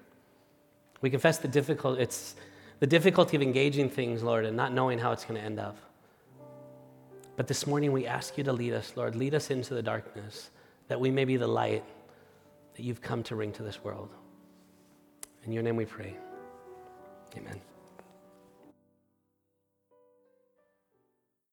We 1.01 1.09
confess 1.09 1.39
the 1.39 1.49
difficult, 1.49 1.99
it's 2.01 2.35
the 2.81 2.87
difficulty 2.87 3.37
of 3.37 3.43
engaging 3.43 3.89
things, 3.89 4.23
Lord, 4.23 4.45
and 4.45 4.57
not 4.57 4.73
knowing 4.73 4.99
how 4.99 5.13
it's 5.13 5.25
going 5.25 5.41
to 5.41 5.47
end 5.47 5.61
up. 5.61 5.79
But 7.37 7.47
this 7.47 7.67
morning 7.67 7.93
we 7.93 8.07
ask 8.07 8.37
you 8.37 8.45
to 8.45 8.53
lead 8.53 8.75
us, 8.75 8.93
Lord. 8.97 9.15
Lead 9.15 9.35
us 9.35 9.51
into 9.51 9.75
the 9.75 9.83
darkness, 9.83 10.51
that 10.89 11.01
we 11.01 11.11
may 11.11 11.25
be 11.25 11.37
the 11.37 11.47
light 11.47 11.85
that 12.75 12.83
you've 12.83 13.01
come 13.01 13.23
to 13.23 13.37
bring 13.37 13.53
to 13.53 13.63
this 13.63 13.83
world. 13.85 14.11
In 15.45 15.53
your 15.53 15.63
name 15.63 15.77
we 15.77 15.85
pray. 15.85 16.17
Amen. 17.37 17.61